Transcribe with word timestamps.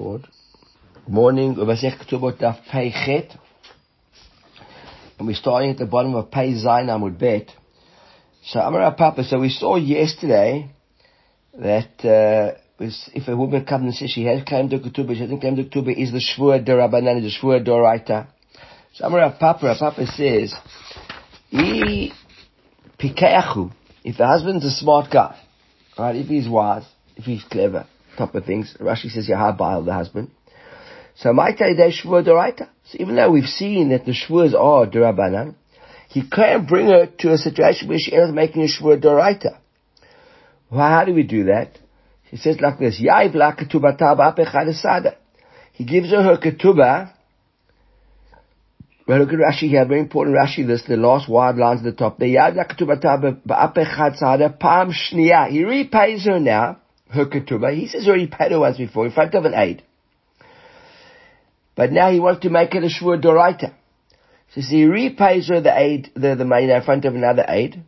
Good 0.00 0.26
morning, 1.06 1.56
Ketubot 1.56 2.38
Pei 2.72 2.90
Chet. 2.90 3.36
And 5.18 5.28
we're 5.28 5.34
starting 5.34 5.72
at 5.72 5.76
the 5.76 5.84
bottom 5.84 6.14
of 6.14 6.30
Pei 6.30 6.54
Zayin 6.54 6.86
Amud 6.86 7.18
Bet. 7.18 7.50
So 8.46 8.60
Amar 8.60 8.94
Papa, 8.94 9.24
so 9.24 9.38
we 9.38 9.50
saw 9.50 9.76
yesterday 9.76 10.70
that 11.52 12.02
uh, 12.02 12.56
if 12.78 13.28
a 13.28 13.36
woman 13.36 13.66
comes 13.66 13.84
and 13.84 13.94
says 13.94 14.10
she 14.10 14.24
has 14.24 14.42
claimed 14.42 14.70
the 14.70 14.78
ketubah, 14.78 15.12
she 15.12 15.20
hasn't 15.20 15.42
claimed 15.42 15.58
the 15.58 15.64
ketubah, 15.64 15.94
is 15.94 16.12
the 16.12 16.18
shvur 16.18 16.66
derabanan, 16.66 17.20
the 17.20 17.30
shvur 17.38 17.62
doraita. 17.62 18.28
So 18.94 19.04
Amar 19.04 19.36
Papa, 19.38 19.76
Papa 19.78 20.06
says, 20.06 20.54
pikeachu, 22.98 23.70
if 24.02 24.16
the 24.16 24.26
husband's 24.26 24.64
a 24.64 24.70
smart 24.70 25.10
guy, 25.12 25.38
right, 25.98 26.16
if 26.16 26.26
he's 26.26 26.48
wise, 26.48 26.86
if 27.16 27.24
he's 27.24 27.44
clever, 27.44 27.86
type 28.20 28.34
of 28.34 28.44
things. 28.44 28.76
Rashi 28.80 29.10
says 29.10 29.28
Yahabal, 29.28 29.84
the 29.84 29.92
husband. 29.92 30.30
So 31.16 31.30
Maita 31.30 31.76
de 31.76 31.90
Shvur 31.90 32.24
Doraita. 32.24 32.68
So 32.84 32.98
even 32.98 33.16
though 33.16 33.30
we've 33.30 33.44
seen 33.44 33.90
that 33.90 34.04
the 34.04 34.12
Shvurs 34.12 34.54
are 34.54 34.86
Durabanan, 34.86 35.54
he 36.08 36.28
can't 36.28 36.68
bring 36.68 36.86
her 36.86 37.06
to 37.06 37.32
a 37.32 37.38
situation 37.38 37.88
where 37.88 37.98
she 37.98 38.12
ends 38.12 38.28
up 38.30 38.34
making 38.34 38.62
a 38.62 38.66
Shvur 38.66 39.00
Doraita. 39.02 39.58
Well, 40.70 40.88
how 40.88 41.04
do 41.04 41.14
we 41.14 41.22
do 41.22 41.44
that? 41.44 41.78
He 42.24 42.36
says 42.36 42.60
like 42.60 42.78
this, 42.78 43.00
Yaiv 43.00 43.34
la 43.34 43.52
He 45.72 45.84
gives 45.84 46.10
her 46.10 46.22
her 46.22 46.36
ketubah. 46.36 47.12
Well, 49.08 49.18
look 49.18 49.32
at 49.32 49.38
Rashi 49.38 49.68
here, 49.68 49.84
very 49.84 50.00
important 50.00 50.36
Rashi 50.36 50.64
this, 50.64 50.82
the 50.86 50.96
last 50.96 51.28
wide 51.28 51.56
lines 51.56 51.80
at 51.80 51.84
the 51.84 51.92
top. 51.92 52.18
The 52.18 52.36
ba'apechad. 53.48 54.16
He 55.50 55.64
repays 55.64 56.24
her 56.26 56.38
now 56.38 56.76
her 57.10 57.26
ketubah. 57.26 57.74
He 57.74 57.88
says 57.88 58.06
already 58.06 58.26
paid 58.26 58.52
her 58.52 58.60
once 58.60 58.78
before 58.78 59.06
in 59.06 59.12
front 59.12 59.34
of 59.34 59.44
an 59.44 59.54
aid. 59.54 59.82
But 61.74 61.92
now 61.92 62.10
he 62.10 62.20
wants 62.20 62.42
to 62.42 62.50
make 62.50 62.74
it 62.74 62.84
a 62.84 62.88
shvur 62.88 63.20
doraita. 63.22 63.72
So 64.54 64.60
he 64.60 64.84
repays 64.84 65.48
her 65.48 65.60
the 65.60 65.76
aid, 65.76 66.10
the, 66.14 66.34
the 66.34 66.44
money 66.44 66.70
in 66.70 66.82
front 66.82 67.04
of 67.04 67.14
another 67.14 67.44
aid. 67.48 67.82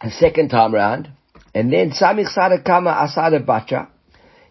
A 0.00 0.10
second 0.10 0.50
time 0.50 0.74
round. 0.74 1.10
And 1.54 1.72
then 1.72 1.90
samich 1.90 2.28
sada 2.28 2.62
kama 2.62 2.90
asada 2.90 3.44
bacha. 3.44 3.88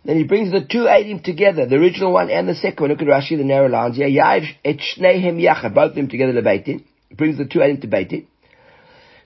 Then 0.04 0.18
he 0.18 0.24
brings 0.24 0.52
the 0.52 0.62
two 0.62 0.84
aidim 0.84 1.24
together, 1.24 1.66
the 1.66 1.78
original 1.78 2.14
one 2.14 2.30
and 2.30 2.48
the 2.48 2.56
second 2.56 2.82
one. 2.82 2.92
Look 2.92 3.02
at 3.02 3.08
Rashi, 3.08 3.38
the 3.38 3.44
narrow 3.44 3.70
lines 3.70 3.96
here. 3.96 4.08
Yair 4.08 4.46
et 4.64 4.78
shnehem 4.78 5.42
yachad, 5.42 5.74
both 5.74 5.92
of 5.92 5.96
them 5.96 6.10
together 6.10 6.34
to 6.34 6.42
beitin. 6.42 6.84
He 7.10 7.16
brings 7.16 7.38
the 7.38 7.46
two 7.46 7.60
aidim 7.60 7.82
to 7.82 7.88
beitin. 7.88 8.26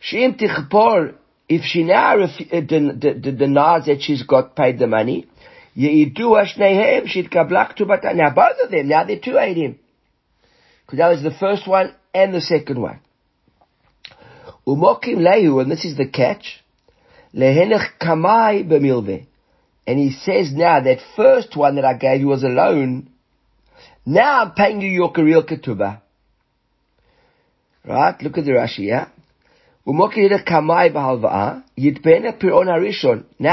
Sheim 0.01 0.39
tichpor 0.39 1.15
if 1.49 1.63
she 1.63 1.83
now 1.83 2.15
ref- 2.15 2.53
uh, 2.53 2.61
den- 2.61 2.99
den- 2.99 3.21
den- 3.21 3.37
denies 3.37 3.85
that 3.87 4.01
she's 4.01 4.23
got 4.23 4.55
paid 4.55 4.77
the 4.77 4.87
money, 4.87 5.25
she'd. 7.07 7.33
Now 7.33 8.29
both 8.29 8.57
of 8.63 8.71
them, 8.71 8.87
now 8.87 9.03
they're 9.03 9.19
two 9.19 9.37
him. 9.37 9.79
Because 10.85 10.99
that 10.99 11.09
was 11.09 11.23
the 11.23 11.31
first 11.31 11.67
one 11.67 11.93
and 12.13 12.33
the 12.33 12.41
second 12.41 12.81
one. 12.81 12.99
Umokim 14.67 15.17
lehu, 15.17 15.61
and 15.61 15.71
this 15.71 15.85
is 15.85 15.97
the 15.97 16.07
catch, 16.07 16.63
lehenech 17.33 17.97
kamai 17.99 18.67
b'milve. 18.67 19.25
And 19.87 19.97
he 19.97 20.11
says 20.11 20.51
now, 20.53 20.81
that 20.81 20.99
first 21.15 21.57
one 21.57 21.75
that 21.75 21.85
I 21.85 21.95
gave 21.95 22.21
you 22.21 22.27
was 22.27 22.43
a 22.43 22.47
loan, 22.47 23.09
now 24.05 24.43
I'm 24.43 24.51
paying 24.51 24.81
you 24.81 24.89
your 24.89 25.11
real 25.15 25.43
ketubah. 25.43 26.01
Right? 27.83 28.21
Look 28.21 28.37
at 28.37 28.45
the 28.45 28.51
Rashi, 28.51 28.85
yeah? 28.85 29.07
Now 29.85 30.01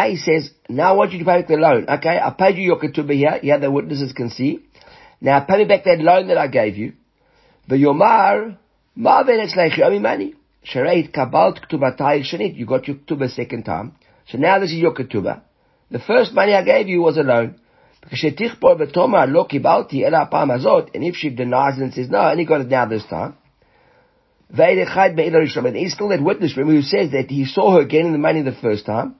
he 0.08 0.16
says, 0.16 0.50
now 0.68 0.90
I 0.90 0.92
want 0.92 1.12
you 1.12 1.18
to 1.20 1.24
pay 1.24 1.40
back 1.40 1.46
the 1.48 1.56
loan. 1.56 1.86
Okay, 1.88 2.18
I 2.18 2.30
paid 2.30 2.56
you 2.56 2.64
your 2.64 2.80
ketubah 2.80 3.14
here. 3.14 3.38
Yeah, 3.42 3.58
the 3.58 3.70
witnesses 3.70 4.12
can 4.12 4.30
see. 4.30 4.64
Now 5.20 5.40
pay 5.40 5.58
me 5.58 5.64
back 5.64 5.84
that 5.84 5.98
loan 6.00 6.26
that 6.28 6.36
I 6.36 6.48
gave 6.48 6.76
you. 6.76 6.94
The 7.68 7.76
Yomar, 7.76 8.58
Ma'aven 8.98 9.46
Etzleichi 9.46 9.80
money 9.80 9.98
Mani. 9.98 10.34
Shareit 10.64 11.12
Kabalt 11.12 11.60
Ktubatayil 11.70 12.56
You 12.56 12.66
got 12.66 12.88
your 12.88 12.96
ketubah 12.96 13.30
second 13.30 13.62
time. 13.64 13.94
So 14.28 14.38
now 14.38 14.58
this 14.58 14.72
is 14.72 14.78
your 14.78 14.94
ketubah. 14.94 15.42
The 15.90 16.00
first 16.00 16.32
money 16.34 16.54
I 16.54 16.64
gave 16.64 16.88
you 16.88 17.02
was 17.02 17.16
a 17.16 17.22
loan. 17.22 17.60
And 18.08 18.20
if 21.04 21.16
she 21.16 21.30
denies 21.30 21.78
and 21.78 21.94
says 21.94 22.08
no, 22.08 22.18
I 22.18 22.32
only 22.32 22.44
got 22.44 22.60
it 22.60 22.68
now 22.68 22.86
this 22.86 23.04
time 23.06 23.36
he's 25.74 25.92
still 25.94 26.08
that 26.08 26.22
witness 26.22 26.52
for 26.52 26.60
him 26.62 26.68
who 26.68 26.82
says 26.82 27.10
that 27.12 27.30
he 27.30 27.44
saw 27.44 27.76
her 27.78 27.84
getting 27.84 28.12
the 28.12 28.18
money 28.18 28.42
the 28.42 28.52
first 28.52 28.86
time. 28.86 29.16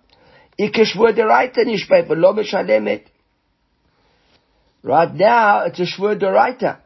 Right 4.83 5.15
now, 5.15 5.65
it's 5.65 5.81
a 5.81 5.83
shvur 5.83 6.19
deraita. 6.21 6.79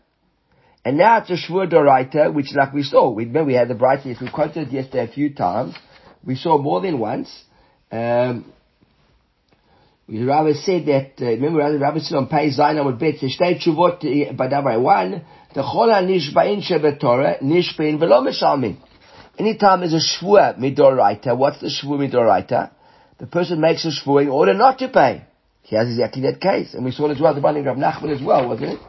And 0.84 0.96
now 0.96 1.18
it's 1.18 1.30
a 1.30 1.34
shvur 1.34 1.70
deraita, 1.70 2.32
which 2.32 2.54
like 2.54 2.72
we 2.72 2.82
saw, 2.82 3.10
we 3.10 3.26
remember 3.26 3.48
we 3.48 3.54
had 3.54 3.68
the 3.68 3.74
bright 3.74 4.04
we 4.04 4.30
quoted 4.30 4.72
yesterday 4.72 5.04
a 5.04 5.12
few 5.12 5.34
times. 5.34 5.74
We 6.24 6.34
saw 6.34 6.56
more 6.58 6.80
than 6.80 6.98
once. 6.98 7.44
Um, 7.92 8.50
the 10.18 10.24
Rabbi 10.24 10.52
said 10.54 10.86
that, 10.86 11.22
uh, 11.22 11.30
remember 11.30 11.72
the 11.72 11.78
Rabbi 11.78 12.00
said 12.00 12.16
on 12.16 12.26
page 12.26 12.56
Zayin 12.56 12.84
would 12.84 12.98
bet, 12.98 13.20
the 13.20 13.28
shtei 13.28 13.62
tshuvot 13.62 14.36
by 14.36 14.48
number 14.48 14.80
one, 14.80 15.22
the 15.54 15.62
chola 15.62 16.02
nishbain 16.02 16.62
shebetorah, 16.62 17.40
nishbain 17.42 17.98
velo 18.00 18.20
mishalmin. 18.22 18.76
Anytime 19.38 19.80
there's 19.80 19.94
a 19.94 19.98
shvua 19.98 20.58
midoraita, 20.58 21.36
what's 21.36 21.60
the 21.60 21.68
shvua 21.68 22.10
midoraita? 22.10 22.70
The 23.18 23.26
person 23.26 23.60
makes 23.60 23.84
a 23.84 23.90
shvua 23.90 24.22
in 24.22 24.28
order 24.30 24.52
not 24.52 24.78
to 24.80 24.88
pay. 24.88 25.24
He 25.62 25.76
has 25.76 25.88
exactly 25.88 26.22
that 26.22 26.40
case. 26.40 26.74
And 26.74 26.84
we 26.84 26.90
saw 26.90 27.06
it 27.06 27.12
as 27.12 27.20
well, 27.20 27.32
the 27.32 27.40
binding 27.40 27.66
of 27.68 27.76
Nachman 27.76 28.14
as 28.14 28.20
well, 28.20 28.48
wasn't 28.48 28.72
it? 28.72 28.80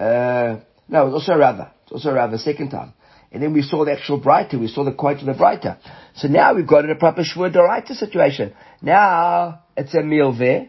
Uh, 0.00 0.60
no, 0.88 1.02
it 1.02 1.10
was 1.10 1.14
also 1.14 1.34
Rava. 1.34 1.72
It's 1.82 1.92
also 1.92 2.12
Rava, 2.12 2.38
second 2.38 2.70
time. 2.70 2.94
And 3.30 3.42
then 3.42 3.52
we 3.52 3.62
saw 3.62 3.84
the 3.84 3.92
actual 3.92 4.18
brighter, 4.18 4.58
we 4.58 4.68
saw 4.68 4.84
the 4.84 4.92
quote 4.92 5.18
of 5.18 5.26
the 5.26 5.34
brighter. 5.34 5.76
So 6.14 6.28
now 6.28 6.54
we've 6.54 6.66
got 6.66 6.88
a 6.88 6.94
proper 6.94 7.22
shvua 7.22 7.52
doraita 7.54 7.94
situation. 7.94 8.54
Now, 8.80 9.63
it's 9.76 9.94
a 9.94 10.02
meal 10.02 10.32
there, 10.36 10.68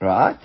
right? 0.00 0.38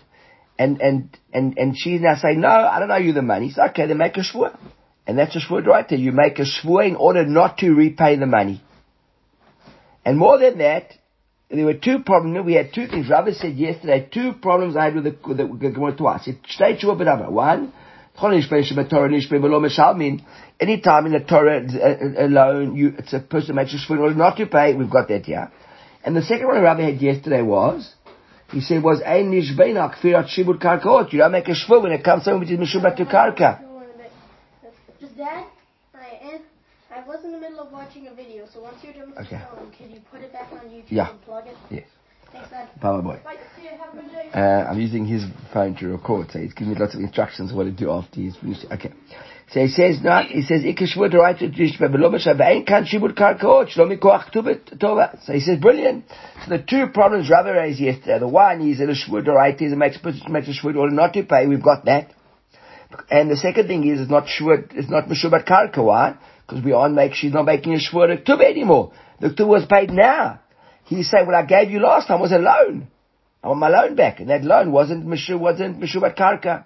and 0.59 0.81
and 0.81 1.17
and 1.33 1.57
and 1.57 1.77
she's 1.77 2.01
now 2.01 2.15
saying, 2.15 2.41
no, 2.41 2.49
I 2.49 2.79
don't 2.79 2.91
owe 2.91 2.97
you 2.97 3.13
the 3.13 3.21
money. 3.21 3.51
So 3.51 3.63
okay, 3.69 3.87
then 3.87 3.97
make 3.97 4.17
a 4.17 4.21
shvur, 4.21 4.57
and 5.05 5.17
that's 5.17 5.35
a 5.35 5.39
shvur 5.39 5.65
right 5.65 5.87
there. 5.87 5.99
You 5.99 6.11
make 6.11 6.39
a 6.39 6.43
shvur 6.43 6.87
in 6.87 6.95
order 6.95 7.25
not 7.25 7.57
to 7.59 7.71
repay 7.71 8.15
the 8.17 8.25
money. 8.25 8.63
And 10.03 10.17
more 10.17 10.39
than 10.39 10.57
that, 10.59 10.93
there 11.49 11.65
were 11.65 11.73
two 11.73 11.99
problems. 11.99 12.45
We 12.45 12.53
had 12.53 12.73
two 12.73 12.87
things. 12.87 13.09
Rabbi 13.09 13.31
said 13.31 13.55
yesterday, 13.55 14.07
two 14.11 14.33
problems 14.41 14.75
I 14.77 14.85
had 14.85 14.95
with 14.95 15.03
the, 15.03 15.17
with 15.27 15.37
the, 15.37 15.45
with 15.45 15.61
the 15.61 15.95
twice. 15.97 16.27
It 16.27 16.37
stayed 16.47 16.79
shvur 16.79 16.97
but 16.97 17.31
One, 17.31 17.73
anytime 20.59 21.05
in 21.05 21.11
the 21.11 21.19
Torah 21.19 21.61
uh, 21.61 22.21
uh, 22.21 22.25
alone, 22.25 22.75
you, 22.75 22.93
it's 22.97 23.13
a 23.13 23.19
person 23.19 23.55
makes 23.55 23.73
a 23.73 23.77
shvur 23.77 23.97
in 23.97 23.99
order 23.99 24.15
not 24.15 24.37
to 24.37 24.45
pay. 24.47 24.73
We've 24.73 24.89
got 24.89 25.09
that 25.09 25.25
here. 25.25 25.51
And 26.07 26.15
the 26.15 26.21
second 26.21 26.47
one 26.47 26.61
Rabbi 26.61 26.83
had 26.83 27.01
yesterday 27.01 27.41
was, 27.41 27.93
he 28.53 28.61
said 28.61 28.81
was 28.81 29.01
ein 29.01 29.29
nishbeina 29.29 29.93
kfirat 29.93 30.29
shibud 30.29 30.61
karkaot. 30.61 31.11
You 31.11 31.19
don't 31.19 31.33
make 31.33 31.49
a 31.49 31.51
shvur 31.51 31.83
when 31.83 31.91
it 31.91 32.01
comes 32.01 32.23
to 32.23 32.37
which 32.37 32.49
is 32.49 32.57
mishubat 32.57 32.95
to 32.95 33.03
karka. 33.03 33.59
Just 35.01 35.17
dad, 35.17 35.43
I, 35.93 36.39
I 36.95 37.05
was 37.05 37.25
in 37.25 37.33
the 37.33 37.37
middle 37.37 37.59
of 37.59 37.73
watching 37.73 38.07
a 38.07 38.15
video, 38.15 38.45
so 38.53 38.61
once 38.61 38.77
you're 38.83 38.93
done 38.93 39.09
with 39.09 39.19
okay. 39.19 39.41
the 39.51 39.57
film, 39.57 39.71
can 39.77 39.91
you 39.91 39.99
put 40.09 40.21
it 40.21 40.31
back 40.31 40.49
on 40.53 40.59
YouTube 40.69 40.85
yeah. 40.91 41.09
and 41.09 41.21
plug 41.23 41.45
it? 41.45 41.57
Yes. 41.69 41.83
Thanks, 42.31 42.51
Dad. 42.51 42.69
Bye, 42.81 43.01
boy. 43.01 43.19
Bye. 43.25 43.35
See 43.57 43.63
you. 43.63 43.69
Have 43.71 43.93
a 43.93 44.01
good 44.01 44.09
day. 44.09 44.29
Uh, 44.33 44.71
I'm 44.71 44.79
using 44.79 45.05
his 45.05 45.25
phone 45.53 45.75
to 45.75 45.89
record, 45.89 46.31
so 46.31 46.39
he's 46.39 46.53
giving 46.53 46.73
me 46.73 46.79
lots 46.79 46.93
of 46.93 47.01
instructions 47.01 47.51
of 47.51 47.57
what 47.57 47.65
to 47.65 47.71
do 47.71 47.91
after 47.91 48.21
he's 48.21 48.37
finished. 48.37 48.65
Okay. 48.71 48.93
So 49.49 49.61
he 49.61 49.69
says, 49.69 50.01
no, 50.03 50.23
he 50.23 50.41
says, 50.41 50.63
ikashvud 50.63 51.13
right 51.13 51.39
to 51.39 51.45
ain't 51.45 52.67
kan 52.67 52.83
shibud 52.83 53.15
karkaot, 53.15 53.73
shlomi 53.73 53.97
koach 53.97 54.29
tova. 54.33 55.23
So 55.23 55.31
he 55.31 55.39
says, 55.39 55.57
brilliant. 55.59 56.03
So 56.43 56.57
the 56.57 56.63
two 56.63 56.87
problems 56.87 57.29
Rabbi 57.29 57.51
raised 57.51 57.79
yesterday, 57.79 58.19
the 58.19 58.27
one 58.27 58.61
is 58.69 58.79
that 58.79 58.89
a 58.89 58.93
shvud 58.93 59.25
right 59.27 59.59
is 59.61 59.71
it 59.71 59.77
makes, 59.77 59.99
makes 60.03 60.49
a 60.49 60.51
shvud 60.51 60.75
order 60.75 60.93
not 60.93 61.13
to 61.13 61.23
pay, 61.23 61.47
we've 61.47 61.63
got 61.63 61.85
that. 61.85 62.11
And 63.09 63.31
the 63.31 63.37
second 63.37 63.67
thing 63.67 63.87
is, 63.87 64.01
it's 64.01 64.11
not 64.11 64.25
shvud, 64.25 64.75
it's 64.75 64.89
not 64.89 65.07
mishubat 65.07 65.47
karka? 65.47 66.17
Because 66.45 66.63
we 66.63 66.73
aren't 66.73 66.95
make, 66.95 67.13
she's 67.13 67.31
not 67.31 67.45
making 67.45 67.73
a 67.73 67.77
shvud 67.77 68.25
tuba 68.25 68.43
anymore. 68.43 68.91
The 69.21 69.29
tuba 69.29 69.47
was 69.47 69.65
paid 69.65 69.91
now. 69.91 70.41
He 70.83 71.03
said, 71.03 71.25
well, 71.25 71.35
I 71.37 71.45
gave 71.45 71.71
you 71.71 71.79
last 71.79 72.07
time 72.09 72.19
was 72.19 72.33
a 72.33 72.37
loan. 72.37 72.89
I 73.41 73.47
want 73.47 73.59
my 73.61 73.69
loan 73.69 73.95
back. 73.95 74.19
And 74.19 74.29
that 74.29 74.43
loan 74.43 74.73
wasn't, 74.73 75.05
wasn't 75.05 75.79
mishubat 75.79 76.17
karka. 76.17 76.65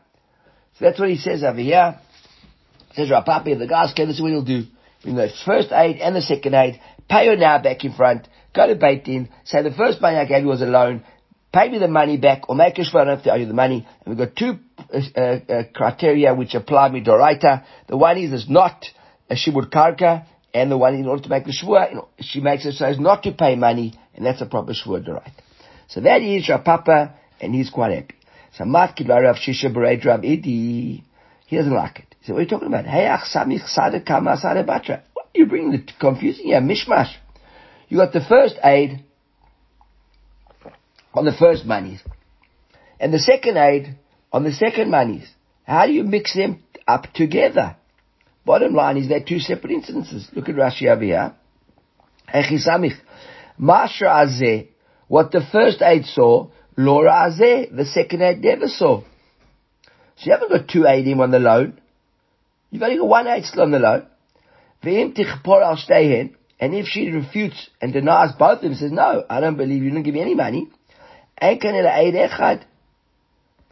So 0.80 0.86
that's 0.86 1.00
what 1.00 1.10
he 1.10 1.18
says 1.18 1.44
over 1.44 1.60
here. 1.60 2.00
Says 2.96 3.10
Rapapi, 3.10 3.58
the 3.58 3.68
guys 3.68 3.94
came, 3.94 4.08
this 4.08 4.18
is 4.18 4.22
what 4.22 4.32
he'll 4.32 4.44
do. 4.44 4.64
Bring 5.04 5.16
the 5.16 5.30
first 5.46 5.72
aid 5.72 5.98
and 5.98 6.16
the 6.16 6.22
second 6.22 6.54
aid, 6.54 6.80
pay 7.10 7.28
her 7.28 7.36
now 7.36 7.62
back 7.62 7.84
in 7.84 7.94
front, 7.94 8.28
go 8.54 8.68
to 8.68 8.76
Beit 8.76 9.06
Din, 9.06 9.30
say 9.46 9.64
the 9.64 9.72
first 9.72 10.02
money 10.02 10.18
I 10.18 10.26
gave 10.26 10.44
you 10.44 10.50
was 10.50 10.62
a 10.62 10.66
loan, 10.66 11.04
pay 11.54 11.70
me 11.70 11.80
the 11.80 11.88
money 11.88 12.18
back, 12.18 12.50
or 12.50 12.56
make 12.56 12.78
a 12.78 12.84
have 12.84 13.24
to 13.24 13.32
owe 13.32 13.36
you 13.36 13.46
the 13.46 13.54
money. 13.54 13.88
And 14.06 14.16
we've 14.16 14.28
got 14.28 14.36
two 14.36 14.60
uh, 14.94 15.20
uh, 15.22 15.64
criteria 15.74 16.34
which 16.34 16.54
apply 16.54 16.90
me 16.90 17.04
doraita. 17.04 17.64
The 17.88 17.98
one 17.98 18.18
is 18.18 18.32
it's 18.32 18.50
not 18.50 18.86
a 19.30 19.36
shibud 19.36 19.72
karka, 19.72 20.26
and 20.54 20.72
the 20.72 20.78
one 20.78 20.96
in 20.96 21.08
order 21.08 21.24
to 21.24 21.30
make 21.30 21.46
the 21.46 21.54
shvur, 21.54 21.90
you 21.90 21.96
know, 21.96 22.10
she 22.20 22.42
makes 22.42 22.66
it 22.66 22.74
so 22.74 22.86
as 22.86 23.00
not 23.00 23.24
to 23.24 23.32
pay 23.32 23.56
money, 23.56 23.94
and 24.16 24.26
that's 24.26 24.42
a 24.42 24.46
proper 24.46 24.74
shvur 24.74 25.06
doraita. 25.06 25.32
So 25.88 26.02
that 26.02 26.22
is 26.22 26.48
Rapapa, 26.48 27.14
and 27.40 27.54
he's 27.54 27.70
quite 27.70 27.94
happy. 27.94 28.16
So 28.58 28.66
Matkid 28.66 29.10
Rav 29.10 29.36
Shisha 29.36 29.74
Rav 29.76 30.22
Idi. 30.22 31.04
He 31.48 31.56
doesn't 31.56 31.74
like 31.74 32.00
it. 32.00 32.11
He 32.22 32.28
said, 32.28 32.34
what 32.34 32.40
are 32.40 32.44
you 32.44 32.50
talking 32.50 32.68
about? 32.68 32.86
Hey, 32.86 33.08
samich 33.34 33.68
sade 33.68 34.06
kama 34.06 34.38
sade 34.38 34.66
batra. 34.66 35.02
What 35.14 35.26
are 35.26 35.40
you 35.40 35.48
bringing 35.48 35.72
the 35.72 35.84
confusing 36.00 36.46
here? 36.46 36.62
Mishmash. 36.62 37.12
You 37.90 37.98
got 37.98 38.14
the 38.14 38.22
first 38.22 38.56
aid 38.64 39.04
on 41.16 41.26
the 41.26 41.34
first 41.34 41.66
monies. 41.66 42.00
And 43.00 43.12
the 43.12 43.20
second 43.20 43.58
aid 43.58 43.98
on 44.32 44.44
the 44.44 44.52
second 44.54 44.92
monies. 44.92 45.28
How 45.64 45.88
do 45.88 45.94
you 45.94 46.04
mix 46.04 46.36
them 46.36 46.62
up 46.88 47.08
together? 47.16 47.76
Bottom 48.46 48.76
line 48.76 48.98
is 48.98 49.10
they're 49.10 49.24
two 49.24 49.40
separate 49.40 49.72
incidences. 49.72 50.32
Look 50.36 50.48
at 50.48 50.56
Rashi 50.56 50.88
over 50.90 51.04
here. 51.04 51.34
Mashra 53.60 54.26
azeh. 54.26 54.68
What 55.08 55.32
the 55.32 55.42
first 55.52 55.82
aid 55.82 56.06
saw, 56.06 56.50
Laura 56.78 57.32
azeh. 57.32 57.76
The 57.76 57.86
second 57.86 58.22
aid 58.22 58.42
never 58.44 58.68
saw. 58.68 59.02
So 60.18 60.26
you 60.26 60.32
haven't 60.34 60.52
got 60.52 60.68
two 60.68 60.82
aidim 60.82 61.20
on 61.20 61.32
the 61.32 61.40
loan. 61.40 61.81
You've 62.72 62.82
only 62.82 62.98
got 62.98 63.08
one 63.08 63.26
Eitzlam 63.28 63.70
Nalo. 63.70 64.06
The 64.82 64.90
tichpor 64.90 65.62
al 65.62 65.78
shtehen. 65.78 66.36
And 66.60 66.74
if 66.74 66.88
she 66.88 67.10
refutes 67.10 67.70
and 67.82 67.92
denies 67.92 68.32
both 68.38 68.58
of 68.58 68.62
them, 68.62 68.76
says, 68.76 68.92
no, 68.92 69.26
I 69.30 69.40
don't 69.40 69.58
believe 69.58 69.84
you, 69.84 69.90
didn't 69.90 70.04
give 70.04 70.14
me 70.14 70.22
any 70.22 70.36
money. 70.36 70.70
Einkan 71.42 71.74
el 71.74 71.88
eid 71.88 72.14
echad. 72.14 72.64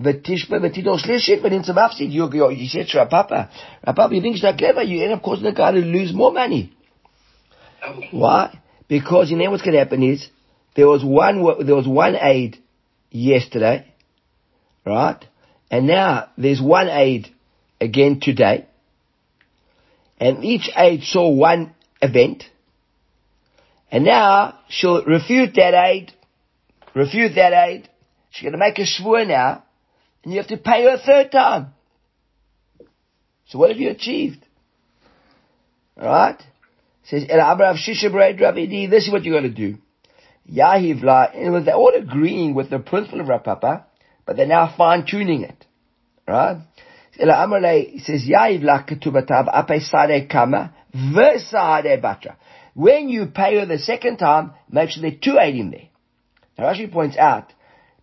V'tishba 0.01 0.60
v'tidol 0.60 1.00
shlishit 1.00 1.42
v'nitzam 1.42 1.78
afsid. 1.78 2.12
You, 2.12 2.30
you, 2.34 2.50
you 2.51 2.68
said 2.68 2.88
to 2.88 2.98
Rapapa, 2.98 3.50
Rapapa, 3.86 4.16
you 4.16 4.22
think 4.22 4.36
it's 4.36 4.44
not 4.44 4.57
clever, 4.57 4.81
you 4.81 5.04
end 5.04 5.13
up 5.13 5.22
causing 5.22 5.46
the 5.46 5.51
guy 5.51 5.72
to 5.72 5.78
lose 5.80 6.13
more 6.13 6.31
money. 6.31 6.75
Why? 8.12 8.60
Because 8.88 9.30
you 9.30 9.38
know 9.38 9.51
what's 9.51 9.62
going 9.62 9.74
to 9.74 9.80
happen 9.80 10.01
is, 10.04 10.28
there 10.75 10.88
was 10.88 11.04
one, 11.04 11.44
there 11.66 11.75
was 11.75 11.88
one 11.88 12.16
aid 12.16 12.57
yesterday, 13.12 13.86
right? 14.86 15.24
And 15.69 15.88
now 15.88 16.30
there's 16.38 16.62
one 16.62 16.90
aid 16.90 17.28
again 17.80 18.19
today. 18.22 18.66
And 20.19 20.44
each 20.44 20.69
aid 20.75 21.04
saw 21.04 21.30
one 21.30 21.74
event. 22.01 22.44
And 23.92 24.04
now 24.04 24.60
she'll 24.69 25.04
refute 25.06 25.56
that 25.56 25.74
aid, 25.74 26.12
refute 26.94 27.36
that 27.36 27.54
aid. 27.54 27.89
She's 28.30 28.44
going 28.44 28.54
to 28.54 28.60
make 28.60 28.77
a 28.77 28.83
shvur 28.83 29.27
now 29.27 29.63
and 30.24 30.33
you 30.33 30.39
have 30.39 30.50
to 30.50 30.57
pay 30.57 30.83
her 30.83 30.95
a 30.95 31.00
third 31.00 31.31
time. 31.31 31.68
So 33.48 33.57
what 33.57 33.69
have 33.69 33.80
you 33.80 33.89
achieved? 33.89 34.45
Alright? 35.98 36.42
Says, 37.06 37.25
this 37.27 39.06
is 39.06 39.12
what 39.12 39.24
you're 39.24 39.42
going 39.42 39.51
to 39.51 39.72
do. 39.72 39.77
Yahivla, 40.51 41.36
and 41.36 41.65
they're 41.65 41.75
all 41.75 41.94
agreeing 41.95 42.54
with 42.54 42.69
the 42.69 42.80
principle 42.80 43.22
of 43.22 43.27
Rapapa, 43.27 43.86
but 44.25 44.36
they're 44.36 44.48
now 44.48 44.74
fine 44.75 45.06
tuning 45.10 45.44
it. 45.44 45.65
Right? 46.27 46.57
He 47.19 47.99
says, 48.00 48.26
Yahivla 48.26 48.88
ketubatav 48.88 49.49
ape 49.53 50.29
kama 50.29 50.75
versade 50.94 52.00
batra. 52.03 52.37
When 52.75 53.09
you 53.09 53.26
pay 53.26 53.59
her 53.59 53.67
the 53.67 53.79
second 53.79 54.17
time, 54.17 54.53
make 54.69 54.91
sure 54.91 55.03
there 55.03 55.12
are 55.12 55.21
two 55.23 55.38
aid 55.38 55.55
in 55.55 55.71
there. 55.71 55.88
Now 56.59 56.73
Rashi 56.73 56.91
points 56.91 57.17
out 57.17 57.53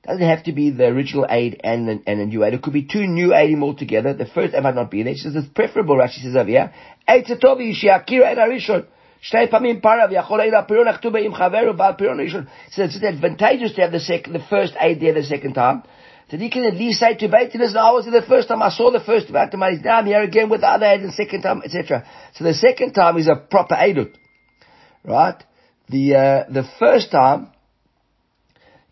doesn't 0.03 0.21
have 0.21 0.43
to 0.45 0.51
be 0.51 0.71
the 0.71 0.85
original 0.85 1.27
aid 1.29 1.61
and 1.63 1.87
the, 1.87 2.01
and 2.07 2.21
a 2.21 2.25
new 2.25 2.43
aid. 2.43 2.53
It 2.53 2.63
could 2.63 2.73
be 2.73 2.83
two 2.83 3.05
new 3.05 3.29
aidim 3.29 3.61
altogether. 3.61 4.13
The 4.13 4.25
first 4.25 4.55
aid 4.55 4.63
might 4.63 4.75
not 4.75 4.89
be 4.89 5.03
there. 5.03 5.13
She 5.13 5.19
says 5.19 5.35
it's 5.35 5.47
preferable, 5.47 5.95
Rashi 5.95 6.23
says 6.23 6.35
over 6.35 6.49
here. 6.49 6.73
Aid 7.07 7.25
tzatovi 7.25 7.73
shiakira 7.75 8.31
aid 8.31 8.37
arishon. 8.37 8.85
שתי 9.21 9.47
פעמים 9.49 9.81
פרה 9.81 10.05
ויכול 10.09 10.39
העיד 10.39 10.53
הפירון 10.53 10.87
הכתובה 10.87 11.19
עם 11.19 11.33
חבר 11.33 11.69
ובעל 11.69 11.93
פירון 11.93 12.19
ראשון. 12.19 12.45
So 12.71 12.83
it's 12.83 13.03
advantageous 13.03 13.75
to 13.75 13.81
have 13.81 13.91
the 13.91 13.99
second, 13.99 14.33
the 14.33 14.39
first 14.49 14.73
aid 14.79 14.99
there 14.99 15.13
the 15.13 15.23
second 15.23 15.53
time. 15.53 15.83
So 16.30 16.36
you 16.36 16.50
can 16.50 16.64
at 16.64 16.74
least 16.74 17.00
say 17.00 17.14
to 17.14 17.28
Beit 17.28 17.54
listen, 17.54 17.76
I 17.76 17.92
was 17.92 18.04
the 18.04 18.22
first 18.26 18.48
time, 18.48 18.62
I 18.62 18.70
saw 18.70 18.90
the 18.90 19.00
first 19.00 19.32
Beit 19.32 19.54
now 19.54 19.98
I'm 19.98 20.06
here 20.06 20.22
again 20.22 20.48
with 20.48 20.62
the 20.62 20.68
other 20.68 20.86
aid 20.86 21.02
the 21.02 21.12
second 21.12 21.42
time, 21.42 21.62
etc. 21.64 22.04
So 22.34 22.44
the 22.44 22.54
second 22.54 22.94
time 22.94 23.16
is 23.16 23.28
a 23.28 23.36
proper 23.36 23.74
aidut. 23.74 24.12
Right? 25.04 25.42
The, 25.88 26.14
uh, 26.16 26.52
the 26.52 26.64
first 26.80 27.12
time, 27.12 27.52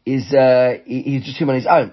is 0.06 0.32
uh, 0.32 0.78
he, 0.84 1.02
he's 1.02 1.24
just 1.24 1.38
him 1.38 1.48
on 1.48 1.56
his 1.56 1.66
own. 1.66 1.92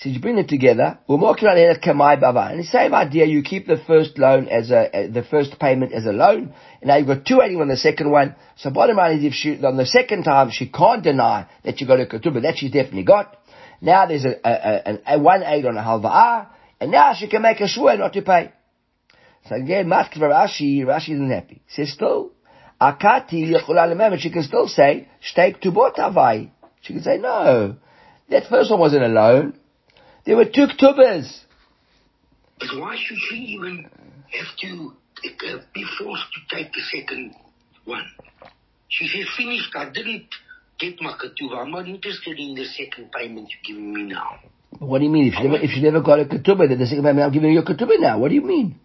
So 0.00 0.08
you 0.08 0.20
bring 0.20 0.38
it 0.38 0.48
together. 0.48 0.98
We'll 1.06 1.18
mock 1.18 1.40
my 1.40 2.16
baba. 2.16 2.48
And 2.50 2.58
the 2.58 2.64
same 2.64 2.94
idea, 2.94 3.26
you 3.26 3.42
keep 3.42 3.68
the 3.68 3.76
first 3.86 4.18
loan 4.18 4.48
as 4.48 4.72
a, 4.72 4.88
uh, 4.90 5.12
the 5.12 5.22
first 5.22 5.58
payment 5.60 5.92
as 5.92 6.04
a 6.04 6.10
loan, 6.10 6.52
and 6.80 6.88
now 6.88 6.96
you've 6.96 7.06
got 7.06 7.24
two 7.24 7.40
on 7.40 7.68
the 7.68 7.76
second 7.76 8.10
one. 8.10 8.34
So 8.56 8.70
bottom 8.70 8.96
line 8.96 9.18
is 9.18 9.24
if 9.24 9.34
she, 9.34 9.64
on 9.64 9.76
the 9.76 9.86
second 9.86 10.24
time, 10.24 10.50
she 10.50 10.68
can't 10.68 11.02
deny 11.02 11.46
that 11.64 11.80
you 11.80 11.86
got 11.86 12.00
a 12.00 12.06
ketubah, 12.06 12.42
that 12.42 12.58
she's 12.58 12.72
definitely 12.72 13.04
got. 13.04 13.36
Now 13.84 14.06
there's 14.06 14.24
a, 14.24 14.34
a, 14.42 14.50
a, 14.50 15.16
a 15.16 15.18
one 15.18 15.42
eight 15.42 15.66
on 15.66 15.76
a 15.76 15.82
halva'ah, 15.82 16.46
and 16.80 16.90
now 16.90 17.12
she 17.12 17.28
can 17.28 17.42
make 17.42 17.60
a 17.60 17.68
shua 17.68 17.98
not 17.98 18.14
to 18.14 18.22
pay. 18.22 18.50
So 19.46 19.56
again, 19.56 19.88
Matkva 19.88 20.20
Rashi, 20.20 20.80
Rashi 20.84 21.10
isn't 21.10 21.30
happy. 21.30 21.60
He 21.66 21.74
says 21.74 21.92
still, 21.92 22.32
Akati, 22.80 24.18
she 24.18 24.30
can 24.30 24.42
still 24.42 24.68
say, 24.68 25.06
Shteik 25.22 25.62
tubot 25.62 25.96
avai. 25.96 26.50
She 26.80 26.94
can 26.94 27.02
say, 27.02 27.18
no, 27.18 27.76
that 28.30 28.46
first 28.48 28.70
one 28.70 28.80
wasn't 28.80 29.04
a 29.04 29.08
loan. 29.08 29.58
There 30.24 30.36
were 30.36 30.46
two 30.46 30.66
ktubas. 30.66 31.40
But 32.58 32.68
why 32.78 32.96
should 32.98 33.18
she 33.28 33.36
even 33.36 33.90
have 34.30 34.56
to 34.62 34.92
uh, 35.26 35.58
be 35.74 35.84
forced 35.98 36.24
to 36.32 36.56
take 36.56 36.72
the 36.72 36.80
second 36.80 37.34
one? 37.84 38.04
She 38.88 39.08
said, 39.08 39.26
finished, 39.36 39.76
I 39.76 39.90
didn't 39.90 40.28
get 40.78 41.00
my 41.00 41.12
ketubah. 41.12 41.62
I'm 41.62 41.70
not 41.70 41.88
interested 41.88 42.38
in 42.38 42.54
the 42.54 42.64
second 42.64 43.10
payment 43.12 43.48
you're 43.50 43.76
giving 43.76 43.92
me 43.92 44.02
now. 44.04 44.38
What 44.78 44.98
do 44.98 45.04
you 45.04 45.10
mean? 45.10 45.28
If 45.28 45.38
you, 45.38 45.48
never, 45.48 45.62
if 45.62 45.76
you 45.76 45.82
never 45.82 46.00
got 46.00 46.20
a 46.20 46.24
ketubah, 46.24 46.68
then 46.68 46.78
the 46.78 46.86
second 46.86 47.04
payment, 47.04 47.26
I'm 47.26 47.32
giving 47.32 47.52
you 47.52 47.60
a 47.60 47.64
ketubah 47.64 48.00
now. 48.00 48.18
What 48.18 48.28
do 48.28 48.34
you 48.34 48.42
mean? 48.42 48.80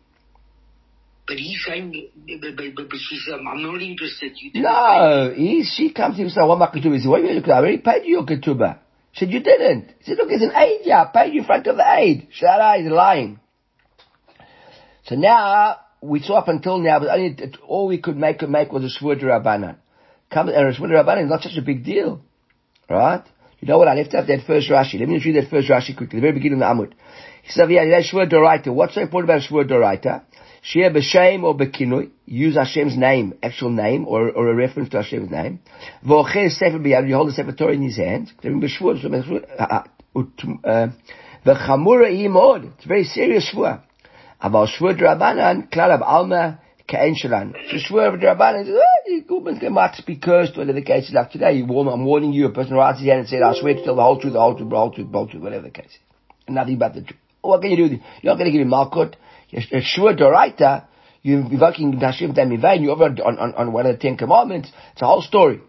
But 1.27 1.38
he's 1.38 1.63
saying, 1.65 2.09
but, 2.41 2.56
but, 2.56 2.89
but 2.89 2.97
she's, 3.00 3.27
um, 3.31 3.47
I'm 3.47 3.62
not 3.62 3.81
interested. 3.81 4.31
You 4.36 4.62
no, 4.62 5.33
he, 5.36 5.63
she 5.63 5.91
comes 5.94 6.15
to 6.15 6.21
him 6.21 6.25
and 6.25 6.31
says, 6.31 6.41
I 6.41 6.45
want 6.45 6.59
my 6.59 6.68
ketubah. 6.68 6.95
He 6.95 7.01
said, 7.01 7.09
what 7.09 7.21
do 7.21 7.27
you 7.27 7.33
mean, 7.36 7.44
I 7.45 7.57
already 7.57 7.77
paid 7.77 8.06
you 8.06 8.18
your 8.18 8.25
ketubah. 8.25 8.80
She 9.12 9.25
said, 9.25 9.33
you 9.33 9.42
didn't. 9.42 9.94
He 10.00 10.06
said, 10.06 10.18
look, 10.18 10.30
it's 10.31 10.44
an 10.44 10.51
aid, 10.56 10.81
yeah, 10.83 11.03
I 11.03 11.12
paid 11.12 11.33
you 11.33 11.42
in 11.42 11.45
front 11.45 11.68
of 11.68 11.77
the 11.77 11.85
aid. 11.97 12.30
Shara 12.39 12.80
is 12.80 12.92
lying. 12.92 13.39
So 15.06 15.15
now, 15.15 15.77
we 16.01 16.19
saw 16.19 16.35
up 16.35 16.47
until 16.47 16.77
now, 16.77 17.00
but 17.00 17.09
only, 17.09 17.35
all 17.68 17.88
we 17.88 18.00
could 18.00 18.18
make 18.18 18.42
make 18.47 18.71
was 18.71 18.83
a 18.83 19.03
shvur 19.03 19.19
rabbanan. 19.21 19.77
Come, 20.31 20.50
and 20.50 20.68
a 20.68 20.74
shvur 20.74 20.90
rabbanan 20.90 21.24
is 21.24 21.30
not 21.30 21.42
such 21.42 21.58
a 21.58 21.62
big 21.62 21.84
deal. 21.84 22.22
Right? 22.90 23.24
You 23.60 23.68
know 23.68 23.78
what? 23.78 23.88
I 23.88 23.96
left 23.96 24.14
out 24.14 24.28
that 24.28 24.46
first 24.46 24.70
Rashi. 24.70 25.00
Let 25.00 25.10
me 25.10 25.16
just 25.16 25.26
read 25.26 25.36
that 25.36 25.50
first 25.50 25.70
Rashi 25.70 25.96
quickly. 25.96 26.20
The 26.20 26.22
very 26.22 26.34
beginning 26.34 26.62
of 26.62 26.78
the 26.78 26.84
Amud. 26.84 26.94
He 27.44 27.52
said, 27.52 27.70
yeah, 27.72 27.86
that's 27.90 28.12
shvur 28.12 28.30
doraita. 28.31 28.74
What's 28.74 28.95
so 28.95 29.02
important 29.02 29.31
about 29.31 29.42
shvur 29.50 29.66
doraita? 29.69 30.24
Share 30.62 30.92
b'shem 30.92 31.44
or 31.44 31.56
b'kinui, 31.56 32.09
use 32.26 32.56
Hashem's 32.56 32.98
name, 32.98 33.33
actual 33.42 33.69
name, 33.69 34.06
or, 34.07 34.30
or 34.30 34.50
a 34.50 34.56
reference 34.56 34.90
to 34.90 34.98
Hashem's 34.98 35.31
name. 35.31 35.59
V'ocher 36.06 36.50
sefer 36.52 36.80
b'yad, 36.80 37.07
you 37.07 37.16
hold 37.16 37.30
the 37.30 37.33
sefer 37.33 37.54
Torah 37.54 37.74
in 37.74 37.81
his 37.81 37.95
hand. 37.98 38.31
Uh, 38.44 38.50
v'chamura 41.45 42.12
imod, 42.12 42.74
it's 42.76 42.86
very 42.86 43.06
serious 43.06 43.50
shvua. 43.54 43.83
Aval 44.44 44.68
shvua 44.68 45.00
drabanan, 45.00 45.69
klal 45.71 46.02
alma, 46.02 46.59
ka'en 46.90 47.16
shalan. 47.16 47.54
So 47.69 47.78
shvua 47.78 48.22
drabanan, 48.22 48.66
you 48.66 49.69
might 49.69 50.02
be 50.06 50.18
cursed, 50.18 50.58
whatever 50.58 50.80
the 50.80 50.86
case 50.86 51.08
is. 51.08 51.14
Like 51.14 51.31
today, 51.31 51.54
you 51.54 51.66
warn, 51.66 51.88
I'm 51.88 52.06
warning 52.06 52.34
you, 52.34 52.48
a 52.48 52.52
person 52.52 52.76
writes 52.76 53.00
his 53.00 53.08
hand 53.08 53.22
and 53.22 53.30
says, 53.30 53.42
I 53.44 53.60
swear 53.60 53.76
to 53.76 53.84
tell 53.84 53.96
the 53.96 54.02
whole 54.02 54.19
truth, 54.19 54.34
the 54.34 54.40
whole 54.40 54.56
truth, 54.56 54.69
the 54.69 54.76
whole 54.76 54.92
truth, 54.92 55.12
the 55.12 55.18
whole 55.18 55.28
truth, 55.28 55.44
whatever 55.44 55.64
the 55.64 55.72
case 55.72 55.92
is. 55.92 56.00
nothing 56.50 56.78
but 56.78 56.94
the 56.94 57.02
truth. 57.02 57.19
Oh, 57.44 57.50
what 57.50 57.62
can 57.62 57.72
you 57.72 57.78
do? 57.78 57.96
You're 57.96 58.02
not 58.24 58.38
going 58.38 58.46
to 58.46 58.52
give 58.52 58.62
him 58.62 58.69
malkut. 58.69 59.16
Yeshua 59.54 60.19
Doraita, 60.19 60.86
you're 61.22 61.40
invoking 61.40 61.94
Hashem 61.94 62.34
Damivay, 62.34 62.76
and 62.76 62.84
you're 62.84 62.94
over 62.94 63.06
on, 63.06 63.38
on, 63.40 63.54
on 63.54 63.74
one 63.74 63.86
of 63.86 63.94
the 63.94 64.00
Ten 64.00 64.18
Commandments. 64.18 64.72
It's 64.94 65.02
a 65.02 65.06
whole 65.06 65.22
story. 65.22 65.62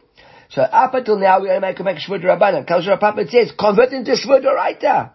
So 0.50 0.62
up 0.62 0.94
until 0.94 1.18
now, 1.18 1.38
we're 1.40 1.46
going 1.46 1.60
to 1.60 1.66
make 1.66 1.78
a 1.78 1.84
make 1.84 1.98
Shvur 1.98 2.20
Rabbanan. 2.22 2.68
Kalshur 2.68 2.98
Papa 2.98 3.28
says, 3.28 3.52
convert 3.56 3.92
into 3.92 4.12
Shvur 4.12 4.42
Doraita. 4.42 5.12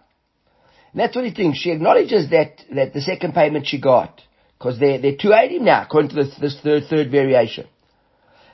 And 0.93 1.01
that's 1.01 1.15
what 1.15 1.25
he 1.25 1.31
thinks. 1.31 1.59
She 1.59 1.71
acknowledges 1.71 2.29
that, 2.29 2.61
that 2.73 2.93
the 2.93 3.01
second 3.01 3.33
payment 3.33 3.67
she 3.67 3.81
got. 3.81 4.21
Because 4.57 4.79
they're, 4.79 4.99
they're 4.99 5.17
280 5.17 5.59
now, 5.59 5.83
according 5.83 6.09
to 6.09 6.15
this, 6.15 6.35
this 6.39 6.59
third, 6.61 6.83
third 6.89 7.11
variation. 7.11 7.67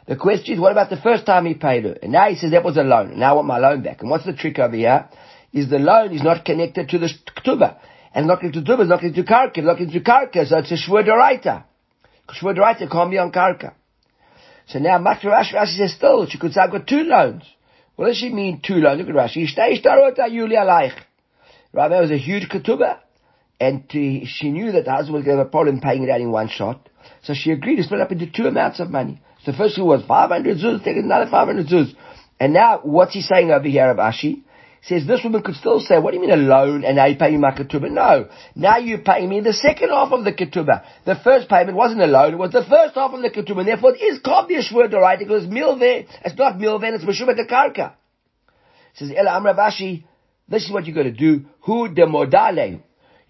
The 0.07 0.15
question 0.15 0.55
is, 0.55 0.59
what 0.59 0.71
about 0.71 0.89
the 0.89 0.97
first 0.97 1.25
time 1.25 1.45
he 1.45 1.53
paid 1.53 1.83
her? 1.85 1.97
And 2.01 2.11
now 2.11 2.27
he 2.29 2.35
says 2.35 2.51
that 2.51 2.63
was 2.63 2.77
a 2.77 2.83
loan. 2.83 3.19
Now 3.19 3.31
I 3.31 3.33
want 3.35 3.47
my 3.47 3.59
loan 3.59 3.83
back. 3.83 4.01
And 4.01 4.09
what's 4.09 4.25
the 4.25 4.33
trick 4.33 4.59
over 4.59 4.75
here? 4.75 5.07
Is 5.53 5.69
the 5.69 5.79
loan 5.79 6.13
is 6.13 6.23
not 6.23 6.43
connected 6.43 6.89
to 6.89 6.97
the 6.97 7.09
ketubah 7.37 7.77
and 8.13 8.27
not 8.27 8.43
into 8.43 8.61
Dubas, 8.61 8.87
not 8.87 9.03
into 9.03 9.23
Karka, 9.23 9.63
not 9.63 9.79
into 9.79 9.99
Karka, 9.99 10.45
so 10.45 10.57
it's 10.57 10.71
a 10.71 10.75
Shvur 10.75 11.07
Doraita. 11.07 11.63
Shvur 12.29 12.91
can't 12.91 13.11
be 13.11 13.17
on 13.17 13.31
Karka. 13.31 13.73
So 14.67 14.79
now 14.79 14.97
Makra 14.97 15.25
Rashi, 15.25 15.53
Rashi 15.53 15.77
says 15.77 15.93
still, 15.93 16.27
she 16.27 16.37
could 16.37 16.53
say 16.53 16.61
I've 16.61 16.71
got 16.71 16.87
two 16.87 17.03
loans. 17.03 17.43
What 17.95 18.07
does 18.07 18.17
she 18.17 18.29
mean 18.29 18.61
two 18.65 18.75
loans? 18.75 18.99
Look 18.99 19.09
at 19.09 19.15
Rashi. 19.15 19.45
Ishtei 19.45 19.81
ishtarota 19.81 20.29
yuli 20.29 20.53
alayich. 20.53 20.97
Right, 21.73 21.89
that 21.89 22.01
was 22.01 22.11
a 22.11 22.17
huge 22.17 22.49
ketubah. 22.49 22.99
And 23.61 23.87
to, 23.91 24.25
she 24.25 24.49
knew 24.49 24.71
that 24.71 24.85
the 24.85 24.91
husband 24.91 25.13
was 25.13 25.23
going 25.23 25.37
to 25.37 25.43
have 25.43 25.47
a 25.47 25.51
problem 25.51 25.81
paying 25.81 26.01
it 26.01 26.09
out 26.09 26.19
in 26.19 26.31
one 26.31 26.49
shot. 26.49 26.89
So 27.21 27.35
she 27.35 27.51
agreed 27.51 27.75
to 27.75 27.83
split 27.83 28.01
up 28.01 28.11
into 28.11 28.25
two 28.25 28.47
amounts 28.47 28.79
of 28.79 28.89
money. 28.89 29.21
So 29.43 29.51
the 29.51 29.57
first 29.57 29.77
one 29.77 29.87
was 29.87 30.03
500 30.07 30.57
zuz, 30.57 30.83
take 30.83 30.97
another 30.97 31.29
500 31.29 31.67
zuz. 31.67 31.93
And 32.39 32.53
now, 32.53 32.79
what's 32.81 33.13
he 33.13 33.21
saying 33.21 33.51
over 33.51 33.67
here 33.67 33.91
of 33.91 33.97
Ashi? 33.97 34.41
says 34.83 35.05
this 35.05 35.23
woman 35.23 35.43
could 35.43 35.53
still 35.53 35.79
say, 35.79 35.99
what 35.99 36.09
do 36.09 36.17
you 36.17 36.21
mean 36.21 36.31
a 36.31 36.37
loan 36.37 36.83
and 36.83 36.95
now 36.95 37.05
you 37.05 37.15
pay 37.15 37.29
me 37.29 37.37
my 37.37 37.51
ketubah? 37.51 37.91
No. 37.91 38.29
Now 38.55 38.77
you 38.77 38.97
pay 38.97 39.27
me 39.27 39.39
the 39.41 39.53
second 39.53 39.89
half 39.89 40.11
of 40.11 40.23
the 40.23 40.33
ketubah. 40.33 40.83
The 41.05 41.17
first 41.23 41.47
payment 41.47 41.77
wasn't 41.77 42.01
a 42.01 42.07
loan, 42.07 42.33
it 42.33 42.37
was 42.37 42.51
the 42.51 42.65
first 42.67 42.95
half 42.95 43.13
of 43.13 43.21
the 43.21 43.29
ketubah, 43.29 43.59
and 43.59 43.67
therefore 43.67 43.93
it 43.93 44.01
is 44.01 44.19
called 44.19 44.49
the 44.49 44.55
Yeshua 44.55 44.91
right 44.93 45.19
because 45.19 45.43
it's 45.43 45.53
milve, 45.53 46.07
it's 46.25 46.35
not 46.35 46.57
milve, 46.57 46.83
it's 46.83 47.03
Meshubat 47.03 47.47
Karka. 47.47 47.93
Says, 48.95 49.11
Ela 49.15 49.39
Amravashi, 49.39 50.03
this 50.49 50.65
is 50.65 50.71
what 50.71 50.87
you 50.87 50.95
got 50.95 51.03
to 51.03 51.11
do. 51.11 51.45
Who 51.61 51.93
de 51.93 52.07
modale? 52.07 52.81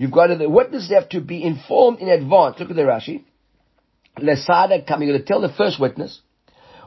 You've 0.01 0.09
got 0.09 0.27
to, 0.27 0.35
the 0.35 0.87
They 0.89 0.95
have 0.95 1.09
to 1.09 1.21
be 1.21 1.43
informed 1.43 1.99
in 1.99 2.07
advance. 2.07 2.59
Look 2.59 2.71
at 2.71 2.75
the 2.75 2.81
Rashi. 2.81 3.23
Lesada 4.17 4.87
coming 4.87 5.07
you're 5.07 5.19
going 5.19 5.27
to 5.27 5.31
tell 5.31 5.41
the 5.41 5.53
first 5.53 5.79
witness. 5.79 6.21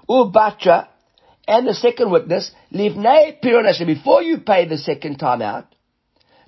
Ubatra 0.09 0.89
and 1.47 1.65
the 1.65 1.75
second 1.75 2.11
witness, 2.11 2.51
leave 2.73 2.95
Livnei 2.95 3.41
Pironasha, 3.41 3.87
before 3.87 4.21
you 4.21 4.39
pay 4.39 4.67
the 4.67 4.79
second 4.79 5.19
time 5.19 5.43
out, 5.43 5.73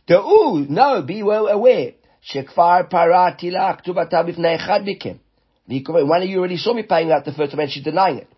the 0.08 0.18
ooh, 0.18 0.66
no, 0.68 1.02
be 1.02 1.22
well 1.22 1.46
aware. 1.46 1.92
Shekfar 2.28 2.90
paratila 2.90 3.78
aktubata 3.78 4.28
bifnei 4.28 4.58
echad 4.58 4.82
mikem. 4.84 5.20
One 6.08 6.22
of 6.22 6.28
you 6.28 6.40
already 6.40 6.56
saw 6.56 6.74
me 6.74 6.82
paying 6.82 7.12
out 7.12 7.24
the 7.24 7.32
first 7.32 7.52
time 7.52 7.60
and 7.60 7.70
she's 7.70 7.84
denying 7.84 8.18
it. 8.18 8.28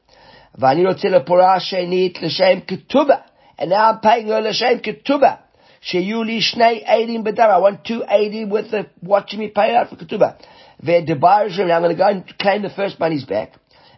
Vani 0.60 0.84
rotzela 0.84 1.26
l'shem 1.26 2.60
ketubah 2.60 3.22
And 3.56 3.70
now 3.70 3.92
I'm 3.92 4.00
paying 4.00 4.26
her 4.26 4.42
l'shem 4.42 4.80
ketubah. 4.80 5.38
Sheyuli 5.82 6.40
Shnei 6.40 6.86
Eidim 6.86 7.24
B'Dam. 7.24 7.50
I 7.50 7.58
want 7.58 7.84
two 7.84 8.02
Eidim 8.10 8.50
with 8.50 8.70
the 8.70 8.86
watching 9.02 9.40
me 9.40 9.48
pay 9.48 9.74
out 9.74 9.90
for 9.90 9.96
Ketubah. 9.96 10.40
Ve'debarishim. 10.82 11.72
I'm 11.72 11.82
going 11.82 11.96
to 11.96 12.02
go 12.02 12.08
and 12.08 12.38
claim 12.38 12.62
the 12.62 12.70
first 12.70 12.98
money's 12.98 13.24
back. 13.24 13.54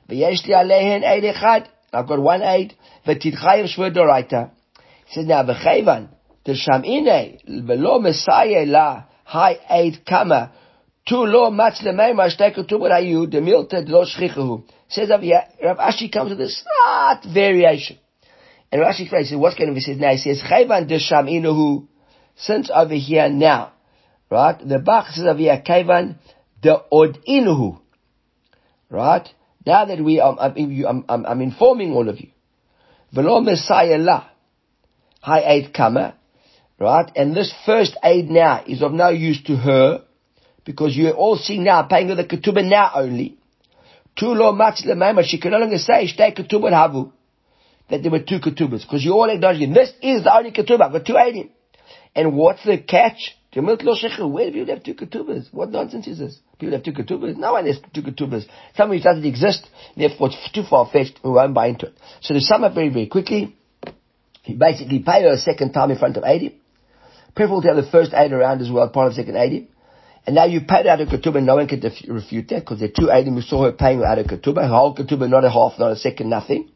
Ve'yesh 0.08 0.46
li 0.46 0.54
alehen 0.54 1.04
Eid 1.04 1.25
Echad. 1.25 1.66
I've 1.92 2.06
got 2.06 2.20
one 2.20 2.42
Eid. 2.42 2.75
Ve'tidchayev 3.06 3.75
Shver 3.75 3.94
Doraita. 3.94 4.50
He 5.06 5.14
says 5.14 5.26
now 5.26 5.42
v'chayvan 5.42 6.08
d'shamine 6.44 7.40
v'lo 7.46 8.00
mesaye 8.00 8.66
la 8.66 9.04
high 9.25 9.58
Eid 9.70 10.04
Kama. 10.06 10.52
Tu 11.06 11.16
lo 11.16 11.50
matz 11.50 11.82
lemay 11.82 12.12
mashtei 12.12 12.54
Ketubah 12.54 12.92
ayu 13.00 13.26
demilta 13.26 13.88
lo 13.88 14.04
shchichu. 14.04 14.64
Says 14.88 15.08
Rav 15.08 15.78
Ashi 15.78 16.12
comes 16.12 16.30
with 16.30 16.40
a 16.40 16.49
slight 16.49 17.20
variation. 17.32 17.96
And 18.72 18.82
Rashi 18.82 19.00
explains, 19.00 19.32
what's 19.34 19.56
going 19.56 19.68
to 19.68 19.74
be 19.74 19.80
said 19.80 19.98
now? 19.98 20.12
He 20.12 20.18
says, 20.18 20.40
Chayvan 20.42 20.88
desham 20.88 21.28
inuhu, 21.28 21.88
since 22.36 22.70
over 22.72 22.94
here 22.94 23.28
now, 23.28 23.72
right? 24.30 24.56
The 24.66 24.78
Bach 24.78 25.08
says 25.08 25.24
over 25.26 25.38
here, 25.38 25.62
Kayvan 25.66 26.16
the 26.62 26.82
od 26.92 27.18
inuhu, 27.28 27.80
right? 28.88 29.28
Now 29.66 29.84
that 29.86 30.02
we, 30.02 30.20
um, 30.20 30.38
I'm, 30.38 31.04
I'm, 31.08 31.26
I'm, 31.26 31.40
informing 31.40 31.92
all 31.92 32.08
of 32.08 32.20
you. 32.20 32.30
Velo 33.12 33.40
Messiah 33.40 33.98
la, 33.98 34.26
high 35.20 35.42
aid 35.46 35.74
kama, 35.74 36.14
right? 36.78 37.10
And 37.16 37.36
this 37.36 37.52
first 37.66 37.96
aid 38.04 38.30
now 38.30 38.62
is 38.66 38.82
of 38.82 38.92
no 38.92 39.08
use 39.08 39.42
to 39.44 39.56
her, 39.56 40.04
because 40.64 40.96
you're 40.96 41.12
all 41.12 41.36
seeing 41.36 41.64
now, 41.64 41.82
paying 41.82 42.08
her 42.08 42.14
the 42.14 42.24
ketubah 42.24 42.64
now 42.64 42.92
only. 42.94 43.36
Tu 44.16 44.26
lo 44.26 44.52
matz 44.52 44.82
she 45.26 45.40
can 45.40 45.50
no 45.50 45.58
longer 45.58 45.78
say, 45.78 46.06
shtei 46.06 46.36
ketubah 46.36 46.70
havu 46.70 47.12
that 47.90 48.02
there 48.02 48.11
were 48.11 48.20
two 48.20 48.38
ketubas. 48.38 48.82
Because 48.82 49.04
you 49.04 49.12
all 49.12 49.28
acknowledge 49.28 49.61
this 49.75 49.92
is 50.02 50.25
the 50.25 50.35
only 50.35 50.52
ketubah. 50.52 50.92
Got 50.92 51.06
two 51.06 51.16
eighty. 51.16 51.52
And 52.14 52.37
what's 52.37 52.64
the 52.64 52.78
catch? 52.78 53.37
Where 53.52 53.76
do 53.76 54.52
people 54.52 54.66
have 54.75 54.85
two 54.85 54.94
ketubas? 54.94 55.52
What 55.52 55.70
nonsense 55.70 56.06
is 56.06 56.18
this? 56.18 56.38
People 56.59 56.75
have 56.75 56.85
two 56.85 56.92
ketubas? 56.92 57.37
No 57.37 57.52
one 57.52 57.66
has 57.66 57.80
two 57.92 58.02
ketubas. 58.02 58.44
Something 58.76 58.97
which 58.97 59.02
doesn't 59.02 59.25
exist, 59.25 59.66
therefore 59.97 60.28
it's 60.28 60.52
too 60.52 60.62
far-fetched, 60.62 61.18
we 61.25 61.30
won't 61.30 61.52
buy 61.52 61.68
into 61.68 61.87
it. 61.87 61.94
So 62.20 62.35
to 62.35 62.40
sum 62.40 62.62
up 62.62 62.75
very, 62.75 62.90
very 62.90 63.09
quickly, 63.09 63.56
you 64.44 64.56
basically 64.56 65.00
pay 65.00 65.23
her 65.23 65.32
a 65.32 65.37
second 65.37 65.73
time 65.73 65.90
in 65.90 65.99
front 65.99 66.16
of 66.16 66.23
80. 66.25 66.61
Preferable 67.35 67.62
to 67.62 67.68
have 67.68 67.76
the 67.76 67.90
first 67.90 68.12
80 68.14 68.35
around 68.35 68.61
as 68.62 68.70
well, 68.70 68.88
part 68.88 69.09
of 69.09 69.14
the 69.14 69.23
second 69.23 69.37
80. 69.37 69.68
And 70.26 70.37
now 70.37 70.44
you 70.44 70.61
paid 70.61 70.87
out 70.87 71.00
a 71.00 71.06
ketubah, 71.06 71.42
no 71.42 71.56
one 71.56 71.66
can 71.66 71.80
def- 71.80 72.04
refute 72.06 72.49
that, 72.50 72.61
because 72.61 72.78
there 72.78 72.88
are 72.88 72.92
two 72.92 73.11
80, 73.11 73.30
we 73.30 73.42
saw 73.42 73.64
her 73.64 73.73
paying 73.73 74.04
out 74.04 74.18
a 74.18 74.23
ketubah, 74.23 74.68
whole 74.68 74.94
ketubah, 74.94 75.28
not 75.28 75.44
a 75.44 75.50
half, 75.50 75.73
not 75.78 75.90
a 75.90 75.97
second, 75.97 76.30
nothing. 76.30 76.70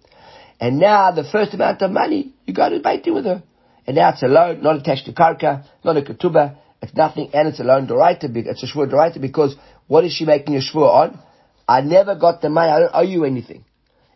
And 0.60 0.78
now 0.78 1.10
the 1.10 1.24
first 1.24 1.54
amount 1.54 1.82
of 1.82 1.90
money, 1.90 2.34
you 2.46 2.54
go 2.54 2.68
to 2.68 2.80
Beit 2.80 3.12
with 3.12 3.24
her. 3.24 3.42
And 3.86 3.96
now 3.96 4.10
it's 4.10 4.22
a 4.22 4.26
loan, 4.26 4.62
not 4.62 4.76
attached 4.76 5.06
to 5.06 5.12
karka, 5.12 5.64
not 5.84 5.96
a 5.96 6.02
ketubah, 6.02 6.56
it's 6.80 6.94
nothing, 6.94 7.30
and 7.34 7.48
it's 7.48 7.60
a 7.60 7.64
loan 7.64 7.86
doraita, 7.86 8.34
it's 8.34 8.62
a 8.62 8.66
shvur 8.66 8.90
doraita 8.90 9.20
because 9.20 9.56
what 9.86 10.04
is 10.04 10.12
she 10.12 10.24
making 10.24 10.56
a 10.56 10.60
shvur 10.60 10.88
on? 10.88 11.18
I 11.68 11.80
never 11.80 12.14
got 12.14 12.40
the 12.40 12.48
money, 12.48 12.70
I 12.70 12.80
don't 12.80 12.90
owe 12.94 13.02
you 13.02 13.24
anything. 13.24 13.64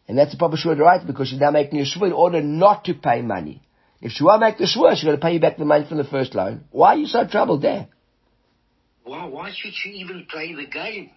And 0.06 0.16
that's 0.16 0.32
a 0.34 0.38
proper 0.38 0.56
shvur 0.56 0.76
doraita 0.76 1.06
because 1.06 1.28
she's 1.28 1.40
now 1.40 1.50
making 1.50 1.80
a 1.80 1.84
shvur 1.84 2.06
in 2.06 2.12
order 2.12 2.42
not 2.42 2.84
to 2.84 2.94
pay 2.94 3.20
money. 3.20 3.62
If 4.00 4.12
she 4.12 4.24
won't 4.24 4.40
make 4.40 4.58
the 4.58 4.64
shvur, 4.64 4.94
she's 4.94 5.04
going 5.04 5.16
to 5.16 5.22
pay 5.22 5.34
you 5.34 5.40
back 5.40 5.56
the 5.56 5.64
money 5.64 5.86
from 5.86 5.98
the 5.98 6.04
first 6.04 6.34
loan. 6.34 6.64
Why 6.70 6.94
are 6.94 6.96
you 6.96 7.06
so 7.06 7.26
troubled 7.26 7.62
there? 7.62 7.88
Why, 9.04 9.26
why 9.26 9.50
should 9.54 9.72
she 9.74 9.90
even 9.90 10.26
play 10.30 10.54
the 10.54 10.66
game? 10.66 11.10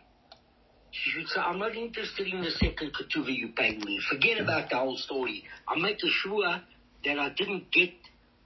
She 0.91 1.09
should 1.11 1.27
say, 1.27 1.39
I'm 1.39 1.59
not 1.59 1.75
interested 1.75 2.27
in 2.27 2.41
the 2.41 2.51
second 2.51 2.91
ketuvah 2.93 3.35
you 3.35 3.49
paid 3.55 3.83
me. 3.83 3.99
Forget 4.09 4.39
about 4.39 4.69
the 4.69 4.77
whole 4.77 4.97
story. 4.97 5.43
I 5.67 5.79
make 5.79 5.97
sure 5.99 6.61
that 7.05 7.19
I 7.19 7.29
didn't 7.29 7.71
get 7.71 7.91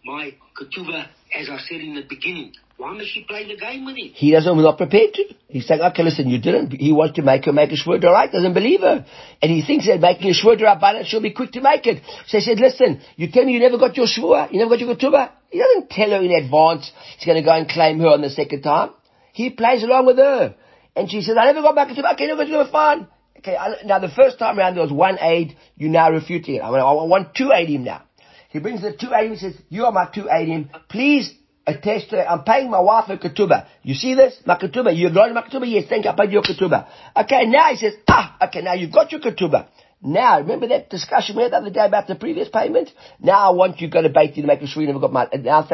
my 0.04 0.36
ketuvah 0.56 1.08
as 1.34 1.50
I 1.50 1.58
said 1.68 1.82
in 1.82 1.96
the 1.96 2.04
beginning. 2.08 2.54
Why 2.78 2.94
must 2.94 3.10
she 3.14 3.24
play 3.24 3.48
the 3.48 3.58
game 3.58 3.86
with 3.86 3.96
him? 3.96 4.12
He 4.14 4.32
doesn't, 4.32 4.62
not 4.62 4.78
prepared 4.78 5.14
to. 5.14 5.24
He's 5.48 5.66
saying, 5.66 5.82
okay, 5.82 6.04
listen, 6.04 6.30
you 6.30 6.40
didn't. 6.40 6.74
He 6.74 6.92
wants 6.92 7.16
to 7.16 7.22
make 7.22 7.46
her 7.46 7.54
make 7.54 7.72
a 7.72 7.76
shvur 7.76 8.04
right, 8.04 8.30
doesn't 8.30 8.54
believe 8.54 8.82
her. 8.82 9.06
And 9.42 9.52
he 9.52 9.66
thinks 9.66 9.88
that 9.88 10.02
making 10.02 10.30
a 10.30 10.34
shvur 10.34 10.62
right, 10.62 11.06
she'll 11.08 11.22
be 11.22 11.32
quick 11.32 11.54
to 11.54 11.62
make 11.62 11.88
it. 11.88 12.04
So 12.28 12.38
he 12.38 12.44
said, 12.44 12.60
listen, 12.60 13.02
you 13.16 13.32
tell 13.32 13.46
me 13.46 13.54
you 13.54 13.60
never 13.60 13.78
got 13.78 13.96
your 13.96 14.08
shvur, 14.08 14.52
you 14.52 14.60
never 14.60 14.72
got 14.72 14.80
your 14.80 14.94
ketubah. 14.94 15.32
He 15.50 15.60
doesn't 15.60 15.90
tell 15.90 16.10
her 16.10 16.22
in 16.22 16.32
advance 16.32 16.92
he's 17.18 17.26
going 17.26 17.42
to 17.42 17.44
go 17.44 17.56
and 17.56 17.68
claim 17.68 18.00
her 18.00 18.08
on 18.08 18.22
the 18.22 18.30
second 18.30 18.62
time. 18.62 18.92
He 19.32 19.50
plays 19.52 19.82
along 19.84 20.06
with 20.06 20.18
her. 20.18 20.56
And 20.96 21.12
she 21.12 21.22
says, 21.22 21.36
I 21.40 21.46
never 21.46 21.62
got 21.62 21.76
back 21.76 21.90
into 21.90 22.10
okay, 22.14 22.28
got 22.28 22.46
to 22.46 22.72
fine. 22.72 23.08
Okay, 23.40 23.56
I, 23.56 23.84
now 23.86 24.00
the 24.00 24.10
first 24.10 24.40
time 24.40 24.58
around 24.58 24.76
there 24.76 24.84
was 24.84 24.92
one 24.92 25.18
aid, 25.20 25.58
you 25.76 25.90
now 25.90 26.10
refuting 26.10 26.56
it. 26.56 26.62
I, 26.62 26.72
mean, 26.72 26.80
I 26.80 26.92
want 26.94 27.36
two 27.36 27.52
aid 27.52 27.70
him 27.70 27.84
now. 27.84 28.04
He 28.50 28.60
brings 28.60 28.82
the 28.82 28.94
two 28.94 29.14
aid 29.14 29.32
him, 29.32 29.38
says, 29.38 29.56
you 29.70 29.86
are 29.86 29.92
my 29.92 30.10
two 30.12 30.28
aid 30.32 30.48
him. 30.48 30.70
Please 30.90 31.34
attest 31.68 32.12
to 32.12 32.22
it. 32.22 32.26
I'm 32.28 32.44
paying 32.44 32.72
my 32.72 32.80
wife 32.80 33.10
a 33.10 33.18
ketubah. 33.18 33.68
You 33.84 33.94
see 33.94 34.16
this? 34.16 34.36
My 34.46 34.58
ketubah. 34.58 34.96
You 34.96 35.08
acknowledge 35.08 35.34
my 35.34 35.42
ketubah? 35.42 35.70
Yes, 35.70 35.86
thank 35.90 36.06
you. 36.06 36.12
I 36.12 36.16
paid 36.16 36.32
your 36.32 36.44
ketubah. 36.44 36.88
Okay, 37.18 37.46
now 37.46 37.70
he 37.72 37.78
says, 37.78 37.94
ah, 38.08 38.38
okay, 38.48 38.62
now 38.62 38.74
you've 38.74 38.94
got 38.94 39.12
your 39.12 39.20
ketubah. 39.20 39.68
Now, 40.02 40.40
remember 40.40 40.68
that 40.68 40.90
discussion 40.90 41.36
we 41.36 41.44
had 41.44 41.52
the 41.52 41.58
other 41.58 41.70
day 41.72 41.86
about 41.86 42.08
the 42.08 42.16
previous 42.16 42.48
payment? 42.48 42.90
Now 43.20 43.52
I 43.52 43.56
want 43.56 43.82
you 43.82 43.88
to 43.88 43.94
go 43.94 44.02
to 44.02 44.10
Beit 44.10 44.36
to 44.36 44.44
make 44.44 44.62
sure 44.66 44.82
you 44.82 44.88
never 44.88 45.00
got 45.00 45.12
my, 45.12 45.28
now 45.40 45.68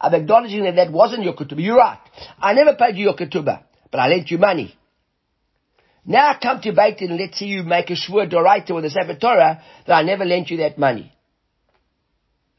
I'm 0.00 0.14
acknowledging 0.14 0.64
that 0.64 0.76
that 0.76 0.90
wasn't 0.90 1.22
your 1.22 1.34
ketubah. 1.34 1.62
You're 1.62 1.76
right. 1.76 1.98
I 2.40 2.54
never 2.54 2.74
paid 2.74 2.96
you 2.96 3.04
your 3.04 3.16
ketubah 3.16 3.62
but 3.94 4.00
I 4.00 4.08
lent 4.08 4.28
you 4.28 4.38
money. 4.38 4.76
Now 6.04 6.30
I 6.30 6.38
come 6.42 6.60
to 6.62 6.72
Beit 6.72 7.00
and 7.02 7.16
let's 7.16 7.38
see 7.38 7.46
you 7.46 7.62
make 7.62 7.90
a 7.90 7.92
shvur 7.92 8.28
doraita 8.28 8.74
with 8.74 8.82
the 8.82 8.90
Sefer 8.90 9.14
Torah 9.14 9.62
that 9.86 9.94
I 9.94 10.02
never 10.02 10.24
lent 10.24 10.50
you 10.50 10.56
that 10.56 10.76
money. 10.76 11.12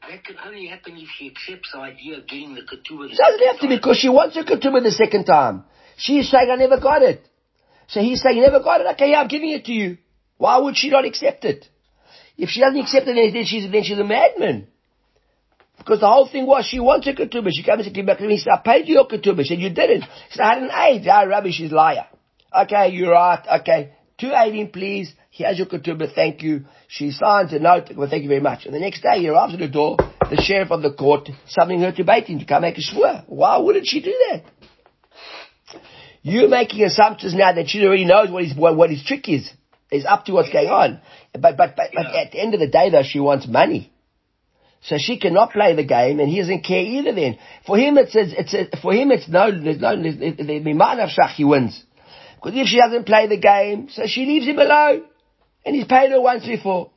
That 0.00 0.24
can 0.24 0.36
only 0.46 0.68
happen 0.68 0.96
if 0.96 1.08
she 1.18 1.26
accepts 1.26 1.72
the 1.74 1.80
idea 1.80 2.16
of 2.16 2.26
getting 2.26 2.54
the 2.54 2.62
ketubah. 2.62 3.12
It 3.12 3.18
doesn't 3.18 3.46
have 3.48 3.60
to 3.60 3.68
be 3.68 3.76
because 3.76 3.98
she 3.98 4.08
wants 4.08 4.34
a 4.38 4.44
ketubah 4.44 4.82
the 4.82 4.90
second 4.90 5.26
time. 5.26 5.64
She's 5.98 6.30
saying 6.30 6.48
I 6.50 6.56
never 6.56 6.80
got 6.80 7.02
it. 7.02 7.28
So 7.88 8.00
he's 8.00 8.22
saying 8.22 8.38
you 8.38 8.42
never 8.42 8.60
got 8.60 8.80
it. 8.80 8.86
Okay, 8.94 9.10
yeah, 9.10 9.20
I'm 9.20 9.28
giving 9.28 9.50
it 9.50 9.66
to 9.66 9.72
you. 9.72 9.98
Why 10.38 10.56
would 10.56 10.78
she 10.78 10.88
not 10.88 11.04
accept 11.04 11.44
it? 11.44 11.68
If 12.38 12.48
she 12.48 12.60
doesn't 12.60 12.80
accept 12.80 13.06
it, 13.08 13.34
then 13.34 13.44
she's, 13.44 13.70
then 13.70 13.82
she's 13.82 13.98
a 13.98 14.04
madman. 14.04 14.68
Because 15.78 16.00
the 16.00 16.08
whole 16.08 16.28
thing 16.28 16.46
was 16.46 16.64
she 16.64 16.80
wants 16.80 17.06
a 17.06 17.12
ketubah. 17.12 17.50
She 17.52 17.62
comes 17.62 17.86
and 17.86 18.06
back 18.06 18.18
to 18.18 18.24
me 18.26 18.34
and 18.34 18.40
said, 18.40 18.52
I 18.52 18.60
paid 18.64 18.88
you 18.88 18.94
your 18.94 19.06
ketubah. 19.06 19.42
She 19.42 19.48
said, 19.48 19.58
you 19.58 19.70
didn't. 19.70 20.02
She 20.30 20.36
said, 20.36 20.42
I 20.42 20.54
had 20.54 20.62
an 20.62 20.70
aid. 20.70 21.08
Ah, 21.08 21.22
rubbish, 21.22 21.54
she's 21.56 21.72
liar. 21.72 22.06
Okay, 22.54 22.90
you're 22.90 23.12
right. 23.12 23.60
Okay. 23.60 23.92
218, 24.18 24.72
please. 24.72 25.12
Here's 25.30 25.58
your 25.58 25.66
ketubah. 25.66 26.12
Thank 26.14 26.42
you. 26.42 26.64
She 26.88 27.10
signs 27.10 27.52
a 27.52 27.58
note. 27.58 27.90
Well, 27.94 28.08
thank 28.08 28.22
you 28.22 28.28
very 28.28 28.40
much. 28.40 28.64
And 28.64 28.74
the 28.74 28.80
next 28.80 29.02
day, 29.02 29.18
he 29.20 29.28
arrives 29.28 29.52
at 29.52 29.60
the 29.60 29.68
door. 29.68 29.98
The 29.98 30.40
sheriff 30.42 30.70
of 30.70 30.82
the 30.82 30.92
court 30.92 31.28
summoning 31.46 31.82
her 31.82 31.92
to 31.92 32.04
Beitin 32.04 32.40
to 32.40 32.46
come 32.46 32.62
make 32.62 32.78
a 32.78 32.80
shvur. 32.80 33.24
Why 33.26 33.58
wouldn't 33.58 33.86
she 33.86 34.00
do 34.00 34.14
that? 34.30 34.42
You're 36.22 36.48
making 36.48 36.82
assumptions 36.82 37.34
now 37.34 37.52
that 37.52 37.68
she 37.68 37.84
already 37.84 38.04
knows 38.04 38.30
what 38.30 38.44
his, 38.44 38.56
what, 38.56 38.76
what 38.76 38.90
his 38.90 39.04
trick 39.04 39.28
is. 39.28 39.48
Is 39.92 40.04
up 40.04 40.24
to 40.24 40.32
what's 40.32 40.50
going 40.50 40.66
on. 40.66 41.00
But, 41.32 41.56
but, 41.56 41.76
but, 41.76 41.90
but 41.94 42.06
at 42.06 42.32
the 42.32 42.40
end 42.40 42.54
of 42.54 42.60
the 42.60 42.66
day 42.66 42.90
though, 42.90 43.04
she 43.04 43.20
wants 43.20 43.46
money. 43.46 43.92
So 44.82 44.96
she 44.98 45.18
cannot 45.18 45.52
play 45.52 45.74
the 45.74 45.84
game, 45.84 46.20
and 46.20 46.28
he 46.28 46.38
doesn't 46.38 46.62
care 46.62 46.82
either. 46.82 47.12
Then 47.12 47.38
for 47.66 47.76
him, 47.76 47.98
it's 47.98 48.14
a, 48.14 48.40
it's 48.40 48.54
a, 48.54 48.80
for 48.80 48.92
him 48.92 49.10
it's 49.10 49.28
no 49.28 49.50
there's 49.50 49.80
no 49.80 49.96
the 49.96 51.32
he 51.34 51.44
wins 51.44 51.82
because 52.36 52.60
if 52.60 52.68
she 52.68 52.76
doesn't 52.76 53.06
play 53.06 53.26
the 53.26 53.38
game, 53.38 53.88
so 53.90 54.02
she 54.06 54.24
leaves 54.24 54.46
him 54.46 54.58
alone, 54.58 55.04
and 55.64 55.74
he's 55.74 55.86
paid 55.86 56.10
her 56.10 56.20
once 56.20 56.46
before. 56.46 56.90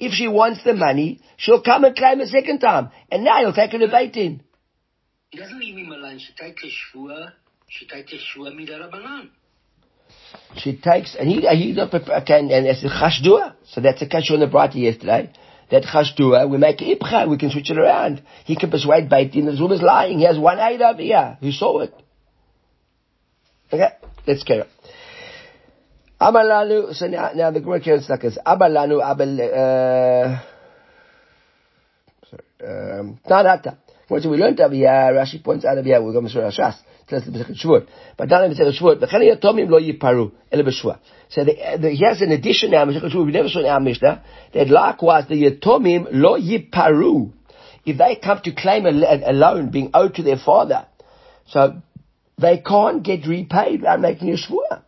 If 0.00 0.12
she 0.12 0.26
wants 0.26 0.64
the 0.64 0.74
money, 0.74 1.20
she'll 1.36 1.62
come 1.62 1.84
and 1.84 1.94
claim 1.94 2.20
a 2.20 2.26
second 2.26 2.58
time, 2.58 2.90
and 3.10 3.24
now 3.24 3.38
he'll 3.38 3.52
take 3.52 3.72
her 3.72 3.78
to 3.78 3.88
Beit 3.88 4.16
in. 4.16 4.42
He 5.30 5.38
doesn't 5.38 5.58
leave 5.58 5.76
him 5.76 5.92
alone. 5.92 6.18
She 6.18 6.32
takes 6.32 6.64
a 6.64 6.66
shvua. 6.66 7.32
She 7.68 7.86
takes 7.86 8.12
a 8.12 8.16
shvua 8.16 8.52
midarabanan. 8.52 9.28
She 10.56 10.76
takes, 10.76 11.14
and 11.14 11.28
he, 11.28 11.46
he 11.46 11.72
not 11.72 11.94
okay, 11.94 12.38
and, 12.40 12.50
and 12.50 12.66
it's 12.66 12.82
a 12.82 12.88
chashdua. 12.88 13.54
So 13.66 13.80
that's 13.80 14.02
a 14.02 14.06
kashu 14.06 14.32
on 14.32 14.40
the 14.40 14.46
brighter 14.46 14.78
yesterday 14.78 15.32
that 15.70 15.82
chashtua, 15.82 16.48
we 16.48 16.58
make 16.58 16.78
ipcha, 16.78 17.28
we 17.28 17.36
can 17.38 17.50
switch 17.50 17.70
it 17.70 17.78
around. 17.78 18.22
He 18.44 18.56
can 18.56 18.70
persuade 18.70 19.08
Beit 19.08 19.32
Din 19.32 19.46
that 19.46 19.56
the 19.56 19.72
is 19.72 19.82
lying. 19.82 20.18
He 20.18 20.24
has 20.24 20.38
one 20.38 20.58
aid 20.58 20.80
over 20.80 21.02
here 21.02 21.36
who 21.40 21.52
saw 21.52 21.80
it. 21.80 21.94
Okay, 23.72 23.88
let's 24.26 24.44
carry 24.44 24.62
on. 24.62 24.68
Amalanu, 26.20 26.94
so 26.94 27.06
now, 27.06 27.30
now 27.34 27.50
the 27.50 27.60
Gemara 27.60 27.80
carries 27.80 28.08
like 28.08 28.22
this. 28.22 28.38
Amalanu, 28.44 29.00
abel, 29.04 29.40
uh, 29.40 30.40
sorry, 32.28 32.98
um, 33.00 33.18
What 34.08 34.24
we 34.24 34.38
learned 34.38 34.58
here, 34.58 34.88
Rashi 34.88 35.44
points 35.44 35.66
out 35.66 35.76
we're 35.76 36.12
going 36.12 36.24
to 36.24 36.30
show 36.30 36.40
Rashas. 36.40 36.76
Tells 37.08 37.24
the 37.24 37.30
Masechet 37.30 37.62
Shvuot. 37.62 37.86
But 38.16 38.28
down 38.28 38.44
in 38.44 38.52
Masechet 38.52 38.78
Shvuot, 38.78 39.00
v'chani 39.00 39.34
yatomim 39.34 39.68
lo 39.68 39.78
yiparu, 39.78 40.32
ele 40.50 40.62
b'shua. 40.62 40.98
So 41.28 41.44
the, 41.44 41.54
the, 41.80 41.90
he 41.90 42.04
has 42.04 42.20
an 42.22 42.32
addition 42.32 42.70
now, 42.70 42.84
Masechet 42.86 43.12
Shvuot, 43.12 43.26
we 43.26 43.32
never 43.32 43.48
saw 43.48 43.60
in 43.60 43.66
our 43.66 43.80
Mishnah, 43.80 44.22
that 44.54 44.68
likewise 44.68 45.28
the 45.28 45.34
yatomim 45.34 46.08
lo 46.10 46.38
yiparu. 46.38 47.32
If 47.84 47.98
they 47.98 48.16
come 48.16 48.40
to 48.44 48.52
claim 48.52 48.86
a, 48.86 48.90
a, 49.30 49.32
loan 49.32 49.70
being 49.70 49.90
owed 49.94 50.14
to 50.16 50.22
their 50.22 50.36
father, 50.36 50.86
so 51.46 51.80
they 52.38 52.58
can't 52.58 53.02
get 53.02 53.26
repaid 53.26 53.80
without 53.80 54.00
making 54.00 54.30
a 54.30 54.36
shvua. 54.36 54.82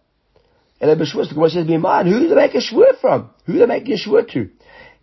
And 0.80 0.90
the 0.90 0.96
the 0.96 1.34
Gemara 1.34 1.50
says, 1.50 1.66
"Miman, 1.66 2.06
who 2.06 2.20
do 2.20 2.28
they 2.28 2.34
make 2.34 2.54
a 2.54 2.58
shvua 2.58 2.98
from? 3.00 3.30
Who 3.44 3.54
do 3.54 3.58
they 3.60 3.66
make 3.66 3.88
a 3.88 3.92
shvua 3.92 4.30
to? 4.32 4.50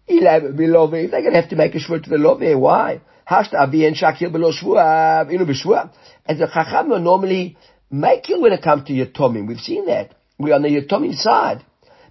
If 0.07 1.11
they're 1.11 1.21
going 1.21 1.33
to 1.33 1.41
have 1.41 1.49
to 1.49 1.55
make 1.55 1.75
a 1.75 1.79
shvua 1.79 2.03
to 2.03 2.09
the 2.09 2.17
love, 2.17 2.41
why? 2.59 3.01
Hashta 3.29 3.55
avi 3.55 3.85
and 3.85 3.95
shakil 3.95 4.31
below 4.31 4.51
shvua, 4.51 5.29
inu 5.29 5.45
b'shvua. 5.45 5.91
And 6.25 6.39
the 6.39 6.47
chacham 6.47 6.89
normally 7.03 7.57
make 7.91 8.29
you 8.29 8.41
when 8.41 8.53
it 8.53 8.61
comes 8.61 8.85
to 8.87 8.93
yatomim. 8.93 9.47
We've 9.47 9.59
seen 9.59 9.85
that. 9.87 10.15
We're 10.39 10.55
on 10.55 10.61
the 10.61 10.69
yatomim 10.69 11.13
side. 11.15 11.65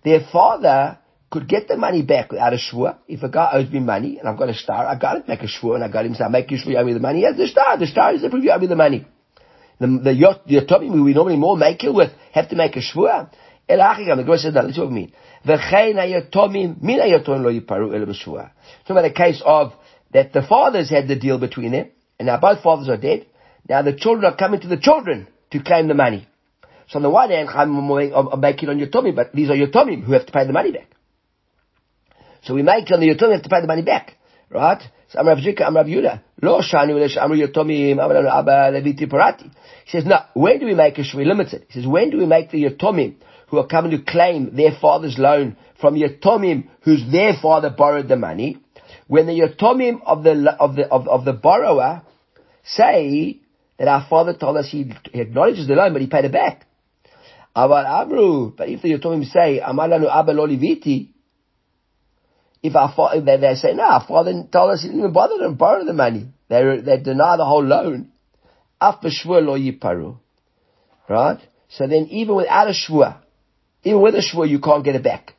Their 0.04 0.20
father 0.20 0.98
could 1.30 1.48
get 1.48 1.68
the 1.68 1.76
money 1.76 2.02
back 2.02 2.30
without 2.30 2.52
a 2.52 2.56
shvua. 2.56 2.98
If 3.08 3.22
a 3.22 3.28
guy 3.28 3.50
owes 3.54 3.70
me 3.70 3.80
money 3.80 4.18
and 4.18 4.28
I've 4.28 4.38
got 4.38 4.48
a 4.48 4.54
star, 4.54 4.86
I've 4.86 5.00
got 5.00 5.14
to 5.14 5.24
make 5.26 5.42
a 5.42 5.46
shvua 5.46 5.76
and 5.76 5.84
I 5.84 5.88
got 5.88 6.06
him 6.06 6.12
to 6.12 6.18
say, 6.18 6.28
make 6.28 6.50
you 6.50 6.58
shvua, 6.58 6.70
you 6.70 6.76
owe 6.78 6.84
me 6.84 6.92
the 6.92 7.00
money. 7.00 7.20
He 7.20 7.24
has 7.24 7.36
the 7.36 7.46
star. 7.46 7.78
The 7.78 7.86
star 7.86 8.14
is 8.14 8.22
the 8.22 8.30
proof 8.30 8.44
you 8.44 8.50
owe 8.50 8.58
me 8.58 8.66
the 8.66 8.76
money. 8.76 9.06
The, 9.80 9.86
the, 9.86 10.40
the 10.46 10.60
Yatomim 10.60 11.04
we 11.04 11.14
normally 11.14 11.36
more 11.36 11.56
make 11.56 11.82
it 11.84 11.92
with 11.92 12.10
have 12.32 12.48
to 12.50 12.56
make 12.56 12.76
a 12.76 12.80
shvua. 12.80 13.30
El 13.68 13.78
Achigam, 13.78 14.16
the 14.16 14.22
Gemara 14.22 14.38
says, 14.38 14.54
no, 14.54 14.64
that's 14.64 14.78
what 14.78 14.88
we 14.88 14.94
mean. 14.94 15.12
V'chein 15.44 15.96
hayatomim, 15.96 16.80
min 16.80 17.00
hayatomim 17.00 17.42
lo 17.42 17.52
yiparu 17.52 17.94
el 17.94 18.06
b'shvua. 18.06 18.50
So 18.86 18.94
about 18.94 19.04
a 19.04 19.12
case 19.12 19.42
of 19.44 19.72
that 20.12 20.32
the 20.32 20.42
fathers 20.42 20.90
had 20.90 21.08
the 21.08 21.16
deal 21.16 21.38
between 21.38 21.72
them, 21.72 21.90
and 22.18 22.26
now 22.26 22.38
both 22.38 22.62
fathers 22.62 22.88
are 22.88 22.96
dead. 22.96 23.26
Now 23.68 23.82
the 23.82 23.94
children 23.94 24.24
are 24.24 24.36
coming 24.36 24.60
to 24.60 24.68
the 24.68 24.76
children 24.76 25.28
to 25.50 25.62
claim 25.62 25.88
the 25.88 25.94
money. 25.94 26.28
So 26.88 26.98
on 26.98 27.02
the 27.02 27.10
one 27.10 27.30
hand, 27.30 27.48
I'm 27.48 28.40
making 28.40 28.68
on 28.68 28.78
Yatomim, 28.78 29.16
but 29.16 29.32
these 29.32 29.50
are 29.50 29.56
Yatomim 29.56 30.04
who 30.04 30.12
have 30.12 30.26
to 30.26 30.32
pay 30.32 30.46
the 30.46 30.52
money 30.52 30.70
back. 30.70 30.88
So 32.42 32.54
we 32.54 32.62
make 32.62 32.90
on 32.92 33.00
the 33.00 33.08
Yatomim 33.08 33.32
have 33.32 33.42
to 33.42 33.48
pay 33.48 33.60
the 33.60 33.66
money 33.66 33.82
back. 33.82 34.16
Right? 34.48 34.80
So 35.08 35.18
I'm 35.18 35.26
Rav 35.26 35.38
Zika, 35.38 35.62
I'm 35.62 35.74
Rav 35.74 35.86
Yudah. 35.86 36.22
Lo 36.42 36.60
shani 36.60 36.92
v'lesh 36.92 37.16
amru 37.16 37.38
Yatomim, 37.44 37.98
amru 37.98 38.28
abba 38.28 38.70
leviti 38.70 39.10
parati. 39.10 39.50
He 39.84 39.90
says, 39.90 40.04
no, 40.04 40.18
when 40.34 40.60
do 40.60 40.66
we 40.66 40.74
make 40.74 40.96
a 40.98 41.00
shvi 41.02 41.26
limited? 41.26 41.66
He 41.68 41.80
says, 41.80 41.86
when 41.88 42.10
do 42.10 42.18
we 42.18 42.26
make 42.26 42.52
the 42.52 42.62
Yatomim 42.64 43.16
who 43.48 43.58
are 43.58 43.66
coming 43.66 43.90
to 43.90 43.98
claim 43.98 44.54
their 44.54 44.72
father's 44.80 45.18
loan 45.18 45.56
from 45.80 45.96
Yatomim 45.96 46.68
whose 46.82 47.04
their 47.10 47.34
father 47.42 47.70
borrowed 47.70 48.08
the 48.08 48.16
money? 48.16 48.58
When 49.06 49.26
the 49.26 49.32
Yatomim 49.32 50.02
of 50.04 50.24
the, 50.24 50.56
of 50.58 50.76
the, 50.76 50.88
of, 50.88 51.08
of 51.08 51.24
the 51.24 51.32
borrower 51.32 52.02
say 52.64 53.40
that 53.78 53.88
our 53.88 54.06
father 54.08 54.34
told 54.34 54.56
us 54.56 54.68
he, 54.70 54.92
he 55.12 55.20
acknowledges 55.20 55.68
the 55.68 55.74
loan, 55.74 55.92
but 55.92 56.02
he 56.02 56.08
paid 56.08 56.24
it 56.24 56.32
back. 56.32 56.66
But 57.54 58.68
if 58.68 58.82
the 58.82 58.92
Yatomim 58.92 59.24
say, 59.24 59.60
Amalanu 59.60 60.10
Abba 60.10 60.32
if 62.66 62.74
our 62.74 62.92
father, 62.94 63.20
they, 63.20 63.36
they 63.36 63.54
say, 63.54 63.74
no, 63.74 63.84
our 63.84 64.04
father 64.06 64.32
told 64.50 64.72
us 64.72 64.82
he 64.82 64.88
didn't 64.88 65.00
even 65.00 65.12
bother 65.12 65.38
to 65.38 65.50
borrow 65.50 65.84
the 65.84 65.92
money. 65.92 66.26
They, 66.48 66.80
they 66.84 66.98
deny 66.98 67.36
the 67.36 67.44
whole 67.44 67.62
loan. 67.64 68.10
Af 68.80 69.00
b'shvua 69.00 69.44
lo 69.44 69.56
yiparu. 69.56 70.18
Right? 71.08 71.38
So 71.68 71.86
then 71.86 72.08
even 72.10 72.34
without 72.34 72.68
a 72.68 72.72
shvua, 72.72 73.18
even 73.84 74.00
with 74.00 74.16
a 74.16 74.18
shvua, 74.22 74.48
you 74.48 74.58
can't 74.58 74.84
get 74.84 74.96
it 74.96 75.04
back. 75.04 75.34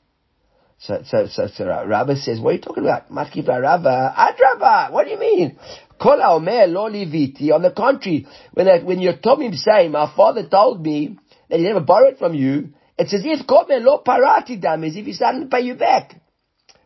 So, 0.79 1.01
so, 1.05 1.25
so, 1.27 1.47
so 1.47 1.65
Rabbi 1.65 2.13
says, 2.15 2.39
what 2.39 2.51
are 2.51 2.53
you 2.53 2.61
talking 2.61 2.83
about? 2.83 3.09
Matkif 3.09 3.47
Rava, 3.47 4.13
ah, 4.15 4.31
Adrava, 4.31 4.91
what 4.91 5.05
do 5.05 5.11
you 5.11 5.19
mean? 5.19 5.57
Kol 5.99 6.19
haomer 6.19 6.67
lo 6.67 6.89
liviti. 6.89 7.51
On 7.51 7.61
the 7.61 7.71
contrary, 7.71 8.27
when, 8.53 8.85
when 8.85 8.99
you're 8.99 9.13
Tomim 9.13 9.55
say, 9.55 9.87
my 9.87 10.11
father 10.15 10.47
told 10.47 10.83
me 10.83 11.17
that 11.49 11.57
he 11.57 11.63
never 11.65 11.79
borrowed 11.79 12.19
from 12.19 12.35
you, 12.35 12.73
it's 12.97 13.13
as 13.13 13.21
if 13.25 13.47
Komer 13.47 13.81
lo 13.81 14.03
parati 14.05 14.61
dam, 14.61 14.83
as 14.83 14.95
if 14.95 15.05
he 15.05 15.13
started 15.13 15.41
to 15.41 15.45
pay 15.47 15.61
you 15.61 15.73
back. 15.73 16.21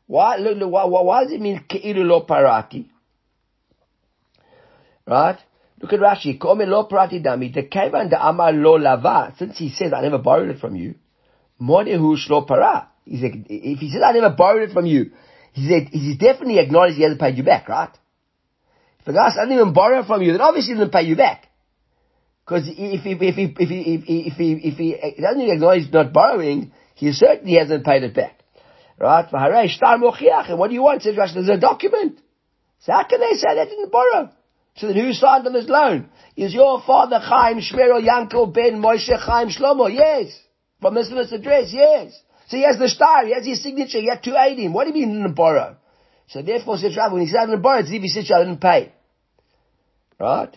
Why, 0.07 0.39
why, 0.39 0.85
why 0.85 1.23
does 1.23 1.33
it 1.33 1.41
mean 1.41 1.65
keilu 1.69 2.05
lo 2.05 2.25
parati? 2.25 2.87
Right? 5.05 5.37
Look 5.81 5.93
at 5.93 5.99
Rashi. 5.99 6.39
Kome 6.39 6.65
lo 6.67 6.87
parati 6.87 7.21
dami. 7.21 7.53
The 7.53 7.63
kevan 7.63 8.09
da 8.09 8.29
amar 8.29 8.53
lo 8.53 8.73
lava. 8.73 9.33
Since 9.37 9.57
he 9.57 9.69
says, 9.69 9.91
I 9.93 10.01
never 10.01 10.17
borrowed 10.17 10.49
it 10.49 10.59
from 10.59 10.75
you. 10.75 10.95
Modehu 11.61 12.15
shlo 12.17 12.47
para. 12.47 12.87
He 13.11 13.19
said, 13.19 13.45
if 13.49 13.79
he 13.79 13.91
says, 13.91 14.01
I 14.05 14.13
never 14.13 14.29
borrowed 14.29 14.69
it 14.69 14.71
from 14.71 14.85
you, 14.85 15.11
he 15.51 15.67
said, 15.67 15.89
he's 15.91 16.17
definitely 16.17 16.59
acknowledged 16.59 16.95
he 16.95 17.03
hasn't 17.03 17.19
paid 17.19 17.35
you 17.35 17.43
back, 17.43 17.67
right? 17.67 17.91
If 18.99 19.05
the 19.05 19.11
guy 19.11 19.29
says, 19.29 19.39
I 19.39 19.43
didn't 19.43 19.59
even 19.59 19.73
borrow 19.73 20.05
from 20.05 20.21
you, 20.21 20.31
then 20.31 20.39
obviously 20.39 20.75
he 20.75 20.79
didn't 20.79 20.93
pay 20.93 21.01
you 21.01 21.17
back. 21.17 21.49
Because 22.45 22.69
if 22.69 23.01
he, 23.01 23.11
if 23.11 23.19
he, 23.19 23.21
if 23.25 23.35
he, 23.35 23.43
if 23.53 24.05
he, 24.05 24.23
if 24.27 24.33
he, 24.37 24.51
if 24.53 24.77
he 24.77 25.21
doesn't 25.21 25.41
even 25.41 25.55
acknowledge 25.55 25.83
he's 25.83 25.91
not 25.93 26.13
borrowing, 26.13 26.71
he 26.95 27.11
certainly 27.11 27.57
hasn't 27.57 27.83
paid 27.83 28.03
it 28.03 28.15
back. 28.15 28.39
Right? 28.97 29.25
What 29.29 30.67
do 30.69 30.73
you 30.73 30.81
want? 30.81 31.03
Says 31.03 31.15
Rashi, 31.15 31.33
there's 31.33 31.49
a 31.49 31.57
document. 31.59 32.17
So 32.79 32.93
how 32.93 33.03
can 33.03 33.19
they 33.19 33.33
say 33.33 33.55
they 33.55 33.65
didn't 33.65 33.91
borrow? 33.91 34.31
So 34.77 34.87
then 34.87 34.95
who 34.95 35.11
signed 35.11 35.45
on 35.45 35.51
this 35.51 35.67
loan? 35.67 36.09
Is 36.37 36.53
your 36.53 36.81
father 36.87 37.19
Chaim 37.19 37.59
Shmerel 37.59 38.07
Yankel 38.07 38.53
Ben 38.53 38.81
Moshe 38.81 39.19
Chaim 39.19 39.49
Shlomo? 39.49 39.93
Yes. 39.93 40.39
From 40.79 40.95
this 40.95 41.09
this 41.09 41.33
address, 41.33 41.71
yes. 41.73 42.17
So 42.51 42.57
he 42.57 42.63
has 42.63 42.77
the 42.77 42.89
star, 42.89 43.25
he 43.25 43.33
has 43.33 43.45
his 43.45 43.63
signature, 43.63 44.01
he 44.01 44.09
had 44.09 44.27
aid 44.27 44.59
him. 44.59 44.73
What 44.73 44.85
do 44.85 44.99
you 44.99 45.07
mean 45.07 45.33
borrow? 45.33 45.77
So 46.27 46.41
therefore, 46.41 46.77
when 47.09 47.21
he 47.21 47.27
said 47.29 47.47
borrow, 47.61 47.79
it's 47.79 47.89
if 47.89 48.01
he 48.01 48.09
said 48.09 48.29
I 48.29 48.43
didn't 48.43 48.59
pay. 48.59 48.91
Right? 50.19 50.53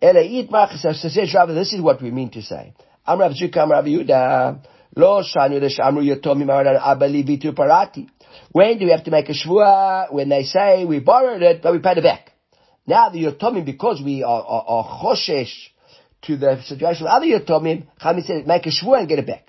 This 0.00 1.72
is 1.72 1.80
what 1.80 2.00
we 2.00 2.12
mean 2.12 2.30
to 2.30 2.40
say. 2.40 2.72
Am 3.04 3.18
Rav 3.18 3.32
Zukam 3.32 3.64
Am 3.64 3.70
Rav 3.70 3.84
Yehuda. 3.84 4.64
Lo 4.94 5.24
shanu 5.24 5.58
the 5.58 5.66
shamru 5.76 6.04
yotomi 6.04 6.44
maradan 6.44 6.80
abali 6.80 7.26
vitu 7.26 7.52
parati. 7.52 8.08
When 8.52 8.78
do 8.78 8.84
we 8.84 8.92
have 8.92 9.02
to 9.02 9.10
make 9.10 9.28
a 9.28 9.32
shvua? 9.32 10.12
When 10.12 10.28
they 10.28 10.44
say 10.44 10.84
we 10.84 11.00
borrowed 11.00 11.42
it, 11.42 11.62
but 11.62 11.72
we 11.72 11.80
paid 11.80 11.98
it 11.98 12.04
back. 12.04 12.30
Now 12.86 13.08
the 13.08 13.24
yotomim, 13.24 13.64
because 13.64 14.00
we 14.00 14.22
are, 14.22 14.40
are, 14.40 14.64
are 14.68 15.02
choshesh 15.02 15.52
to 16.22 16.36
the 16.36 16.62
situation 16.62 17.08
of 17.08 17.12
other 17.12 17.26
yotomim, 17.26 17.88
Chami 18.00 18.24
said, 18.24 18.46
make 18.46 18.66
a 18.66 18.70
shvua 18.70 19.00
and 19.00 19.08
get 19.08 19.18
it 19.18 19.26
back. 19.26 19.48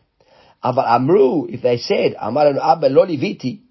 Aval 0.65 0.87
amru, 0.87 1.47
if 1.47 1.61
they 1.61 1.77
said, 1.77 2.15
amaran 2.15 2.57
abba 2.57 2.89
loli 2.89 3.19
viti, 3.19 3.61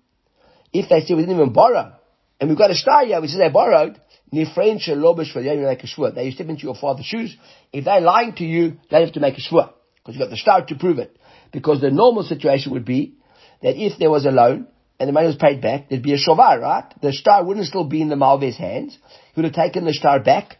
if 0.73 0.89
they 0.89 1.01
said 1.01 1.17
we 1.17 1.23
didn't 1.23 1.35
even 1.35 1.53
borrow, 1.53 1.93
and 2.41 2.49
we've 2.49 2.59
got 2.59 2.71
a 2.71 3.05
here, 3.05 3.21
we 3.21 3.27
say 3.27 3.39
they 3.39 3.49
borrowed, 3.49 4.01
nifrein 4.33 4.85
the 4.85 5.67
make 5.67 5.83
a 5.83 5.87
shvua. 5.87 6.15
They 6.15 6.31
step 6.31 6.49
into 6.49 6.63
your 6.63 6.77
father's 6.77 7.07
shoes. 7.07 7.37
If 7.73 7.85
they're 7.85 8.01
lying 8.01 8.35
to 8.35 8.45
you, 8.45 8.79
they 8.91 9.01
have 9.01 9.13
to 9.15 9.21
make 9.21 9.37
a 9.37 9.41
shvua. 9.41 9.73
Because 9.97 10.15
you've 10.15 10.21
got 10.21 10.31
the 10.31 10.37
star 10.37 10.65
to 10.67 10.75
prove 10.77 10.99
it. 10.99 11.17
Because 11.53 11.81
the 11.81 11.91
normal 11.91 12.23
situation 12.23 12.73
would 12.73 12.85
be 12.85 13.15
that 13.63 13.77
if 13.77 13.99
there 13.99 14.11
was 14.11 14.27
a 14.27 14.31
loan, 14.31 14.69
and 15.01 15.09
the 15.09 15.13
money 15.13 15.27
was 15.27 15.37
paid 15.37 15.61
back, 15.61 15.89
there'd 15.89 16.03
be 16.03 16.13
a 16.13 16.19
shovar, 16.19 16.61
right? 16.61 16.85
The 17.03 17.13
star 17.13 17.45
wouldn't 17.45 17.67
still 17.67 17.85
be 17.85 18.01
in 18.01 18.09
the 18.09 18.17
Malve's 18.17 18.57
hands. 18.57 18.97
He 19.35 19.41
would 19.41 19.47
have 19.47 19.55
taken 19.55 19.85
the 19.85 19.93
star 19.93 20.21
back. 20.21 20.59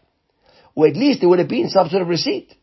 Or 0.73 0.87
at 0.87 0.97
least 0.97 1.21
there 1.21 1.29
would 1.29 1.39
have 1.39 1.47
been 1.47 1.69
some 1.69 1.87
sort 1.87 2.01
of 2.01 2.09
receipt. 2.09 2.53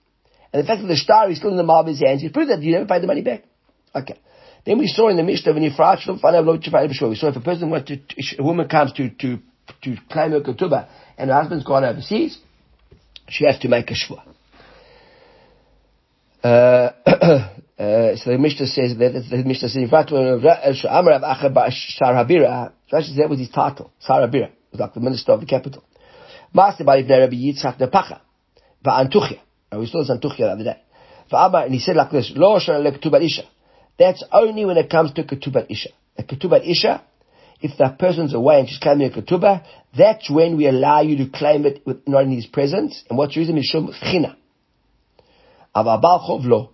And 0.53 0.63
the 0.63 0.67
fact 0.67 0.83
that 0.83 0.89
the 0.89 0.97
star 0.97 1.31
is 1.31 1.39
still 1.39 1.51
in 1.51 1.57
the 1.57 1.63
Malve's 1.63 2.01
hands, 2.01 2.23
you 2.23 2.31
prove 2.31 2.49
that 2.49 2.61
you 2.61 2.73
never 2.73 2.87
paid 2.87 3.03
the 3.03 3.07
money 3.07 3.23
back. 3.23 3.45
Okay. 3.95 4.19
Then 4.65 4.79
we 4.79 4.87
saw 4.87 5.09
in 5.09 5.17
the 5.17 5.23
Mishnah 5.23 5.53
when 5.53 5.63
you 5.63 5.71
we 5.71 5.75
saw 5.77 7.29
if 7.29 7.37
a 7.37 7.41
person 7.41 7.71
wants 7.71 7.89
to, 7.89 7.99
a 8.39 8.43
woman 8.43 8.69
comes 8.69 8.93
to, 8.93 9.11
to, 9.11 9.39
to 9.83 9.97
claim 10.11 10.31
her 10.31 10.41
ketubah 10.41 10.89
and 11.19 11.31
her 11.31 11.37
husband's 11.37 11.65
gone 11.65 11.85
overseas, 11.85 12.39
she 13.29 13.45
has 13.45 13.59
to 13.59 13.69
make 13.69 13.91
a 13.91 13.95
shvua. 13.95 14.23
Uh, 16.43 16.93
uh, 17.07 18.17
so 18.17 18.31
the 18.31 18.39
Mishnah 18.39 18.67
says 18.67 18.97
that 18.99 19.13
the 19.31 19.45
Mishnah 19.45 19.69
says 19.69 19.91
Habira, 22.15 22.73
Rashi 22.93 23.17
that 23.17 23.29
was 23.29 23.39
his 23.39 23.51
title, 23.51 23.93
Shar 24.01 24.27
Habira, 24.27 24.51
was 24.71 24.81
like 24.81 24.95
the 24.95 25.01
minister 25.01 25.33
of 25.33 25.41
the 25.41 25.47
capital. 25.47 25.85
Master 26.55 26.85
by 26.85 27.01
Rabbi 27.01 27.35
Yitzchak 27.35 27.79
Nepacha, 27.79 28.21
Va'antuchia, 28.85 29.41
we 29.73 29.87
saw 29.87 30.01
this 30.01 30.11
Antuchia 30.11 30.39
the 30.39 30.53
other 30.53 30.65
day. 30.65 30.83
Va'amar, 31.33 31.65
and 31.65 31.75
he 31.75 31.81
said 31.81 31.97
like 31.97 32.11
this, 32.11 32.33
Lo 32.35 32.59
Shana 32.59 32.83
Lektubat 32.85 33.25
Isha. 33.25 33.45
That's 33.99 34.25
only 34.33 34.65
when 34.65 34.77
it 34.77 34.91
comes 34.91 35.13
to 35.15 35.23
Ketubat 35.23 35.71
Isha. 35.71 35.91
A 36.19 36.23
Ketubat 36.23 36.69
Isha, 36.69 37.03
if 37.61 37.79
that 37.79 37.99
person's 37.99 38.35
away 38.35 38.61
and 38.61 38.69
she's 38.69 38.79
claiming 38.79 39.13
a 39.13 39.15
Ketubah, 39.15 39.65
that's 39.97 40.31
when 40.31 40.57
we 40.57 40.67
allow 40.67 41.01
you 41.01 41.25
to 41.25 41.31
claim 41.31 41.65
it 41.67 41.83
with, 41.87 42.07
not 42.07 42.25
in 42.25 42.33
his 42.33 42.47
presence. 42.47 43.05
And 43.09 43.19
what's 43.19 43.35
the 43.35 43.41
reason? 43.41 43.57
Mishum 43.57 43.93
China. 44.01 44.37
But 45.75 45.81
a 45.81 45.99
Baal 45.99 46.41
lo. 46.45 46.71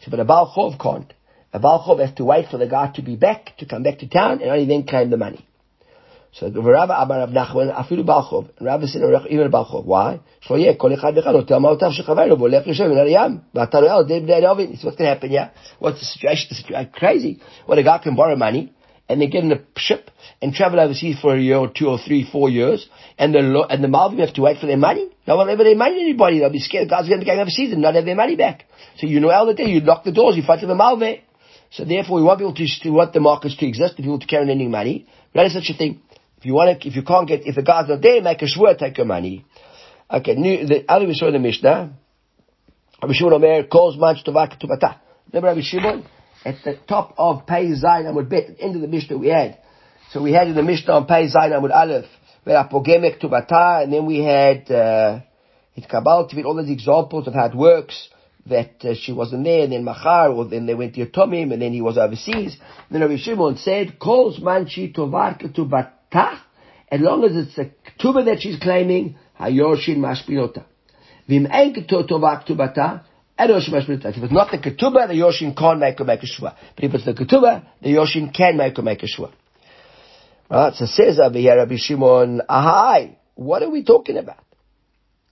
So, 0.00 0.10
but 0.10 0.20
a 0.20 0.24
Baal 0.24 0.52
Chov 0.54 0.80
can't. 0.80 1.12
A 1.52 1.58
Baal 1.58 1.84
Chov 1.84 2.00
has 2.00 2.14
to 2.16 2.24
wait 2.24 2.48
for 2.48 2.58
the 2.58 2.66
guy 2.66 2.92
to 2.94 3.02
be 3.02 3.16
back, 3.16 3.56
to 3.58 3.66
come 3.66 3.82
back 3.82 3.98
to 3.98 4.08
town, 4.08 4.40
and 4.40 4.50
only 4.50 4.66
then 4.66 4.86
claim 4.86 5.10
the 5.10 5.16
money. 5.16 5.46
So 6.38 6.50
the 6.50 6.60
Rabbi 6.60 7.02
Amar 7.02 7.20
Rav 7.20 7.30
Nachman 7.30 7.74
afilu 7.74 8.04
balchov. 8.04 8.50
Rabbi 8.60 8.84
said 8.84 9.00
even 9.30 9.50
balchov. 9.50 9.86
Why? 9.86 10.20
So 10.42 10.56
yeah, 10.56 10.74
v'echad 10.74 11.16
otel 11.16 11.60
ma'otav 11.60 11.98
shechavaru 11.98 12.36
v'olech 12.36 12.66
yoshem 12.66 12.92
in 12.92 12.98
Ariyam. 12.98 13.40
V'ataru 13.54 13.88
el 13.88 14.04
dei 14.04 14.20
b'nei 14.20 14.42
Novin. 14.42 14.70
This 14.70 14.80
is 14.80 14.84
what's 14.84 14.98
going 14.98 15.08
to 15.08 15.14
happen, 15.14 15.32
yeah? 15.32 15.52
What's 15.78 16.00
the 16.00 16.04
situation? 16.04 16.48
The 16.50 16.56
situation 16.56 16.90
crazy. 16.92 17.40
When 17.64 17.78
a 17.78 17.82
guy 17.82 17.98
can 17.98 18.16
borrow 18.16 18.36
money, 18.36 18.74
and 19.08 19.18
they 19.18 19.28
get 19.28 19.44
in 19.44 19.52
a 19.52 19.60
ship 19.78 20.10
and 20.42 20.52
travel 20.52 20.78
overseas 20.78 21.18
for 21.20 21.34
a 21.34 21.40
year 21.40 21.56
or 21.56 21.68
two 21.68 21.86
or 21.86 21.98
three, 21.98 22.28
four 22.30 22.50
years, 22.50 22.86
and 23.16 23.32
the 23.32 23.66
and 23.70 23.82
the 23.82 23.88
Malvim 23.88 24.18
have 24.18 24.34
to 24.34 24.42
wait 24.42 24.58
for 24.58 24.66
their 24.66 24.76
money. 24.76 25.08
No 25.26 25.36
one 25.36 25.48
ever 25.48 25.64
their 25.64 25.74
money 25.74 26.02
anybody. 26.02 26.40
They'll 26.40 26.50
be 26.50 26.58
scared. 26.58 26.90
God's 26.90 27.08
going 27.08 27.20
to 27.20 27.26
going 27.26 27.38
overseas 27.38 27.72
and 27.72 27.80
not 27.80 27.94
have 27.94 28.04
their 28.04 28.14
money 28.14 28.36
back. 28.36 28.64
So 28.98 29.06
you 29.06 29.20
know 29.20 29.30
all 29.30 29.46
the 29.46 29.54
day 29.54 29.70
you 29.70 29.80
lock 29.80 30.04
the 30.04 30.12
doors, 30.12 30.36
you 30.36 30.42
fight 30.42 30.60
for 30.60 30.66
the 30.66 30.74
Malveh. 30.74 31.20
So 31.70 31.84
therefore, 31.84 32.18
we 32.18 32.22
want 32.22 32.38
people 32.38 32.54
to, 32.54 32.66
to 32.82 32.90
want 32.90 33.12
the 33.12 33.20
markets 33.20 33.56
to 33.56 33.66
exist 33.66 33.94
you 33.98 34.10
want 34.10 34.22
to 34.22 34.28
carry 34.28 34.50
any 34.50 34.68
money. 34.68 35.06
That 35.34 35.46
is 35.46 35.52
such 35.52 35.70
a 35.70 35.74
thing. 35.74 36.00
If 36.38 36.44
you 36.44 36.54
want 36.54 36.80
to, 36.80 36.88
if 36.88 36.94
you 36.94 37.02
can't 37.02 37.26
get, 37.26 37.46
if 37.46 37.54
the 37.54 37.62
guy's 37.62 37.88
not 37.88 38.02
there, 38.02 38.20
make 38.20 38.42
a 38.42 38.44
shvur, 38.44 38.76
take 38.78 38.98
your 38.98 39.06
money. 39.06 39.44
Okay, 40.10 40.34
new, 40.34 40.66
the 40.66 40.84
other 40.88 41.06
we 41.06 41.14
saw 41.14 41.28
in 41.28 41.32
the 41.32 41.38
Mishnah, 41.38 41.92
Rabbi 43.02 43.14
Shimon 43.14 43.34
Omer 43.34 43.64
calls 43.64 43.96
manch 43.96 44.24
tovak 44.24 44.60
tubata. 44.60 44.98
Remember 45.32 45.48
Rabbi 45.48 45.60
Shimon? 45.62 46.06
At 46.44 46.56
the 46.64 46.78
top 46.86 47.14
of 47.18 47.46
Pei 47.46 47.66
Zayin 47.72 48.04
Amud 48.04 48.28
Bet, 48.28 48.50
at 48.50 48.58
the 48.58 48.62
end 48.62 48.76
of 48.76 48.82
the 48.82 48.88
Mishnah 48.88 49.18
we 49.18 49.28
had. 49.28 49.58
So 50.12 50.22
we 50.22 50.32
had 50.32 50.46
in 50.46 50.54
the 50.54 50.62
Mishnah 50.62 50.92
on 50.92 51.06
Pei 51.06 51.26
Zayin 51.26 51.52
Amud 51.52 51.74
Aleph, 51.74 52.06
Verapogemek 52.46 53.20
tubata, 53.20 53.82
and 53.82 53.92
then 53.92 54.06
we 54.06 54.22
had, 54.22 54.70
uh, 54.70 55.20
it 55.74 55.88
Kabbalah 55.88 56.28
all 56.44 56.54
those 56.54 56.70
examples 56.70 57.26
of 57.26 57.34
how 57.34 57.46
it 57.46 57.54
works 57.54 58.08
that 58.48 58.84
uh, 58.84 58.94
she 58.94 59.12
wasn't 59.12 59.44
there, 59.44 59.64
and 59.64 59.72
then 59.72 59.84
Machar, 59.84 60.30
or 60.30 60.44
then 60.44 60.66
they 60.66 60.74
went 60.74 60.94
to 60.94 61.04
Yotomim, 61.04 61.52
and 61.52 61.60
then 61.60 61.72
he 61.72 61.82
was 61.82 61.98
overseas. 61.98 62.56
Then 62.90 63.00
Rabbi 63.00 63.16
Shimon 63.16 63.56
said, 63.56 63.98
calls 63.98 64.38
manchi 64.38 64.94
tovar 64.94 65.36
ketubata, 66.12 66.40
as 66.90 67.00
long 67.00 67.24
as 67.24 67.36
it's 67.36 67.58
a 67.58 67.64
ketubah 67.64 68.24
that 68.26 68.40
she's 68.40 68.58
claiming, 68.58 69.16
hayoshin 69.40 69.98
mashpinota. 69.98 70.64
Vim 71.28 71.46
ein 71.50 71.74
tovar 71.86 72.44
ketubata, 72.46 73.02
if 73.38 73.50
it's 73.50 74.32
not 74.32 74.50
the 74.50 74.56
ketubah, 74.56 75.08
the 75.08 75.14
yoshin 75.14 75.54
can't 75.54 75.78
make 75.78 75.98
her 75.98 76.04
make 76.04 76.22
a 76.22 76.26
shua. 76.26 76.56
But 76.74 76.84
if 76.84 76.94
it's 76.94 77.04
the 77.04 77.12
ketubah, 77.12 77.66
the 77.82 77.90
yoshin 77.90 78.32
can 78.34 78.56
make 78.56 78.76
her 78.76 78.82
make 78.82 79.02
a 79.02 79.06
shua. 79.06 79.30
Right? 80.50 80.74
So 80.74 80.86
says 80.86 81.18
over 81.18 81.38
here 81.38 81.54
Rabbi 81.56 81.76
Shimon, 81.76 82.40
ahai, 82.48 83.16
what 83.34 83.62
are 83.62 83.68
we 83.68 83.84
talking 83.84 84.16
about? 84.16 84.42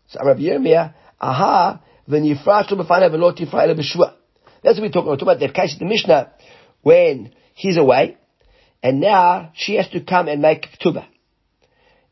So 0.08 0.20
Rabbi 0.22 0.40
Yirmiyah, 0.40 0.92
aha, 1.18 1.80
when 2.04 2.24
yifrash 2.24 2.70
lo 2.70 2.84
b'fanav 2.84 3.10
v'lo 3.12 3.32
tifra 3.38 3.62
ele 3.62 3.74
b'shua. 3.74 4.12
That's 4.62 4.78
what 4.78 4.82
we're 4.82 4.88
talking 4.88 5.02
about. 5.02 5.06
We're 5.06 5.16
talking 5.16 5.28
about 5.28 5.40
that 5.40 5.54
case 5.54 5.72
in 5.72 5.78
the 5.78 5.86
Mishnah 5.86 6.32
when 6.82 7.32
he's 7.54 7.78
away, 7.78 8.18
and 8.84 9.00
now 9.00 9.50
she 9.54 9.76
has 9.76 9.88
to 9.88 10.00
come 10.00 10.28
and 10.28 10.42
make 10.42 10.66
ketubah. 10.70 11.06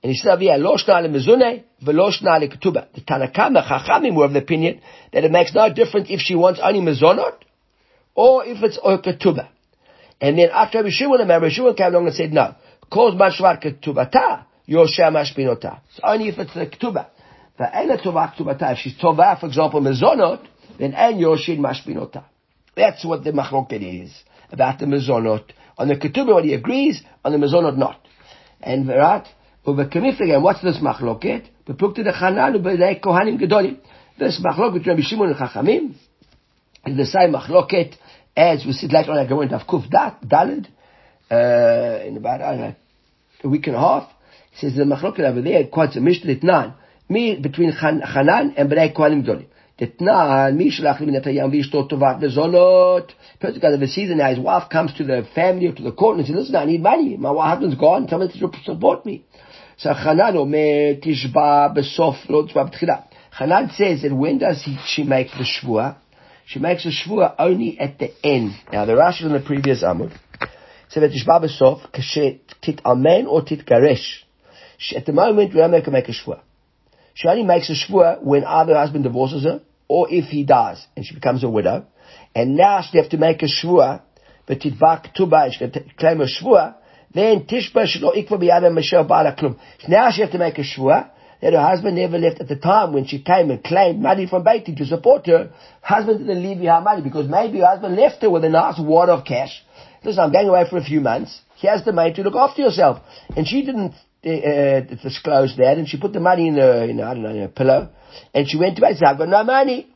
And 0.02 0.10
he 0.10 0.16
said, 0.16 0.40
"Yeah, 0.40 0.56
lo 0.56 0.76
shna 0.78 1.06
mezune 1.06 1.64
v'lo 1.84 2.10
shna 2.10 2.50
ketubah." 2.50 2.86
The 2.94 3.02
Tanakam, 3.02 3.52
the 3.52 3.60
Chachamim 3.60 4.16
were 4.16 4.24
of 4.24 4.32
the 4.32 4.38
opinion 4.38 4.80
that 5.12 5.22
it 5.22 5.30
makes 5.30 5.54
no 5.54 5.70
difference 5.72 6.08
if 6.10 6.20
she 6.20 6.34
wants 6.34 6.60
only 6.60 6.80
mezonot 6.80 7.34
or 8.14 8.46
if 8.46 8.62
it's 8.62 8.78
ketubah. 8.78 9.48
And 10.18 10.38
then 10.38 10.48
after 10.52 10.78
Rabbi 10.78 10.90
Shimon, 10.90 11.28
Rabbi 11.28 11.50
Shimon 11.50 11.74
came 11.74 11.88
along 11.88 12.06
and 12.06 12.16
said, 12.16 12.32
"No, 12.32 12.54
cause 12.90 13.14
mashvar 13.14 13.62
ketubata, 13.62 14.44
yosha 14.66 15.12
mashpinota. 15.12 15.80
It's 15.90 16.00
only 16.02 16.28
if 16.28 16.38
it's 16.38 16.54
the 16.54 16.66
ketubah." 16.66 17.06
If 17.60 18.78
she's 18.78 18.94
tova, 18.94 19.38
for 19.38 19.46
example, 19.46 19.80
mezonot, 19.82 20.40
then 20.78 20.94
en 20.94 21.18
yoshin 21.18 21.58
mashpinota. 21.58 22.24
That's 22.74 23.04
what 23.04 23.22
the 23.22 23.32
machloket 23.32 24.04
is 24.04 24.10
about 24.50 24.78
the 24.78 24.86
mezonot. 24.86 25.44
On 25.82 25.88
the 25.88 25.96
ketubah, 25.96 26.44
he 26.44 26.54
agrees, 26.54 27.02
on 27.24 27.32
the 27.32 27.38
mezonot 27.38 27.76
not. 27.76 28.06
And 28.60 28.86
right, 28.86 29.26
over 29.66 29.82
again, 29.82 30.40
what's 30.40 30.62
this 30.62 30.78
machloket? 30.78 31.46
Bepukte 31.66 32.04
de 32.04 32.12
Chanan 32.12 32.54
ubelei 32.54 33.00
kohanim 33.00 33.36
gedolim. 33.36 33.78
This 34.16 34.40
machloket 34.40 34.86
Rabbi 34.86 35.00
Shimon 35.02 35.30
and 35.30 35.36
Chachamim 35.36 35.94
is 36.86 36.96
the 36.96 37.06
same 37.06 37.32
machloket 37.32 37.96
as 38.36 38.64
we 38.64 38.72
see 38.74 38.86
later 38.86 39.10
on. 39.10 39.18
I 39.18 39.28
go 39.28 39.40
into 39.40 39.58
Kuf 39.58 39.90
Dalid 39.90 40.68
uh, 41.28 42.06
in 42.06 42.16
about 42.16 42.38
know, 42.56 42.74
a 43.42 43.48
week 43.48 43.66
and 43.66 43.74
a 43.74 43.80
half. 43.80 44.08
He 44.52 44.58
says 44.58 44.76
the 44.76 44.84
machloket 44.84 45.28
over 45.28 45.42
there 45.42 45.66
quotes 45.66 45.96
a 45.96 46.00
Mishnah 46.00 46.36
nine 46.44 46.74
me 47.08 47.40
between 47.40 47.72
Hanan 47.72 48.54
and 48.56 48.70
Bnei 48.70 48.94
Kohanim 48.94 49.26
Gdolim. 49.26 49.46
Detnan, 49.82 50.54
mi 50.56 50.70
shlach 50.70 51.00
li 51.00 51.06
minatayam 51.06 51.50
v'ishto 51.50 51.88
tovat 51.90 52.20
bezonot. 52.22 53.08
Person 53.40 53.60
got 53.60 53.80
the 53.80 53.88
season 53.88 54.18
now, 54.18 54.28
his 54.28 54.38
wife 54.38 54.70
comes 54.70 54.94
to 54.94 55.02
the 55.02 55.26
family 55.34 55.66
or 55.66 55.72
to 55.72 55.82
the 55.82 55.90
court 55.90 56.18
and 56.18 56.26
says, 56.26 56.36
listen, 56.36 56.54
I 56.54 56.66
need 56.66 56.80
money. 56.80 57.16
My 57.16 57.32
husband's 57.50 57.74
gone, 57.74 58.02
me 58.04 58.08
to 58.08 58.62
support 58.64 59.04
me. 59.04 59.24
So 59.78 59.92
Hanan 59.92 60.36
omer 60.36 61.00
tishba 61.02 61.74
besof 61.76 62.28
lo 62.28 62.46
tishba 62.46 62.70
b'tchila. 62.70 63.06
Hanan 63.32 63.70
says 63.70 64.02
that 64.02 64.14
when 64.14 64.38
does 64.38 64.62
he, 64.62 64.78
she 64.86 65.02
make 65.02 65.32
the 65.32 65.44
shvua? 65.44 65.96
She 66.46 66.60
makes 66.60 66.84
the 66.84 66.90
shvua 66.90 67.34
only 67.40 67.80
at 67.80 67.98
the 67.98 68.12
end. 68.22 68.52
Now 68.72 68.84
the 68.84 68.92
Rashi 68.92 69.22
in 69.22 69.32
the 69.32 69.40
previous 69.40 69.82
Amud 69.82 70.16
said 70.90 71.02
that 71.02 71.10
tishba 71.10 71.42
besof, 71.42 71.90
kashet 71.90 72.38
tit 72.60 72.80
amen 72.86 73.26
or 73.26 73.42
tit 73.42 73.66
garesh. 73.66 74.22
At 74.94 75.06
the 75.06 75.12
moment, 75.12 75.52
we 75.52 75.58
don't 75.58 75.72
make 75.72 75.88
a 75.88 75.90
make 75.90 76.08
a 76.08 76.12
shvua. 76.12 76.40
She 77.14 77.26
only 77.26 77.42
makes 77.42 77.68
a 77.68 77.74
shvua 77.74 78.22
when 78.22 78.44
either 78.44 78.76
husband 78.76 79.02
divorces 79.02 79.42
her 79.42 79.60
or 79.92 80.06
if 80.10 80.26
he 80.36 80.42
dies 80.42 80.86
and 80.96 81.04
she 81.04 81.14
becomes 81.14 81.44
a 81.44 81.50
widow. 81.50 81.84
And 82.34 82.56
now 82.56 82.80
she 82.80 82.96
have 82.96 83.10
to 83.10 83.18
make 83.18 83.42
a 83.42 83.46
shvua, 83.46 84.00
but 84.46 84.60
titvak 84.60 85.12
tuba, 85.14 85.50
she 85.52 85.58
can 85.58 85.92
claim 85.98 86.20
a 86.22 86.26
shvua, 86.26 86.76
then 87.12 87.44
tishba 87.50 87.84
shlo 87.84 88.16
ikva 88.16 88.36
biyada 88.42 88.70
mashel 88.78 89.06
ba'ala 89.06 89.38
klum. 89.38 89.58
Now 89.86 90.10
she 90.10 90.22
have 90.22 90.32
to 90.32 90.38
make 90.38 90.56
a 90.58 90.62
shvua 90.62 91.10
that 91.42 91.52
her 91.52 91.60
husband 91.60 91.96
never 91.96 92.16
left 92.16 92.40
at 92.40 92.48
the 92.48 92.56
time 92.56 92.94
when 92.94 93.04
she 93.06 93.22
came 93.22 93.50
and 93.50 93.62
claimed 93.62 94.00
money 94.00 94.26
from 94.26 94.44
Beitin 94.44 94.76
to 94.78 94.86
support 94.86 95.26
her. 95.26 95.52
Husband 95.82 96.20
didn't 96.20 96.42
leave 96.42 96.58
her 96.58 96.80
money 96.80 97.02
because 97.02 97.28
maybe 97.28 97.58
her 97.58 97.66
husband 97.66 97.94
left 97.96 98.22
her 98.22 98.30
with 98.30 98.44
a 98.44 98.48
nice 98.48 98.78
wad 98.78 99.10
of 99.10 99.26
cash. 99.26 99.62
Listen, 100.02 100.24
I'm 100.24 100.32
going 100.32 100.48
away 100.48 100.64
for 100.70 100.78
a 100.78 100.84
few 100.84 101.00
months. 101.00 101.38
Here's 101.56 101.84
the 101.84 101.92
money 101.92 102.14
to 102.14 102.22
look 102.22 102.36
after 102.36 102.62
yourself. 102.62 103.00
And 103.36 103.46
she 103.46 103.62
didn't 103.66 103.94
uh, 104.24 104.80
disclosed 105.02 105.58
that, 105.58 105.76
and 105.78 105.86
she 105.88 105.98
put 105.98 106.12
the 106.12 106.20
money 106.20 106.48
in 106.48 106.58
a, 106.58 106.84
in 106.84 107.00
I 107.00 107.12
don't 107.12 107.24
know, 107.24 107.30
in 107.30 107.42
a 107.42 107.48
pillow, 107.48 107.90
and 108.34 108.48
she 108.48 108.56
went 108.58 108.76
to 108.76 108.82
bed. 108.82 108.94
She 108.94 108.98
said, 108.98 109.08
I've 109.08 109.18
got 109.18 109.28
no 109.28 109.44
money. 109.44 109.88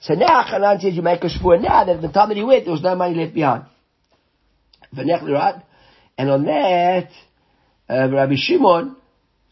So 0.00 0.14
now 0.14 0.44
Hanan 0.44 0.80
says, 0.80 0.94
you 0.94 1.02
make 1.02 1.22
a 1.24 1.28
shvur 1.28 1.60
now 1.60 1.84
that 1.84 2.00
the 2.00 2.08
time 2.08 2.28
that 2.28 2.36
he 2.36 2.44
went, 2.44 2.64
there 2.64 2.72
was 2.72 2.82
no 2.82 2.94
money 2.94 3.14
left 3.14 3.34
behind. 3.34 3.64
And 4.96 6.30
on 6.30 6.44
that, 6.44 7.10
uh, 7.88 8.08
Rabbi 8.10 8.34
Shimon, 8.36 8.96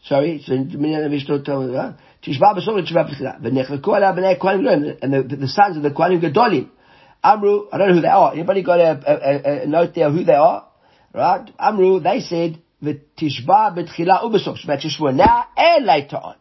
sorry, 0.05 0.41
so 0.45 0.53
Minyan 0.55 1.11
the 1.11 1.43
told 1.43 1.69
me, 1.69 1.75
Tishba 2.23 2.55
b'sol 2.55 2.81
v'tishba 2.81 3.09
b'chila. 3.09 3.41
V'nechleku 3.41 3.87
ala 3.95 4.13
b'nei 4.13 4.39
kohanim. 4.39 4.97
And 5.01 5.13
the, 5.13 5.35
the 5.35 5.47
sons 5.47 5.77
of 5.77 5.83
the 5.83 5.91
kohanim 5.91 6.21
gedolim. 6.21 6.69
Amru, 7.23 7.67
I 7.71 7.77
don't 7.77 7.89
know 7.89 7.95
who 7.95 8.01
they 8.01 8.07
are. 8.07 8.33
Anybody 8.33 8.63
got 8.63 8.79
a, 8.79 9.01
a, 9.05 9.63
a 9.63 9.67
note 9.67 9.93
there 9.95 10.11
who 10.11 10.23
they 10.23 10.33
are? 10.33 10.67
Right? 11.13 11.49
Amru, 11.59 11.99
they 11.99 12.21
said, 12.21 12.61
the 12.81 12.93
v'tishba 12.93 13.77
b'tchila 13.77 14.23
u'b'sol. 14.23 14.57
Shvat 14.57 15.15
Now 15.15 15.47
and 15.55 15.85
later 15.85 16.17
on. 16.17 16.35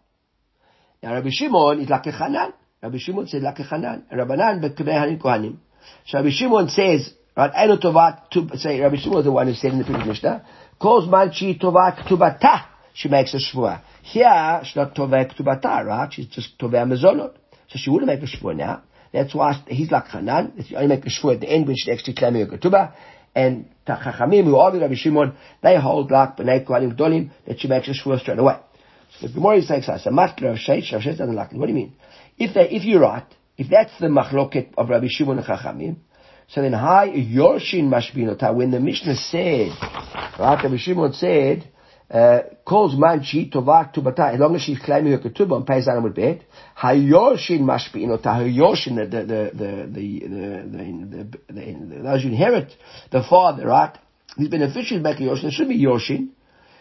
Now 1.07 1.14
Rabbi 1.14 1.29
Shimon 1.31 1.79
is 1.79 1.88
like 1.88 2.05
a 2.07 2.11
Hanan. 2.11 2.53
Rabbi 2.83 2.99
Shimon 2.99 3.29
said 3.29 3.40
like 3.40 3.61
a 3.61 3.62
Hanan. 3.62 4.07
Rabbanan 4.12 4.61
beknei 4.61 5.16
kohanim. 5.23 5.59
So 6.05 6.19
Rabbi 6.19 6.31
Shimon 6.31 6.69
says, 6.69 7.14
right, 7.37 7.53
Eno 7.55 7.77
tovat, 7.77 8.29
to, 8.31 8.49
say, 8.59 8.81
Rabbi 8.81 8.97
Shimon 8.97 9.21
is 9.21 9.25
the 9.27 9.31
one 9.31 9.47
who 9.47 9.55
said 9.55 9.71
in 9.71 9.79
the 9.79 9.85
previous 9.85 10.05
Mishnah, 10.05 10.45
calls 10.81 11.09
man 11.09 11.31
she 11.33 11.57
tovat 11.57 12.05
ktubata, 12.05 12.64
she 12.92 13.09
makes 13.09 13.33
a 13.35 13.38
shvua. 13.38 13.83
Here, 14.03 14.62
she's 14.64 14.75
not 14.75 14.97
tovat 14.97 15.33
ktubata, 15.33 15.85
right? 15.87 16.12
She's 16.12 16.27
just 16.27 16.59
tovat 16.59 16.88
mezonot. 16.88 17.35
So 17.69 17.77
she 17.77 17.88
wouldn't 17.88 18.09
make 18.09 18.29
a 18.29 18.37
shvua 18.37 18.57
now. 18.57 18.83
That's 19.12 19.33
why 19.33 19.62
he's 19.69 19.92
like 19.92 20.09
Hanan. 20.09 20.55
You 20.57 20.77
only 20.77 20.88
make 20.88 21.07
a 21.07 21.09
shvua 21.09 21.35
at 21.35 21.40
the 21.40 21.49
end 21.49 21.69
when 21.69 21.77
she's 21.77 21.92
actually 21.97 22.14
claiming 22.14 22.42
a 22.42 22.47
ketubah 22.47 22.95
and 23.37 23.69
ta 23.87 23.97
Chachamim 24.03 24.45
who 24.45 24.57
argue 24.57 24.81
Rabbi 24.81 24.95
Shimon, 24.97 25.37
they 25.62 25.79
hold 25.79 26.11
like 26.11 26.37
B'nai 26.37 26.66
Kohanim 26.66 26.97
Gdolim 26.97 27.31
that 27.47 27.61
she 27.61 27.69
makes 27.69 27.87
a 27.87 27.92
shvur 27.92 28.19
straight 28.19 28.40
away. 28.40 28.57
The 29.21 29.29
Gemara 29.29 29.59
us 29.59 30.07
a 30.07 30.11
matla 30.11 30.53
of 30.53 30.59
Sheish, 30.59 30.93
Rav 30.93 31.03
Sheish 31.03 31.19
doesn't 31.19 31.35
like 31.35 31.53
it. 31.53 31.57
What 31.57 31.67
do 31.67 31.73
you 31.73 31.79
mean? 31.79 31.95
If 32.37 32.55
they, 32.55 32.69
if 32.69 32.85
you're 32.85 33.01
right, 33.01 33.27
if 33.57 33.69
that's 33.71 33.99
the 33.99 34.09
machloket 34.09 34.75
of 34.77 34.91
Rabbi 34.91 35.07
Shimon 35.09 35.39
and 35.39 35.47
Chachamim, 35.47 35.97
so 36.49 36.61
then 36.63 36.75
hi 36.75 37.09
Yorshin 37.09 37.89
Mashbinota, 37.89 38.55
when 38.55 38.71
the 38.71 38.79
Mishnah 38.79 39.17
said, 39.17 39.71
right, 40.39 40.61
Rabbi 40.63 40.77
Shimon 40.77 41.13
said, 41.15 41.69
uh, 42.11 42.41
calls 42.65 42.95
man 42.97 43.23
she 43.25 43.51
tovak 43.51 43.95
tubata, 43.95 44.35
as 44.35 44.39
long 44.39 44.55
as 44.55 44.63
she's 44.63 44.79
claiming 44.79 45.13
her 45.13 45.19
ketubah 45.19 45.53
on 45.53 45.65
Pei 45.65 45.81
Zayin 45.83 46.05
with 46.05 46.15
bet, 46.15 46.43
hayorshin 46.79 47.61
mashpi'inota, 47.61 48.27
hayorshin, 48.27 48.97
the, 48.97 49.07
the, 49.07 49.25
the, 49.25 49.51
the, 49.93 50.21
the, 50.29 51.29
the, 51.53 51.95
the, 51.97 52.03
those 52.03 52.23
who 52.23 52.29
inherit 52.29 52.73
the 53.11 53.25
father, 53.29 53.67
right? 53.67 53.99
These 54.37 54.51
beneficiaries 54.51 55.03
make 55.03 55.19
a 55.19 55.23
yorshin, 55.23 55.47
it 55.47 55.53
should 55.53 55.69
be 55.69 55.83
yorshin. 55.83 56.29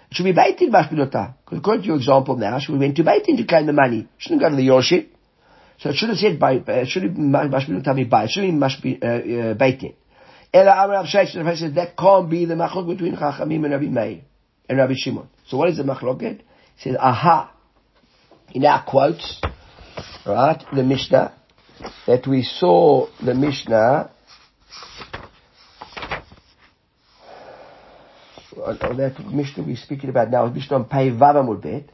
It 0.09 0.15
should 0.15 0.23
be 0.23 0.33
baitin 0.33 0.69
mashpi'inota. 0.69 1.35
Because 1.43 1.59
according 1.59 1.81
to 1.83 1.87
your 1.87 1.97
example 1.97 2.35
now, 2.37 2.59
she 2.59 2.71
went 2.71 2.95
to 2.97 3.03
baitin 3.03 3.37
to 3.37 3.45
claim 3.45 3.65
the 3.65 3.73
money. 3.73 4.07
Shouldn't 4.17 4.41
go 4.41 4.49
to 4.49 4.55
the 4.55 4.67
yorshin. 4.67 5.07
So 5.79 5.89
it 5.89 5.95
should 5.95 6.09
have 6.09 6.17
said 6.17 6.39
by, 6.39 6.57
uh, 6.57 6.85
should 6.85 7.03
have 7.03 7.11
mashpi'inota 7.13 7.95
be 7.95 8.03
by, 8.05 8.25
it 8.25 8.29
should 8.31 8.43
have 8.43 8.81
been 8.81 8.99
uh, 9.01 9.55
baitin. 9.55 9.95
Ela 10.53 10.87
Rav 10.87 11.05
Sheish, 11.05 11.75
that 11.75 11.97
can't 11.97 12.29
be 12.29 12.45
the 12.45 12.53
machlok 12.53 12.87
between 12.87 13.17
Chachamim 13.17 13.65
and 13.65 13.71
Rabbi 13.71 13.87
Meir. 13.87 14.21
and 14.69 14.77
Rabbi 14.77 14.93
Shimon. 14.95 15.27
So 15.47 15.57
what 15.57 15.69
is 15.69 15.77
the 15.77 15.83
machloket? 15.83 16.39
He 16.77 16.89
says, 16.89 16.97
aha. 16.99 17.51
In 18.53 18.65
our 18.65 18.83
quotes, 18.85 19.41
right, 20.25 20.63
the 20.73 20.83
Mishnah, 20.83 21.33
that 22.07 22.25
we 22.27 22.43
saw 22.43 23.07
the 23.23 23.33
Mishnah, 23.33 24.11
that 28.55 29.15
Mishnah 29.31 29.63
we're 29.63 29.75
speaking 29.75 30.09
about 30.09 30.29
now 30.29 30.45
is 30.45 30.55
Mishnah 30.55 30.77
on 30.77 30.85
Pei 30.85 31.11
Vavamud 31.11 31.61
Bet. 31.61 31.89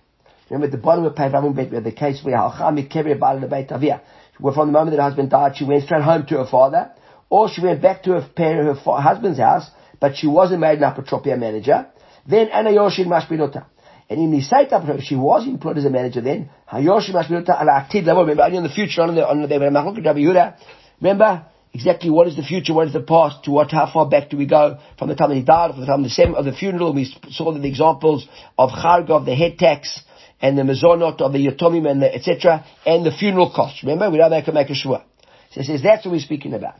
Remember 0.49 0.67
at 0.67 0.71
the 0.71 0.77
bottom 0.77 1.05
of 1.05 1.15
Pei 1.15 1.29
Vavamud 1.29 1.55
Bet 1.55 1.69
we 1.69 1.75
had 1.75 1.83
the 1.83 1.91
case 1.91 2.21
where 2.23 2.35
Halchami 2.35 2.91
Kebri 2.91 3.19
Bal 3.19 3.39
Beit 3.47 3.71
Avia. 3.71 4.01
Where 4.37 4.53
from 4.53 4.67
the 4.67 4.73
moment 4.73 4.91
that 4.91 4.97
her 4.97 5.09
husband 5.09 5.29
died, 5.29 5.57
she 5.57 5.65
went 5.65 5.83
straight 5.83 6.03
home 6.03 6.25
to 6.27 6.37
her 6.37 6.45
father, 6.45 6.91
or 7.29 7.49
she 7.49 7.61
went 7.61 7.81
back 7.81 8.03
to 8.03 8.11
her, 8.11 8.27
parent, 8.35 8.77
her 8.77 9.01
husband's 9.01 9.39
house, 9.39 9.69
but 9.99 10.15
she 10.15 10.27
wasn't 10.27 10.59
made 10.59 10.79
an 10.79 10.83
apotropia 10.83 11.37
manager. 11.37 11.87
Then 12.27 12.49
Anna 12.49 12.69
Yoshin 12.69 13.07
Mashpinota. 13.07 13.65
And 14.09 14.19
in 14.19 14.31
the 14.31 14.41
site 14.41 14.69
apotropia, 14.69 15.01
she 15.01 15.15
was 15.15 15.47
employed 15.47 15.77
as 15.77 15.85
a 15.85 15.89
manager 15.89 16.21
then. 16.21 16.49
Hayoshi 16.71 17.11
Mashpinota 17.11 17.61
ala 17.61 17.85
Aktid 17.87 18.05
level. 18.05 18.23
Remember, 18.23 18.43
only 18.43 18.57
in 18.57 18.63
the 18.63 18.69
future, 18.69 19.01
on 19.01 19.15
the, 19.15 19.27
on 19.27 19.41
the, 19.41 20.55
Remember, 20.99 21.45
exactly 21.73 22.09
what 22.09 22.27
is 22.27 22.35
the 22.35 22.43
future, 22.43 22.73
what 22.73 22.87
is 22.87 22.93
the 22.93 23.01
past, 23.01 23.43
to 23.45 23.51
what, 23.51 23.71
how 23.71 23.91
far 23.91 24.07
back 24.07 24.29
do 24.29 24.37
we 24.37 24.45
go 24.45 24.77
from 24.97 25.09
the 25.09 25.15
time 25.15 25.29
that 25.29 25.35
he 25.35 25.43
died, 25.43 25.71
from 25.71 25.81
the 25.81 25.87
time 25.87 25.99
of 25.99 26.03
the, 26.03 26.09
same, 26.09 26.35
of 26.35 26.45
the 26.45 26.53
funeral. 26.53 26.93
We 26.93 27.05
saw 27.31 27.51
the 27.53 27.67
examples 27.67 28.27
of 28.57 28.71
Charg, 28.71 29.09
of 29.09 29.25
the 29.25 29.35
head 29.35 29.57
tax, 29.57 30.01
and 30.41 30.57
the 30.57 30.63
mezonot 30.63 31.21
of 31.21 31.33
the 31.33 31.47
yatomim 31.47 31.89
and 31.89 32.01
the 32.01 32.13
etc. 32.13 32.65
and 32.85 33.05
the 33.05 33.11
funeral 33.11 33.51
costs. 33.55 33.83
Remember, 33.83 34.09
we 34.09 34.17
don't 34.17 34.31
make 34.31 34.47
a 34.47 34.51
make 34.51 34.69
a 34.69 34.75
shua. 34.75 35.05
So 35.51 35.61
he 35.61 35.67
says 35.67 35.83
that's 35.83 36.05
what 36.05 36.13
we're 36.13 36.19
speaking 36.19 36.53
about. 36.53 36.79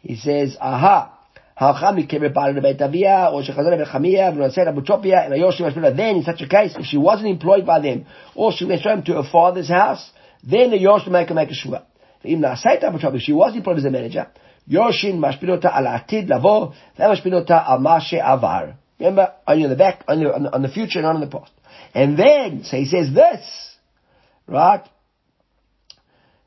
He 0.00 0.16
says, 0.16 0.56
aha. 0.60 1.16
Then 1.60 1.76
in 6.16 6.22
such 6.24 6.40
a 6.40 6.48
case, 6.48 6.74
if 6.78 6.86
she 6.86 6.96
wasn't 6.96 7.28
employed 7.28 7.66
by 7.66 7.80
them, 7.80 8.06
or 8.34 8.50
she 8.52 8.64
went 8.64 8.80
home 8.80 9.02
to 9.02 9.12
her 9.14 9.30
father's 9.30 9.68
house, 9.68 10.10
then 10.42 10.70
the 10.70 10.78
Yosh 10.78 11.06
make 11.08 11.28
a 11.28 11.34
make 11.34 11.50
a 11.50 11.54
shua. 11.54 11.84
If 12.22 13.22
she 13.22 13.32
was 13.32 13.56
employed 13.56 13.78
as 13.78 13.84
a 13.84 13.90
manager, 13.90 14.28
Yoshin 14.68 15.18
mashpinota 15.18 15.66
al 15.66 15.84
atid 15.84 16.28
lavo, 16.28 16.74
mashpinota 16.98 17.68
al 17.68 17.78
mashe 17.78 18.20
avar. 18.22 18.76
Remember, 18.98 19.32
only 19.46 19.64
on 19.64 19.70
the 19.70 19.76
back, 19.76 20.04
on 20.06 20.20
the, 20.20 20.52
on 20.52 20.62
the 20.62 20.68
future, 20.68 21.00
not 21.00 21.14
on 21.14 21.22
the 21.22 21.26
past. 21.26 21.50
And 21.94 22.18
then, 22.18 22.64
so 22.64 22.76
he 22.76 22.84
says 22.84 23.12
this, 23.14 23.76
right? 24.46 24.84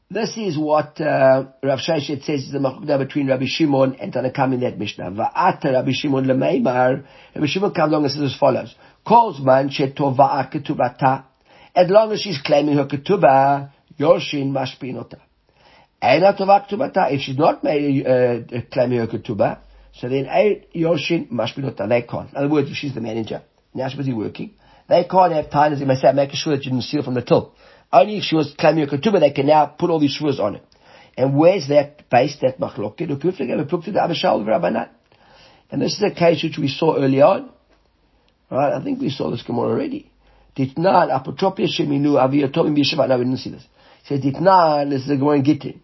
This 0.09 0.37
is 0.37 0.57
what 0.57 1.01
uh, 1.01 1.45
Rav 1.63 1.79
Sheshet 1.79 2.23
says 2.23 2.43
is 2.43 2.51
the 2.51 2.59
machukda 2.59 2.99
between 2.99 3.27
Rabbi 3.27 3.45
Shimon 3.47 3.95
and 3.95 4.13
Tanakam 4.13 4.53
in 4.53 4.59
that 4.59 4.77
Mishnah. 4.77 5.09
Va'ata 5.09 5.73
Rabbi 5.73 5.91
Shimon 5.91 6.25
lemeimar. 6.25 7.03
Rabbi 7.33 7.47
Shimon 7.47 7.71
comes 7.73 7.91
along 7.91 8.03
and 8.03 8.11
says 8.11 8.21
as 8.21 8.35
follows: 8.37 8.75
shetovaa 9.07 10.53
ketubata. 10.53 11.23
As 11.75 11.89
long 11.89 12.11
as 12.11 12.21
she's 12.21 12.39
claiming 12.39 12.77
her 12.77 12.85
ketubah, 12.85 13.71
yoshin 13.99 14.51
mashpinota. 14.51 15.19
If 16.05 17.21
she's 17.21 17.37
not 17.37 17.63
made, 17.63 18.05
uh, 18.05 18.61
claiming 18.71 18.99
her 18.99 19.07
ketubah, 19.07 19.59
so 19.93 20.09
then 20.09 20.25
yoshin 20.75 21.31
mashpinota. 21.31 21.87
They 21.87 22.01
can't. 22.01 22.29
In 22.31 22.37
other 22.37 22.49
words, 22.49 22.69
if 22.69 22.75
she's 22.75 22.93
the 22.93 23.01
manager, 23.01 23.41
now 23.73 23.87
she's 23.87 23.97
busy 23.97 24.11
working. 24.13 24.55
They 24.89 25.05
can't 25.05 25.31
have 25.31 25.49
time, 25.49 25.71
as 25.71 25.79
they 25.79 25.85
may 25.85 25.95
say, 25.95 26.11
making 26.11 26.35
sure 26.35 26.55
that 26.57 26.65
you 26.65 26.71
didn't 26.71 26.83
steal 26.83 27.03
from 27.03 27.13
the 27.13 27.21
till. 27.21 27.53
Only 27.91 28.17
if 28.17 28.23
she 28.23 28.35
was 28.35 28.53
claiming 28.59 28.83
a 28.83 28.87
ketubah, 28.87 29.21
they 29.21 29.31
can 29.31 29.47
now 29.47 29.67
put 29.67 29.89
all 29.89 29.99
these 29.99 30.19
shvuas 30.19 30.39
on 30.39 30.55
it. 30.55 30.63
And 31.15 31.37
where's 31.37 31.67
that 31.69 32.09
based, 32.09 32.41
that 32.41 32.59
machloket? 32.59 33.01
And 33.01 33.23
we've 33.23 33.23
looked 33.23 33.85
to 33.85 33.91
the 33.91 33.99
Abishal, 33.99 34.45
Rabbi 34.45 34.69
Nath? 34.71 34.89
And 35.71 35.81
this 35.81 35.93
is 35.93 36.03
a 36.03 36.13
case 36.13 36.43
which 36.43 36.57
we 36.57 36.67
saw 36.67 36.97
early 36.97 37.21
on. 37.21 37.49
Right? 38.51 38.73
I 38.73 38.83
think 38.83 38.99
we 38.99 39.09
saw 39.09 39.31
this 39.31 39.43
Gemara 39.43 39.69
already. 39.69 40.11
Ditnan 40.57 41.09
apotropia 41.09 41.67
sheminu 41.67 42.15
aviyatomim 42.17 42.77
yeshiva. 42.77 43.07
No, 43.07 43.17
we 43.17 43.23
didn't 43.25 43.39
see 43.39 43.51
this. 43.51 43.63
It 43.63 44.07
says 44.07 44.19
Ditnan, 44.21 44.89
this 44.89 45.03
is 45.03 45.09
a 45.11 45.15
Gemara 45.15 45.37
in 45.37 45.43
Gittin. 45.43 45.81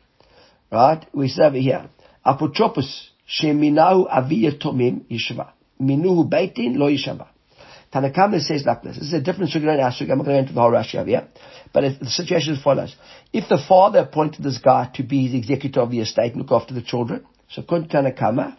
Right? 0.72 1.06
We 1.14 1.28
say 1.30 1.44
over 1.44 1.58
here. 1.58 1.90
Apotropos 2.26 3.10
sheminahu 3.28 4.10
aviyatomim 4.10 5.06
yeshiva. 5.10 5.52
Minuhu 5.82 6.30
beitin 6.30 6.78
lo 6.78 6.90
yeshiva. 6.90 7.28
Tanakama 7.94 8.40
says 8.40 8.64
like 8.66 8.84
this. 8.84 8.98
This 8.98 9.08
is 9.08 9.14
a 9.14 9.22
different 9.22 9.52
sugar 9.52 9.70
and 9.70 9.94
sugar. 9.94 10.12
I'm 10.12 10.20
not 10.20 10.26
going 10.26 10.36
to 10.36 10.42
enter 10.42 10.54
the 10.54 10.62
whole 10.62 10.72
Rashi 10.72 10.96
over 10.96 11.10
here. 11.10 11.28
But 11.74 12.00
the 12.00 12.06
situation 12.06 12.54
is 12.54 12.62
follows. 12.62 12.96
If 13.34 13.50
the 13.50 13.58
father 13.68 14.00
appointed 14.00 14.44
this 14.44 14.60
guy 14.60 14.92
to 14.96 15.04
be 15.04 15.28
his 15.28 15.36
executor 15.36 15.82
of 15.82 15.90
the 15.90 16.00
estate 16.00 16.34
and 16.34 16.42
look 16.42 16.52
after 16.52 16.74
the 16.74 16.84
children, 16.84 17.26
so 17.50 17.64
Tanakama, 17.64 18.58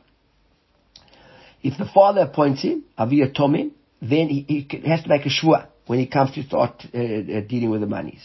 if 1.63 1.79
the 1.79 1.87
father 1.87 2.23
appoints 2.23 2.63
him, 2.63 2.85
Aviyah 2.99 3.37
Tomim, 3.37 3.71
then 4.03 4.29
he, 4.29 4.67
he, 4.69 4.89
has 4.89 5.03
to 5.03 5.09
make 5.09 5.27
a 5.27 5.31
shua 5.31 5.69
when 5.87 5.99
he 5.99 6.07
comes 6.07 6.35
to 6.35 6.43
start 6.43 6.85
uh, 6.93 6.99
uh, 6.99 7.41
dealing 7.43 7.71
with 7.71 7.83
the 7.83 7.87
monies. 7.87 8.23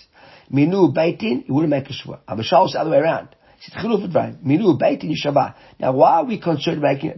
Minu 0.52 0.94
Beitin, 0.96 1.46
he 1.46 1.52
wouldn't 1.52 1.70
make 1.70 1.90
a 1.90 1.94
shua. 1.94 2.20
Abishal 2.28 2.68
is 2.68 2.74
the 2.74 2.80
other 2.80 2.92
way 2.92 2.98
around. 2.98 3.30
Now 5.80 5.92
why 5.94 6.12
are 6.12 6.26
we 6.26 6.40
concerned 6.40 6.78
about 6.78 7.04
making? 7.04 7.12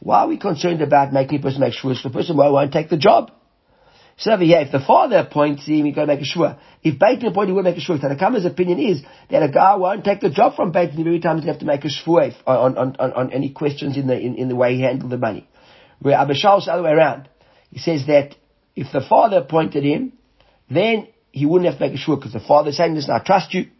Why 0.00 0.18
are 0.18 0.28
we 0.28 0.36
concerned 0.38 0.82
about 0.82 1.12
making 1.12 1.38
a 1.38 1.42
person 1.42 1.60
make 1.60 1.74
shua? 1.74 1.94
The 2.02 2.10
person 2.10 2.36
won't 2.36 2.72
take 2.72 2.88
the 2.88 2.96
job. 2.96 3.32
So 4.16 4.30
over 4.30 4.44
here, 4.44 4.60
if 4.60 4.70
the 4.70 4.80
father 4.80 5.16
appoints 5.16 5.66
him, 5.66 5.86
he's 5.86 5.94
got 5.94 6.02
to 6.02 6.06
make 6.06 6.20
a 6.20 6.24
shua. 6.24 6.60
If 6.82 6.98
Beitin 6.98 7.28
appoints, 7.28 7.36
him, 7.36 7.46
he 7.48 7.52
will 7.52 7.62
make 7.62 7.76
a 7.76 7.80
shua. 7.80 7.98
Tanakama's 7.98 8.44
opinion 8.44 8.78
is 8.78 9.02
that 9.30 9.42
a 9.42 9.48
guy 9.48 9.74
won't 9.76 10.04
take 10.04 10.20
the 10.20 10.30
job 10.30 10.54
from 10.54 10.72
Beitin 10.72 11.00
every 11.00 11.18
time 11.18 11.40
he 11.40 11.48
have 11.48 11.58
to 11.60 11.64
make 11.64 11.84
a 11.84 11.88
shua 11.88 12.30
on, 12.46 12.76
on, 12.76 12.96
on, 12.98 13.12
on 13.12 13.32
any 13.32 13.50
questions 13.50 13.96
in 13.96 14.06
the, 14.06 14.18
in, 14.18 14.36
in 14.36 14.48
the 14.48 14.56
way 14.56 14.76
he 14.76 14.82
handled 14.82 15.10
the 15.10 15.18
money. 15.18 15.48
Where 16.00 16.16
Abishal's 16.16 16.66
the 16.66 16.72
other 16.72 16.82
way 16.82 16.90
around. 16.90 17.28
He 17.70 17.78
says 17.78 18.06
that 18.06 18.36
if 18.76 18.92
the 18.92 19.00
father 19.00 19.38
appointed 19.38 19.82
him, 19.82 20.12
then 20.70 21.08
he 21.30 21.46
wouldn't 21.46 21.70
have 21.70 21.78
to 21.80 21.86
make 21.86 21.94
a 21.94 22.00
shua 22.00 22.16
because 22.16 22.32
the 22.32 22.40
father's 22.40 22.76
saying, 22.76 22.94
listen, 22.94 23.10
I 23.10 23.18
trust 23.18 23.54
you. 23.54 23.70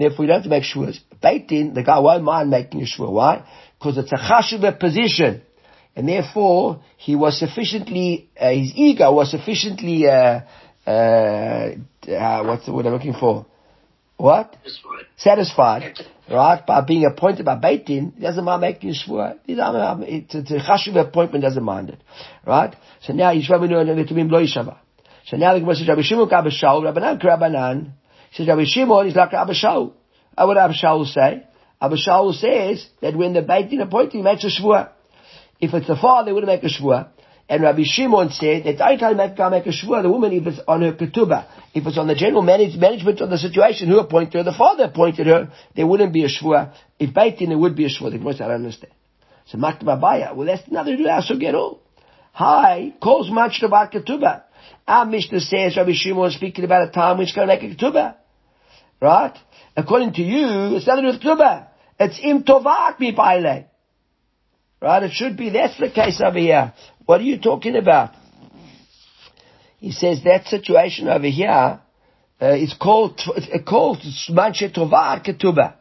Therefore, 0.00 0.24
you 0.24 0.28
don't 0.28 0.42
have 0.42 0.44
to 0.44 0.48
make 0.48 0.64
shuas. 0.64 0.98
Beitin, 1.22 1.74
the 1.74 1.82
guy 1.82 1.98
won't 1.98 2.24
mind 2.24 2.48
making 2.48 2.80
a 2.80 2.86
shua. 2.86 3.10
Why? 3.10 3.44
Because 3.78 3.98
it's 3.98 4.10
a 4.12 4.16
chashuva 4.16 4.80
position 4.80 5.42
and 5.96 6.08
therefore 6.08 6.82
he 6.96 7.16
was 7.16 7.38
sufficiently, 7.38 8.30
uh, 8.40 8.50
his 8.50 8.72
ego 8.74 9.12
was 9.12 9.30
sufficiently, 9.30 10.06
uh, 10.06 10.40
uh, 10.86 10.90
uh, 10.90 12.44
what's 12.44 12.66
the 12.66 12.72
word 12.72 12.86
I'm 12.86 12.92
looking 12.92 13.12
for? 13.12 13.46
What? 14.16 14.56
Satisfied. 15.16 15.98
Right? 16.30 16.64
By 16.66 16.82
being 16.82 17.04
appointed 17.04 17.44
by 17.44 17.56
Beitin, 17.56 18.14
he 18.14 18.22
doesn't 18.22 18.44
mind 18.44 18.60
making 18.60 18.90
a 18.90 18.92
shvua. 18.92 19.38
It's 19.46 20.34
a 20.34 20.54
chashuv 20.54 20.96
appointment, 21.08 21.42
doesn't 21.42 21.62
mind 21.62 21.90
it. 21.90 22.00
Right? 22.46 22.74
So 23.02 23.12
now 23.12 23.34
Yishva 23.34 23.58
Benu 23.58 23.80
and 23.80 24.08
Netumim 24.08 24.30
Lo 24.30 24.42
Yishava. 24.42 24.78
So 25.26 25.36
now 25.36 25.54
the 25.54 25.60
Gemara 25.60 25.74
says 25.76 25.88
Rabbi 25.88 26.02
Shimon 26.02 26.28
Rabbi 26.28 26.48
Shaul, 26.48 26.82
Rabbanan 26.82 27.22
Rabbanan. 27.22 27.92
Says 28.32 28.46
Rabbi 28.46 28.64
Shimon 28.64 29.06
is 29.06 29.16
like 29.16 29.32
Rabbi 29.32 29.52
Shaul. 29.52 29.92
What 30.36 30.56
Rabbi 30.56 30.74
Shaul 30.74 31.06
say? 31.06 31.44
Rabbi 31.82 31.96
Shaul 31.96 32.34
says 32.34 32.86
that 33.00 33.16
when 33.16 33.32
the 33.32 33.42
Beitin 33.42 33.80
appointed, 33.82 34.12
he 34.12 34.22
makes 34.22 34.44
a 34.44 34.48
shvua. 34.48 34.90
If 35.60 35.74
it's 35.74 35.86
the 35.86 35.96
father, 35.96 36.26
they 36.26 36.32
wouldn't 36.32 36.52
make 36.52 36.62
a 36.62 36.74
shvua. 36.74 37.08
And 37.48 37.62
Rabbi 37.62 37.82
Shimon 37.84 38.30
said 38.30 38.64
that 38.64 38.80
I 38.80 38.96
can't 38.96 39.16
make, 39.16 39.36
make 39.36 39.66
a 39.66 39.70
shvua, 39.70 40.02
the 40.02 40.10
woman, 40.10 40.32
if 40.32 40.46
it's 40.46 40.60
on 40.68 40.82
her 40.82 40.92
ketubah. 40.92 41.46
If 41.74 41.84
it's 41.86 41.98
on 41.98 42.06
the 42.06 42.14
general 42.14 42.42
manage, 42.42 42.76
management 42.76 43.20
of 43.20 43.30
the 43.30 43.38
situation, 43.38 43.88
who 43.88 43.98
appointed 43.98 44.34
her? 44.34 44.42
The 44.44 44.52
father 44.52 44.84
appointed 44.84 45.26
her. 45.26 45.50
There 45.74 45.86
wouldn't 45.86 46.12
be 46.12 46.24
a 46.24 46.28
shvua. 46.28 46.74
If 46.98 47.12
baitin, 47.12 47.48
there 47.48 47.58
would 47.58 47.74
be 47.74 47.86
a 47.86 47.88
shvua. 47.88 48.12
The 48.12 48.18
Gemara 48.18 48.34
I 48.34 48.38
don't 48.38 48.50
understand. 48.52 48.92
So 49.46 49.58
Maktab 49.58 49.84
Abaya, 49.84 50.36
well 50.36 50.46
that's 50.46 50.70
nothing 50.70 50.98
to 50.98 51.02
do 51.02 51.10
with 51.28 51.40
get 51.40 51.56
all. 51.56 51.82
Hi, 52.32 52.94
calls 53.02 53.30
much 53.30 53.62
about 53.64 53.90
ketubah. 53.90 54.44
Our 54.86 55.06
Mishnah 55.06 55.40
says 55.40 55.76
Rabbi 55.76 55.92
Shimon 55.94 56.30
speaking 56.30 56.64
about 56.64 56.88
a 56.88 56.90
time 56.90 57.18
when 57.18 57.26
she's 57.26 57.34
going 57.34 57.48
to 57.48 57.54
make 57.54 57.62
a 57.62 57.74
ketubah. 57.74 58.16
Right? 59.00 59.36
According 59.76 60.14
to 60.14 60.22
you, 60.22 60.76
it's 60.76 60.86
nothing 60.86 61.04
to 61.04 61.12
do 61.12 61.16
with 61.18 61.22
ketubah. 61.22 61.68
It's 61.98 62.18
im 62.22 62.42
tovak 62.44 62.98
mi 62.98 63.14
Right? 64.82 65.02
It 65.02 65.12
should 65.12 65.36
be, 65.36 65.50
that's 65.50 65.78
the 65.78 65.90
case 65.90 66.20
over 66.24 66.38
here. 66.38 66.72
What 67.04 67.20
are 67.20 67.24
you 67.24 67.38
talking 67.38 67.76
about? 67.76 68.14
He 69.78 69.92
says 69.92 70.22
that 70.24 70.46
situation 70.46 71.08
over 71.08 71.26
here 71.26 71.80
uh, 72.40 72.54
is 72.54 72.74
called, 72.74 73.20
it's 73.36 73.68
called 73.68 73.98
Manche 74.30 74.72
Tovah 74.74 75.24
Ketuba. 75.24 75.74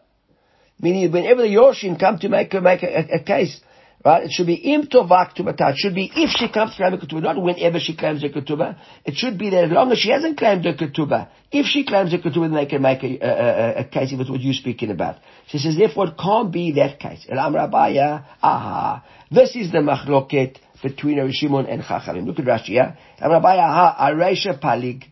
Meaning 0.79 1.11
whenever 1.11 1.41
the 1.41 1.49
Yoshin 1.49 1.99
come 1.99 2.17
to 2.19 2.29
make 2.29 2.53
make 2.53 2.83
a, 2.83 3.15
a, 3.15 3.23
case, 3.23 3.59
right, 4.05 4.23
it 4.23 4.31
should 4.31 4.47
be 4.47 4.55
im 4.55 4.83
tovah 4.83 5.33
ketubah. 5.33 5.71
It 5.71 5.77
should 5.77 5.95
be 5.95 6.11
if 6.15 6.29
she 6.31 6.49
comes 6.49 6.71
to 6.71 6.77
claim 6.77 6.93
a 6.93 6.97
ketubah, 6.97 7.21
not 7.21 7.41
whenever 7.41 7.79
she 7.79 7.95
claims 7.95 8.23
a 8.23 8.29
ketubah. 8.29 8.77
It 9.05 9.15
should 9.15 9.37
be 9.37 9.49
that 9.49 9.65
as 9.65 9.71
long 9.71 9.91
as 9.91 9.99
she 9.99 10.09
hasn't 10.09 10.37
claimed 10.37 10.65
a 10.65 10.73
ketubah, 10.73 11.29
if 11.51 11.65
she 11.65 11.85
claims 11.85 12.13
a 12.13 12.17
ketubah, 12.17 12.49
then 12.49 12.53
they 12.53 12.65
can 12.65 12.81
make 12.81 13.03
a, 13.03 13.17
a, 13.21 13.79
a, 13.81 13.83
case 13.85 14.11
if 14.11 14.19
it's 14.19 14.29
what 14.29 14.41
you're 14.41 14.53
speaking 14.53 14.91
about. 14.91 15.17
She 15.47 15.57
says, 15.57 15.75
therefore 15.77 16.07
it 16.07 16.17
can't 16.17 16.51
be 16.51 16.73
that 16.73 16.99
case. 16.99 17.25
Elam 17.29 17.53
Rabaya, 17.53 18.25
aha. 18.41 19.03
This 19.31 19.55
is 19.55 19.71
the 19.71 19.79
machloket 19.79 20.57
between 20.81 21.19
Rav 21.19 21.31
Shimon 21.31 21.65
and 21.65 21.81
Chachamim. 21.81 22.25
Look 22.25 22.39
at 22.39 22.45
Rashi, 22.45 22.69
yeah? 22.69 22.95
Rabaya, 23.21 23.67
aha, 23.67 24.11
Aresha 24.11 24.59
Palig. 24.61 25.03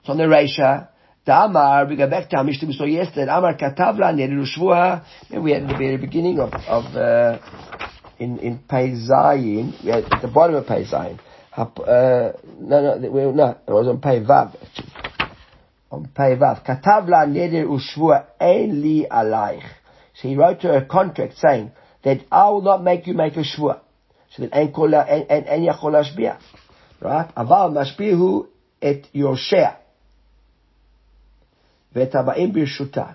It's 0.00 0.08
on 0.08 0.18
the 0.18 0.24
Resha. 0.24 0.88
The 1.24 1.44
Amar, 1.44 1.86
we 1.86 1.96
go 1.96 2.08
back 2.08 2.30
to 2.30 2.38
our 2.38 2.44
Mishnah 2.44 2.68
we 2.68 2.74
saw 2.74 2.84
yesterday. 2.84 3.30
Amar 3.30 3.54
Katavla, 3.54 4.14
Neriru 4.14 4.46
Shvuah. 4.46 5.04
And 5.30 5.44
we 5.44 5.52
had 5.52 5.64
at 5.64 5.68
the 5.68 5.76
very 5.76 5.98
beginning 5.98 6.40
of, 6.40 6.54
of, 6.54 6.96
uh, 6.96 7.87
in, 8.19 8.39
in 8.39 8.59
Pei 8.59 8.91
Zayin, 8.91 9.83
we 9.83 9.89
had 9.91 10.05
at 10.05 10.21
the 10.21 10.27
bottom 10.27 10.55
of 10.55 10.67
Pei 10.67 10.85
Zayin. 10.85 11.19
uh, 11.57 12.31
no, 12.59 12.81
no, 12.81 13.31
no, 13.31 13.57
it 13.67 13.71
was 13.71 13.87
on 13.87 13.99
Pei 14.01 14.19
Vav. 14.19 14.55
On 15.91 16.05
Pei 16.15 16.35
Vav. 16.35 16.65
Katav 16.65 17.07
la 17.07 17.25
neder 17.25 17.65
ushvua 17.65 18.25
ein 18.39 18.81
li 18.81 19.05
alaich. 19.09 19.63
So 20.15 20.27
he 20.27 20.35
wrote 20.35 20.61
her 20.63 20.77
a 20.77 20.85
contract 20.85 21.37
saying 21.37 21.71
that 22.03 22.21
I 22.31 22.49
will 22.49 22.61
not 22.61 22.83
make 22.83 23.07
you 23.07 23.13
make 23.13 23.35
a 23.35 23.43
shvua. 23.43 23.79
So 24.31 24.43
that 24.43 24.53
ein 24.53 24.71
kol 24.71 24.93
ein 24.95 25.25
ein 25.29 25.63
yachol 25.63 25.93
ashbia. 25.93 26.39
Right? 26.99 27.33
Aval 27.35 27.71
mashbihu 27.71 28.47
et 28.81 29.07
yoshea. 29.13 29.77
ואת 31.95 32.15
הבאים 32.15 32.53
ברשותה. 32.53 33.05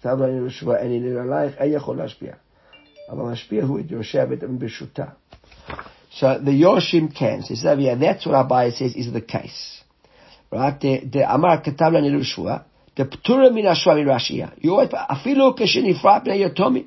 כתב 0.00 0.16
לנו 0.22 0.36
יהושע, 0.36 0.76
אין 0.76 0.92
עניין 0.92 1.16
עלייך, 1.16 1.54
אין 1.58 1.72
יכול 1.72 1.96
להשפיע. 1.96 2.32
אבל 3.10 3.28
המשפיע 3.28 3.64
הוא 3.64 3.80
את 3.80 3.90
יהושע 3.90 4.24
ואת 4.30 4.42
הבאים 4.42 4.58
ברשותה. 4.58 5.04
So 6.10 6.38
the 6.38 6.52
Yoshim 6.52 7.12
can. 7.12 7.42
So 7.42 7.72
yeah, 7.72 7.96
that's 7.96 8.24
what 8.26 8.34
Abai 8.34 8.72
says 8.72 8.94
is 8.94 9.12
the 9.12 9.20
case. 9.20 9.82
Right? 10.52 10.80
The 10.80 11.34
Amar 11.34 11.56
כתב 11.64 11.90
לנו 11.92 12.06
יהושע, 12.06 12.56
the 12.96 13.04
פטורה 13.04 13.50
מן 13.50 13.66
השואה 13.66 14.04
מרש"יה. 14.04 14.48
אפילו 15.12 15.54
כשנפרד 15.56 16.20
מן 16.24 16.30
היתומים. 16.30 16.84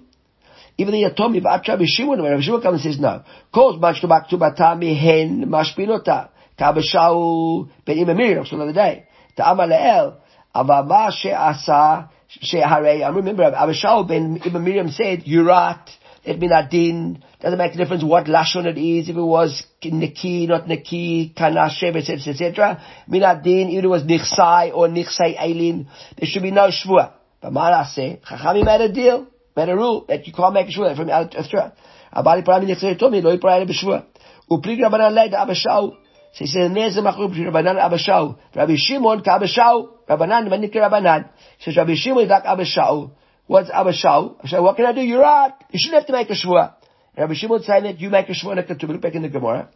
Even 0.82 0.92
the 0.92 1.20
Yatomi, 1.20 1.40
ועד 1.44 1.70
רבי 1.70 1.88
שמעון, 1.88 2.20
רבי 2.20 2.44
שמעון 2.44 2.62
comes 2.62 2.66
and 2.66 2.98
says 2.98 3.00
no. 3.00 3.08
כל 3.52 3.74
זמן 3.78 3.94
שתובע 3.94 4.20
כתובתה 4.20 4.74
מהן 4.76 5.44
משפיל 5.48 5.92
אותה. 5.92 6.22
כבשאו 6.58 7.66
בן 7.88 7.94
אמא 7.94 8.14
מרים, 8.14 8.42
so 8.42 8.54
another 8.54 8.76
day. 8.76 9.00
תאמר 9.36 9.66
לאל, 9.66 10.10
אבל 10.56 10.82
מה 10.88 11.12
שעשה, 11.12 12.02
שהרי, 12.21 12.21
Eh, 12.41 12.59
I 12.61 13.09
remember, 13.09 13.51
Abishao 13.51 14.07
ben 14.09 14.41
Ibn 14.45 14.65
Miriam 14.65 14.89
said, 14.89 15.25
Yurat, 15.25 15.89
it 16.25 16.39
min 16.39 16.51
adin, 16.51 17.23
doesn't 17.41 17.59
make 17.59 17.75
a 17.75 17.77
difference 17.77 18.03
what 18.03 18.27
lashon 18.27 18.65
it 18.67 18.79
is, 18.79 19.09
if 19.09 19.17
it 19.17 19.21
was 19.21 19.63
neki, 19.83 20.49
not 20.49 20.67
neki, 20.67 21.35
kanashev, 21.35 21.97
etc., 21.97 22.33
etc. 22.33 22.83
Min 23.09 23.23
adin, 23.23 23.77
if 23.77 23.85
it 23.85 23.89
was 23.89 24.05
nichsai 24.05 24.73
or 24.73 24.89
nichsai 24.89 25.37
ailin, 25.37 25.87
there 26.17 26.27
should 26.27 26.43
be 26.43 26.51
no 26.51 26.69
shvua. 26.69 27.13
But 27.43 27.53
what 27.53 27.85
say, 27.89 28.21
Chachami 28.25 28.65
made 28.65 28.81
a 28.81 28.93
deal, 28.93 29.27
made 29.57 29.69
a 29.69 29.77
rule 29.77 30.07
that 30.09 30.27
you 30.27 30.33
can't 30.33 30.55
make 30.55 30.69
a 30.69 30.73
shvua 30.73 30.97
from 30.97 31.11
out 31.11 31.35
of 31.35 31.51
Torah. 31.51 31.75
Abali 32.15 32.45
parami 32.45 32.71
nichsai 32.71 32.99
tomi, 32.99 33.21
lo 33.21 33.37
yiparayim 33.37 33.69
b'shvua. 33.69 34.07
Upli 34.51 34.79
Rabbanan 34.79 35.13
leid 35.13 35.33
Abishao, 35.33 35.97
so 36.33 36.45
he 36.45 36.47
said, 36.47 36.75
there's 36.75 36.97
a 36.97 37.03
machlok 37.03 37.31
between 37.31 37.49
Rabbanan 37.49 37.79
and 37.79 37.93
Abishau. 37.93 38.39
Rabbi 38.57 38.75
Shimon 38.77 39.23
to 39.23 39.31
Abishau. 39.31 40.07
Rabbanan, 40.09 40.49
manik 40.49 40.73
Rabbanan. 40.73 41.29
says, 41.61 41.77
Rabbi 41.77 41.95
Shimon 41.95 42.25
is 42.25 42.31
like 42.31 42.45
Abishau. 42.45 43.11
What's 43.47 43.71
Abishau? 43.71 44.41
Abishau, 44.41 44.63
what 44.63 44.77
can 44.77 44.87
I 44.87 44.93
do? 44.93 45.03
You're 45.03 45.21
right. 45.21 45.53
You 45.71 45.79
shouldn't 45.79 46.01
have 46.01 46.07
to 46.07 46.13
make 46.13 46.31
a 46.31 46.33
shvua. 46.33 46.75
Rabbi 47.19 47.35
Shimon 47.35 47.63
saying 47.63 47.85
that 47.85 48.01
you 48.01 48.09
make 48.09 48.31
a 48.31 48.33
shvua 48.33 48.53
and 48.53 48.61
a 48.61 48.63
ketubah. 48.63 48.93
Look 48.93 49.03
back 49.03 49.15
in 49.15 49.23
the 49.23 49.29
Gemara. 49.29 49.69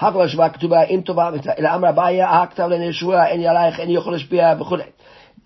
Hakla 0.00 0.32
shvua 0.32 0.56
ketubah 0.56 0.90
im 0.90 1.02
tovah. 1.02 1.58
Ila 1.58 1.70
amra 1.70 1.92
baya 1.92 2.48
lene 2.68 2.92
shvua 2.92 3.32
en 3.32 3.40
yalaych 3.40 3.80
en 3.80 3.88
yochol 3.88 4.20
shpia. 4.24 4.92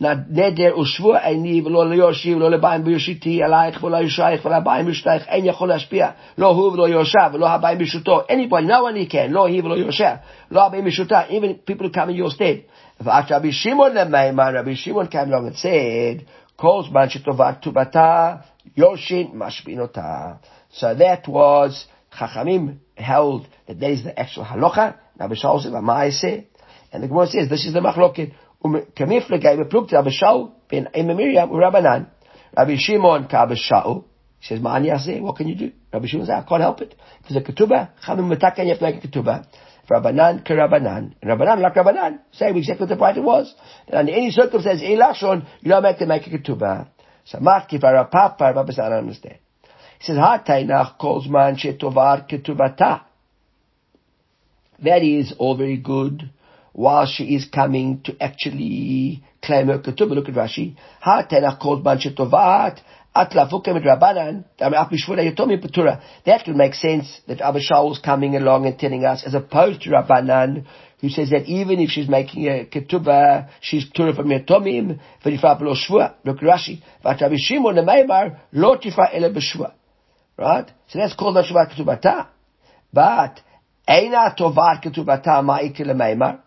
נדר 0.02 0.80
ושבוע 0.80 1.20
איני 1.20 1.62
ולא 1.66 1.90
ליורשי 1.90 2.36
ולא 2.36 2.52
לביים 2.52 2.84
ביושיתי 2.84 3.44
עלייך 3.44 3.84
ולא 3.84 3.98
יושייך 3.98 4.46
ולא 4.46 4.56
הביים 4.56 4.86
ביושתייך 4.86 5.28
אין 5.28 5.46
יכול 5.46 5.70
להשפיע 5.70 6.10
לא 6.38 6.48
הוא 6.48 6.72
ולא 6.72 6.90
יורשה 6.90 7.28
ולא 7.34 7.50
הביים 7.50 7.78
בישותו 7.78 8.22
anybody 8.22 8.68
no 8.68 9.08
one 9.08 9.12
can 9.12 9.30
לא 9.30 9.48
היא 9.48 9.64
ולא 9.64 9.76
יורשה 9.76 10.16
לא 10.52 10.66
הביים 10.66 10.84
בישותה 10.84 11.22
even 11.30 11.72
people 11.72 11.86
come 11.86 12.10
in 12.10 12.18
your 12.18 12.36
state 12.36 12.72
ועד 13.00 13.28
שרבי 13.28 13.52
שמעון 13.52 13.94
למימר 13.94 14.60
רבי 14.60 14.76
שמעון 14.76 15.06
came 15.06 15.30
along 15.30 15.54
and 15.54 15.58
said 15.58 16.24
כל 16.56 16.82
זמן 16.90 17.10
שטובה 17.10 17.54
כתובתה 17.54 18.36
יורשין 18.78 19.28
משבין 19.34 19.80
אותה 19.80 20.32
so 20.74 20.84
that 21.00 21.28
was 21.28 21.72
חכמים 22.14 22.74
held 22.98 23.42
that 23.68 23.80
that 23.80 23.92
is 23.92 24.04
the 24.04 24.20
actual 24.20 24.44
halacha 24.44 24.94
Rabbi 25.20 25.36
Shaul 25.36 25.62
said 25.62 25.72
Ma'aseh 25.72 26.44
and 26.92 27.04
the 27.04 27.08
Gemara 27.08 27.28
says 27.28 27.50
this 27.50 27.66
is 27.66 27.74
the 27.74 27.80
machloket 27.80 28.32
um, 28.65 28.83
Kamiflegai 28.97 29.57
beplukta 29.59 29.99
abishau 29.99 30.53
ben 30.71 30.89
ememiryam 30.95 31.51
urabanan. 31.51 32.07
Rabbi 32.57 32.77
Shimon 32.77 33.29
kabishau. 33.29 34.05
He 34.41 34.47
says, 34.47 34.61
Ma'ani 34.61 34.89
Yaseh, 34.89 35.21
what 35.21 35.37
can 35.37 35.49
you 35.49 35.55
do? 35.55 35.73
Rabbi 35.93 36.07
Shimon 36.07 36.27
says, 36.27 36.43
I 36.45 36.49
can't 36.49 36.63
help 36.63 36.81
it. 36.81 36.95
There's 37.29 37.43
a 37.43 37.53
ketubah. 37.53 37.91
Chamim 38.07 38.35
matakan, 38.35 38.65
you 38.65 38.71
have 38.71 38.79
to 38.79 38.85
make 38.85 39.05
a 39.05 39.09
ketubah. 39.09 39.47
Rabbanan 39.89 40.47
kerabanan. 40.47 41.15
Rabbanan 41.23 41.61
like 41.61 41.75
Rabbanan. 41.75 42.21
Say 42.33 42.51
exactly 42.51 42.87
what 42.87 42.89
the 42.89 42.97
price 42.97 43.17
was. 43.19 43.55
And 43.87 43.97
under 43.97 44.13
any 44.13 44.31
circumstance, 44.31 44.81
elashon, 44.83 45.47
you 45.61 45.71
don't 45.71 45.83
make 45.83 45.99
to 45.99 46.07
make 46.07 46.27
a 46.27 46.31
ketubah. 46.31 46.89
So 47.25 47.39
kifara 47.39 48.11
papa, 48.11 48.53
Rabbi 48.55 48.71
says, 48.71 48.79
I 48.79 48.89
don't 48.89 48.99
understand. 49.01 49.39
He 49.99 50.07
says, 50.07 50.17
Ha 50.17 50.43
tainach 50.47 50.99
calls 50.99 51.29
man 51.29 51.57
shetovar 51.57 52.29
ketubata. 52.29 53.03
That 54.83 55.03
is 55.03 55.35
all 55.39 55.57
very 55.57 55.77
good 55.77 56.31
while 56.73 57.07
she 57.07 57.35
is 57.35 57.47
coming 57.47 58.01
to 58.05 58.17
actually 58.23 59.23
claim 59.43 59.69
her 59.69 59.79
ketubah. 59.79 60.15
Look 60.15 60.29
at 60.29 60.35
Rashi. 60.35 60.77
Ha 61.01 61.27
called 61.61 61.85
ban 61.85 61.99
rabbanan. 63.15 64.45
That 66.25 66.45
can 66.45 66.57
make 66.57 66.75
sense 66.75 67.21
that 67.27 67.41
Abba 67.41 67.59
Shaul 67.61 67.93
is 67.93 67.99
coming 67.99 68.37
along 68.37 68.67
and 68.67 68.79
telling 68.79 69.05
us, 69.05 69.25
as 69.27 69.35
opposed 69.35 69.83
to 69.83 69.91
Rabbanan, 69.91 70.65
who 71.01 71.09
says 71.09 71.31
that 71.31 71.47
even 71.47 71.81
if 71.81 71.91
she's 71.91 72.09
making 72.09 72.47
a 72.47 72.67
ketubah, 72.67 73.49
she's 73.61 73.91
ptura 73.91 74.15
from 74.15 74.29
yatomim, 74.29 75.01
v'nifra 75.25 75.59
below 75.59 75.75
shvua. 75.75 76.15
Look 76.25 76.39
Rashi. 76.39 76.83
Vat 77.03 77.19
Shimon 77.37 77.75
nemeimar, 77.75 78.39
lo 78.53 78.77
tifra 78.77 79.13
ele 79.13 79.33
b'shvua. 79.33 79.73
Right? 80.39 80.71
So 80.89 80.99
that's 81.01 81.15
called 81.15 81.37
Nashvat 81.37 81.73
ketubata. 81.75 82.29
But, 82.93 83.41
Eina 83.89 84.37
tovar 84.37 84.81
ketubata 84.81 85.43
ma'ikil 85.43 85.87
lemeimar. 85.87 86.43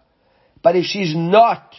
But 0.63 0.77
if 0.77 0.85
she's 0.85 1.13
not 1.15 1.75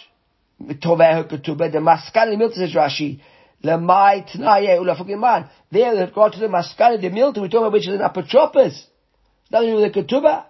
toveh 0.60 1.28
ketubah, 1.28 1.72
the 1.72 1.78
maskal 1.78 2.36
milta 2.36 2.54
says 2.54 2.74
Rashi, 2.74 3.20
lemai 3.64 4.30
tnaye 4.30 4.78
ulafukiman. 4.78 5.48
There, 5.72 5.96
they've 5.96 6.14
got 6.14 6.34
to 6.34 6.38
the 6.38 6.48
maskal, 6.48 7.00
the 7.00 7.08
milta 7.08 7.40
we 7.42 7.48
talk 7.48 7.60
about, 7.60 7.72
which 7.72 7.88
is 7.88 7.94
an 7.94 8.00
apotropos. 8.00 8.78
Nothing 9.50 9.68
to 9.68 9.76
do 9.76 9.82
with 9.82 9.94
the 9.94 10.02
ketubah. 10.02 10.44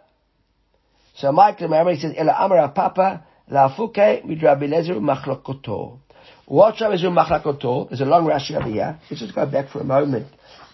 So 1.16 1.30
Michael 1.30 1.68
Mamre 1.68 1.96
says, 1.96 2.12
Ela 2.16 2.32
Amara 2.32 2.68
Papa, 2.70 3.24
Lafuke, 3.50 4.24
Midrabi 4.24 4.68
Lezer 4.68 4.98
Machlakoto. 4.98 6.00
What 6.46 6.80
Rabbi 6.80 6.96
Lezer 6.96 7.14
Machlakoto? 7.16 7.88
There's 7.88 8.00
a 8.00 8.04
long 8.04 8.26
Rashi 8.26 8.56
over 8.56 8.68
here. 8.68 8.98
Let's 9.08 9.20
just 9.20 9.34
go 9.34 9.46
back 9.46 9.70
for 9.70 9.80
a 9.80 9.84
moment 9.84 10.26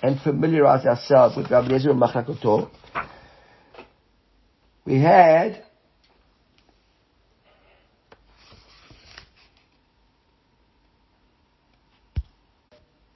and 0.03 0.19
familiarize 0.19 0.87
ourselves 0.87 1.37
with 1.37 1.51
Rabbi 1.51 1.69
Lezer 1.69 1.89
Machlakoto. 1.89 2.71
We 4.87 5.01
had 5.01 5.63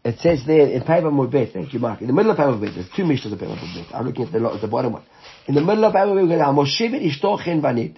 it 0.05 0.19
says 0.19 0.43
there 0.47 0.69
in 0.69 0.83
Pava 0.83 1.11
Mudbet, 1.11 1.53
thank 1.55 1.73
you, 1.73 1.79
Mark. 1.79 2.03
In 2.03 2.07
the 2.07 2.13
middle 2.13 2.31
of 2.31 2.37
Pava 2.37 2.59
Mudbet, 2.59 2.75
there's 2.75 2.91
two 2.95 3.07
missions 3.07 3.33
of 3.33 3.39
Pava 3.39 3.57
Mudbet. 3.57 3.95
I'm 3.95 4.07
looking 4.07 4.27
at 4.27 4.33
the, 4.33 4.59
the 4.61 4.69
bottom 4.69 4.93
one. 4.93 5.03
In 5.47 5.55
the 5.55 5.63
middle 5.63 5.85
of 5.85 5.95
Pava 5.95 6.13
Mudbet, 6.13 6.41
Moshe 6.55 6.81
Ishto 6.81 7.43
Chen 7.43 7.63
Vanit. 7.63 7.97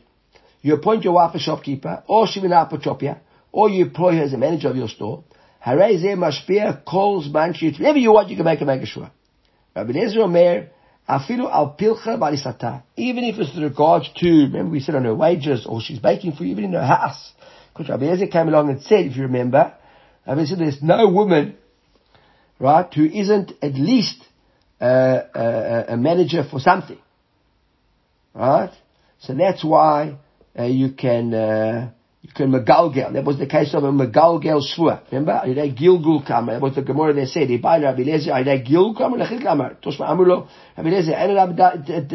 You 0.62 0.74
appoint 0.74 1.02
your 1.02 1.14
wife 1.14 1.34
a 1.34 1.38
shopkeeper, 1.40 2.04
or 2.06 2.26
Shivina 2.26 2.70
Apotropia, 2.70 3.18
or 3.50 3.68
you 3.68 3.86
employ 3.86 4.16
her 4.16 4.22
as 4.22 4.32
a 4.32 4.38
manager 4.38 4.68
of 4.68 4.76
your 4.76 4.88
store. 4.88 5.24
Harei 5.64 6.00
Zeh 6.00 6.16
Mashpia 6.16 6.84
calls 6.84 7.28
Banshit. 7.28 7.78
Whatever 7.80 7.98
you 7.98 8.12
want, 8.12 8.30
you 8.30 8.36
can 8.36 8.44
make 8.44 8.60
a 8.60 8.64
make 8.64 8.82
a 8.82 8.86
shua. 8.86 9.10
Rabbi 9.74 9.92
Nezer 9.92 10.18
Omer, 10.18 10.68
Afilu 11.08 11.50
al 11.50 11.76
pilcha 11.78 12.18
barisata. 12.18 12.84
Even 12.96 13.24
if 13.24 13.38
it's 13.38 13.52
with 13.52 13.64
regards 13.64 14.08
to, 14.16 14.28
remember 14.28 14.70
we 14.70 14.80
said 14.80 14.94
on 14.94 15.04
her 15.04 15.14
wages, 15.14 15.66
or 15.66 15.80
she's 15.80 15.98
baking 15.98 16.32
for 16.32 16.44
you, 16.44 16.52
even 16.52 16.64
in 16.64 16.72
her 16.72 16.86
house. 16.86 17.32
Because 17.72 17.90
Rabbi 17.90 18.04
Nezer 18.04 18.30
came 18.30 18.48
along 18.48 18.70
and 18.70 18.80
said, 18.82 19.06
if 19.06 19.16
you 19.16 19.22
remember, 19.22 19.74
Rabbi 20.26 20.44
said 20.44 20.58
there's 20.58 20.82
no 20.82 21.08
woman 21.08 21.56
right, 22.58 22.92
who 22.92 23.04
isn't 23.04 23.52
at 23.62 23.74
least 23.74 24.24
a, 24.80 25.22
a, 25.34 25.84
a 25.94 25.96
manager 25.96 26.44
for 26.48 26.60
something, 26.60 26.98
right? 28.34 28.72
So 29.18 29.34
that's 29.34 29.64
why 29.64 30.18
uh, 30.58 30.64
you 30.64 30.92
can 30.92 31.34
uh, 31.34 31.90
can 32.34 32.50
megalgel. 32.50 33.12
That 33.12 33.24
was 33.24 33.38
the 33.38 33.46
case 33.46 33.74
of 33.74 33.84
a 33.84 33.92
megalgel 33.92 34.62
shvua. 34.62 35.00
Remember? 35.10 35.40
Ayidei 35.44 35.76
gilgul 35.78 36.26
kamar. 36.26 36.54
That 36.54 36.62
was 36.62 36.74
the 36.74 36.82
Gemara 36.82 37.12
they 37.12 37.26
said. 37.26 37.48
Ibai 37.48 37.82
Rabbi 37.82 38.02
Lezer. 38.02 38.32
Ayidei 38.32 38.66
gilgul 38.66 38.96
kamar 38.96 39.18
lechid 39.18 39.42
kamar. 39.42 39.76
Toshma 39.82 40.08
Amulo. 40.08 40.48
Rabbi 40.76 40.90
Lezer. 40.90 41.14
En 41.14 41.34
Rabbi 41.34 41.54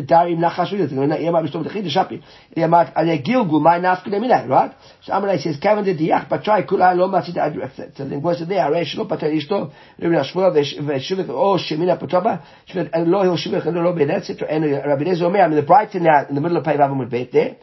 Darim 0.01 0.39
nachash 0.39 0.72
vidit. 0.72 0.91
Yema 0.91 1.41
b'shtom 1.43 1.64
lechid 1.66 1.86
shapi. 1.89 2.22
Yema 2.55 2.93
ayidei 2.93 3.24
gilgul. 3.24 3.62
My 3.62 3.80
nafka 3.80 4.07
deminai. 4.07 4.47
Right? 4.47 4.72
So 5.01 5.14
Amalei 5.14 5.39
says, 5.39 5.57
Kevin 5.57 5.84
did 5.86 5.97
diach, 5.97 6.30
but 6.30 6.43
try 6.43 6.64
kula 6.64 6.95
lo 6.95 7.07
matzit 7.07 7.38
adrek. 7.38 7.95
So 7.95 8.05
then 8.07 8.22
goes 8.22 8.43
there. 8.47 8.59
Arei 8.59 8.86
shlo 8.86 9.07
pater 9.07 9.28
ishto. 9.28 9.72
Rabbi 9.99 10.16
Nashvua 10.16 10.51
v'shivik. 10.51 11.30
Oh 11.30 11.57
shemina 11.57 11.97
patoba. 12.01 12.41
Shivik. 12.70 12.89
Lo 13.07 13.24
hill 13.24 13.38
shivik. 13.38 13.66
And 13.66 13.78
lo 13.78 13.93
benet. 13.93 14.30
And 14.30 14.66
Rabbi 14.66 15.03
Lezer 15.03 15.24
Omer. 15.24 15.41
I 15.41 15.47
mean 15.47 15.57
the 15.57 15.64
bright 15.64 15.93
in 15.95 16.05
in 16.05 16.36
the 16.36 16.41
middle 16.41 16.57
of 16.57 16.64
Pei 16.64 16.78
with 16.78 17.09
Beit 17.09 17.32
there. 17.32 17.55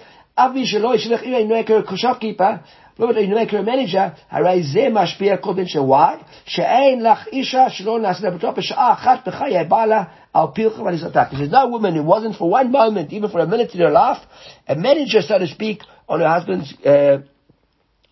There's 11.39 11.51
no 11.51 11.69
woman 11.69 11.95
who 11.95 12.03
wasn't 12.03 12.37
for 12.37 12.51
one 12.51 12.73
moment, 12.73 13.13
even 13.13 13.31
for 13.31 13.41
a 13.41 13.47
minute 13.47 13.73
in 13.75 13.81
her 13.81 13.91
life, 13.91 14.19
a 14.67 14.75
manager, 14.75 15.23
so 15.23 15.39
to 15.39 15.47
speak, 15.47 15.83
on 16.09 16.21
her 16.21 16.29
husband's, 16.29 16.75
uh, 16.85 17.19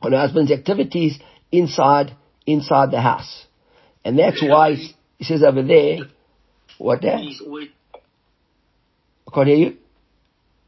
on 0.02 0.12
her 0.12 0.18
husband's 0.18 0.52
activities 0.52 1.18
inside, 1.50 2.14
inside 2.46 2.90
the 2.90 3.00
house. 3.00 3.46
And 4.04 4.18
that's 4.18 4.40
why 4.40 4.74
he 5.18 5.24
says 5.24 5.42
over 5.42 5.62
there, 5.62 5.98
what 6.78 7.02
that? 7.02 7.18
I 9.26 9.34
can't 9.34 9.48
hear 9.48 9.56
you. 9.56 9.76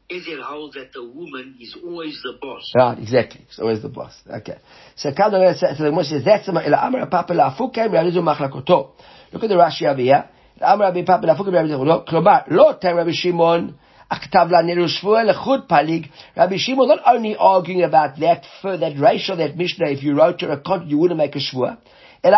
Is 0.09 0.27
it 0.27 0.39
holds 0.41 0.73
that 0.73 0.91
the 0.91 1.03
woman 1.03 1.55
is 1.61 1.77
always 1.83 2.19
the 2.23 2.33
boss. 2.41 2.71
Right, 2.75 2.97
exactly. 2.97 3.41
It's 3.47 3.59
always 3.59 3.83
the 3.83 3.89
boss. 3.89 4.19
Okay. 4.27 4.57
So 4.95 5.11
Kadar 5.11 5.55
says, 5.55 5.77
the 5.77 5.91
Moshe 5.91 6.09
says, 6.09 6.25
that's 6.25 6.47
the 6.47 6.83
Amr 6.83 7.05
Papa 7.05 7.33
Lafukem 7.33 7.91
Realizu 7.91 8.23
Machlakoto. 8.23 8.93
Look 9.31 9.43
at 9.43 9.49
the 9.49 9.55
Rashi 9.55 9.83
over 9.83 10.01
here. 10.01 10.27
Amr 10.59 10.85
Rabbi 10.85 11.03
Papa 11.05 11.27
Lafukem 11.27 11.53
Realizu 11.53 12.07
Klobar, 12.07 12.45
Lo 12.49 12.73
Tem 12.81 12.95
Rabbi 12.95 13.11
Shimon. 13.11 13.75
Rabbi 14.09 16.57
Shimon 16.57 16.87
not 16.87 17.01
only 17.05 17.35
arguing 17.35 17.83
about 17.83 18.17
that 18.19 18.47
for 18.63 18.77
that 18.77 18.97
ratio, 18.99 19.35
that 19.35 19.55
Mishnah, 19.55 19.91
if 19.91 20.01
you 20.01 20.15
wrote 20.17 20.39
to 20.39 20.51
a 20.51 20.57
contract, 20.59 20.89
you 20.89 20.97
wouldn't 20.97 21.19
make 21.19 21.35
a 21.35 21.39
shvua. 21.39 21.77
And 22.23 22.33
the 22.33 22.37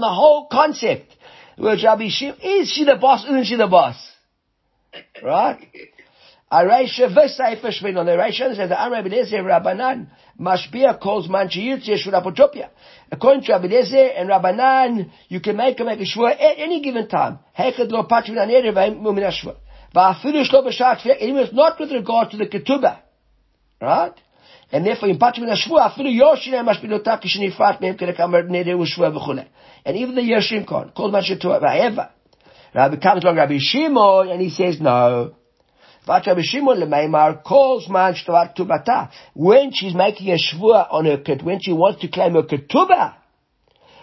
whole 0.00 0.46
concept. 0.46 1.16
Which 1.58 1.82
Rabbi 1.82 2.08
Shimon, 2.08 2.36
is 2.40 2.70
she 2.70 2.84
the 2.84 2.94
boss? 2.94 3.24
Isn't 3.24 3.46
she 3.46 3.56
the 3.56 3.66
boss? 3.66 4.13
Right? 5.22 5.68
Areisha 6.52 7.08
v'seifa 7.12 7.64
shvin 7.64 7.98
on 7.98 8.06
the 8.06 8.12
Areisha 8.12 8.54
says 8.54 8.68
the 8.68 8.80
Amr 8.80 9.02
Abelazar 9.02 9.42
Rabbanan 9.42 10.06
mashbia 10.38 11.00
calls 11.00 11.28
man 11.28 11.48
shiyutz 11.48 11.88
yeshur 11.88 12.12
apotropia. 12.12 12.68
According 13.10 13.44
to 13.44 13.52
Abelazar 13.52 14.12
and 14.16 14.28
Rabbanan, 14.28 15.10
you 15.28 15.40
can 15.40 15.56
make 15.56 15.80
a 15.80 15.84
make 15.84 16.00
a 16.00 16.04
shvur 16.04 16.30
at 16.30 16.58
any 16.58 16.80
given 16.80 17.08
time. 17.08 17.40
Hechad 17.58 17.90
lo 17.90 18.04
patrin 18.04 18.36
aneder 18.36 18.72
v'mumin 18.72 19.24
ashvur. 19.24 19.56
Va'afilu 19.94 20.48
shlo 20.48 20.66
b'shat 20.66 21.00
tefillah. 21.00 21.22
It 21.22 21.32
was 21.32 21.52
not 21.52 21.80
with 21.80 21.90
regard 21.90 22.30
to 22.30 22.36
the 22.36 22.46
ketubah. 22.46 22.98
Right? 23.80 24.14
And 24.70 24.86
therefore, 24.86 25.08
in 25.08 25.18
patrin 25.18 25.50
ashvur, 25.50 25.76
afilu 25.76 26.20
yoshin 26.20 26.52
mashbilotah 26.52 27.20
kishnifat 27.22 27.80
mehem 27.80 27.98
kedek 27.98 28.20
amar 28.20 28.42
neder 28.42 28.76
u'shvur 28.76 29.12
v'chule. 29.16 29.46
And 29.84 29.96
even 29.96 30.14
the 30.14 30.22
Yoshim 30.22 30.66
Khan, 30.66 30.92
called 30.96 31.12
man 31.12 31.22
shetua, 31.22 32.10
va'eva. 32.74 32.90
Rabbi 32.90 32.96
comes 32.96 33.24
along 33.24 33.36
Rabbi 33.36 33.58
Shimon 33.58 34.28
and 34.28 34.40
he 34.40 34.50
says 34.50 34.80
no. 34.80 35.34
Rabbi 36.06 36.42
Shimon 36.42 37.38
calls 37.44 37.88
man 37.88 38.14
shtavat 38.14 38.56
tubata 38.56 39.10
when 39.34 39.72
she's 39.72 39.94
making 39.94 40.30
a 40.30 40.36
shvua 40.36 40.86
on 40.90 41.06
her 41.06 41.18
kit, 41.18 41.42
when 41.42 41.60
she 41.60 41.72
wants 41.72 42.00
to 42.02 42.08
claim 42.08 42.34
her 42.34 42.42
ketubah. 42.42 43.14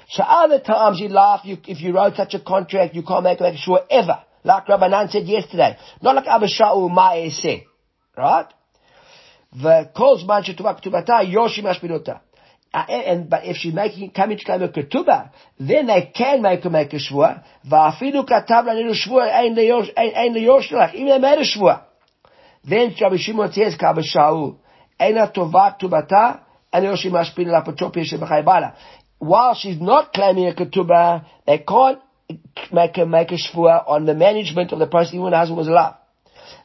So 0.09 0.23
other 0.23 0.59
times 0.59 0.99
you 0.99 1.09
laugh, 1.09 1.41
you, 1.45 1.57
if 1.67 1.79
you 1.79 1.93
wrote 1.93 2.15
such 2.15 2.33
a 2.33 2.39
contract, 2.39 2.95
you 2.95 3.03
can't 3.03 3.23
make, 3.23 3.39
a 3.39 3.53
shvua 3.53 3.85
ever. 3.89 4.23
Like 4.43 4.67
Rabbi 4.67 4.87
Nan 4.87 5.09
said 5.09 5.27
yesterday. 5.27 5.77
Not 6.01 6.15
like 6.15 6.25
Abba 6.25 6.47
Sha'u 6.47 6.89
Ma'e 6.89 7.31
said. 7.31 7.63
Right? 8.17 8.47
The 9.53 9.91
calls 9.95 10.25
man 10.25 10.43
shtavat 10.43 10.83
tubata 10.83 11.31
yoshi 11.31 11.61
mashpinota. 11.61 12.21
Uh, 12.74 12.80
and 12.90 13.30
but 13.30 13.44
if 13.44 13.56
she's 13.56 13.72
making 13.72 14.10
coming 14.10 14.36
to 14.36 14.44
claim 14.44 14.62
a 14.62 14.68
ketubah, 14.68 15.30
then 15.58 15.86
they 15.86 16.12
can 16.14 16.42
make 16.42 16.62
her 16.62 16.70
make 16.70 16.92
a 16.92 16.96
shvua. 16.96 17.42
Va'afilu 17.66 18.28
katav 18.28 18.66
lanilu 18.66 18.94
shvua 18.94 19.32
ein 19.32 19.54
leyosh 19.54 20.72
like 20.72 20.94
even 20.94 21.08
they 21.08 21.18
made 21.18 21.38
a 21.38 21.44
shvua. 21.44 21.84
Then 22.64 22.94
Rabbi 23.00 23.16
Shimon 23.16 23.52
says 23.52 23.76
kabel 23.76 24.02
shaul 24.02 24.58
eina 25.00 25.32
tovat 25.34 25.80
tubata 25.80 26.40
and 26.72 26.84
yoshi 26.84 27.10
mashpin 27.10 27.46
lapotopia 27.46 28.04
shebachai 28.04 28.44
bala. 28.44 28.74
While 29.18 29.54
she's 29.54 29.80
not 29.80 30.12
claiming 30.12 30.48
a 30.48 30.52
ketubah, 30.52 31.24
they 31.46 31.58
can't 31.58 32.00
make 32.72 32.96
her 32.96 33.06
make 33.06 33.30
a 33.32 33.36
shvua 33.36 33.88
on 33.88 34.04
the 34.04 34.14
management 34.14 34.72
of 34.72 34.80
the 34.80 34.86
person 34.86 35.14
even 35.14 35.22
when 35.22 35.32
the 35.32 35.38
husband 35.38 35.58
was 35.58 35.68
alive. 35.68 35.94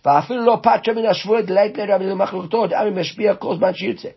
ואפילו 0.06 0.46
לא 0.46 0.60
פתרה 0.64 0.94
מן 0.94 1.06
השבוע 1.06 1.42
דלית 1.42 1.78
לרבי 1.78 2.06
למחלוקתו, 2.06 2.68
דאמי 2.68 3.02
משפיע 3.02 3.36
כל 3.36 3.56
זמן 3.56 3.74
שיוצא. 3.74 4.10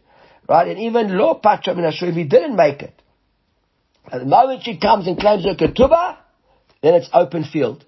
Right? 0.50 0.68
And 0.68 0.80
even 0.80 1.16
lo 1.16 1.36
patra 1.36 1.76
min 1.76 1.86
if 1.86 2.16
he 2.16 2.24
didn't 2.24 2.56
make 2.56 2.82
it. 2.82 3.00
At 4.12 4.20
the 4.20 4.26
moment 4.26 4.64
she 4.64 4.78
comes 4.78 5.06
and 5.06 5.20
claims 5.20 5.46
her 5.46 5.54
ketubah, 5.54 6.18
then 6.82 6.96
it's 6.96 7.10
open 7.14 7.44
field. 7.44 7.86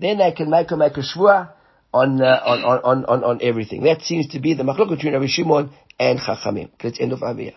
Then 0.00 0.18
they 0.18 0.32
can 0.32 0.50
make 0.50 0.70
her 0.70 0.76
make 0.76 0.96
a 0.96 1.02
shvua 1.02 1.52
on, 1.94 2.20
uh, 2.20 2.24
on, 2.24 2.64
on, 2.64 3.04
on, 3.04 3.24
on, 3.24 3.38
everything. 3.42 3.84
That 3.84 4.02
seems 4.02 4.28
to 4.28 4.40
be 4.40 4.54
the 4.54 4.64
machlok 4.64 4.90
between 4.90 5.12
Rabbi 5.12 5.26
Shimon 5.28 5.70
and 6.00 6.18
Chachamim. 6.18 6.70
Let's 6.82 7.00
end 7.00 7.12
off 7.12 7.22
over. 7.22 7.50